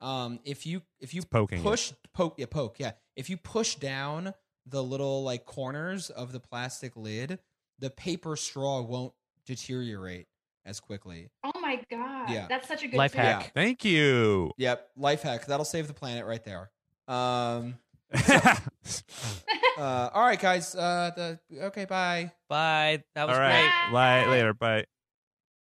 Um, 0.00 0.40
if 0.44 0.66
you 0.66 0.82
if 1.00 1.14
you 1.14 1.22
poking 1.22 1.60
it. 1.60 1.64
push 1.64 1.92
poke 2.12 2.34
yeah 2.36 2.46
poke 2.50 2.78
yeah 2.78 2.92
if 3.16 3.30
you 3.30 3.36
push 3.36 3.76
down 3.76 4.34
the 4.66 4.82
little 4.82 5.22
like 5.22 5.46
corners 5.46 6.10
of 6.10 6.32
the 6.32 6.40
plastic 6.40 6.96
lid, 6.96 7.38
the 7.78 7.90
paper 7.90 8.36
straw 8.36 8.82
won't 8.82 9.12
deteriorate 9.46 10.26
as 10.64 10.80
quickly. 10.80 11.30
Oh 11.44 11.58
my 11.60 11.80
god. 11.90 12.30
Yeah. 12.30 12.46
That's 12.48 12.66
such 12.66 12.82
a 12.82 12.88
good 12.88 12.96
Life 12.96 13.12
tip. 13.12 13.20
hack. 13.20 13.52
Thank 13.54 13.84
you. 13.84 14.52
Yep, 14.58 14.88
life 14.96 15.22
hack 15.22 15.46
that'll 15.46 15.64
save 15.64 15.86
the 15.88 15.94
planet 15.94 16.24
right 16.26 16.44
there. 16.44 16.70
Um, 17.06 17.74
uh, 19.78 20.10
all 20.12 20.22
right, 20.22 20.40
guys. 20.40 20.74
Uh, 20.74 21.10
the 21.16 21.38
okay, 21.66 21.84
bye. 21.84 22.32
Bye. 22.48 23.02
That 23.14 23.26
was 23.28 23.36
All 23.36 23.40
great. 23.40 23.70
right, 23.92 24.24
Li- 24.26 24.30
later. 24.30 24.54
Bye. 24.54 24.84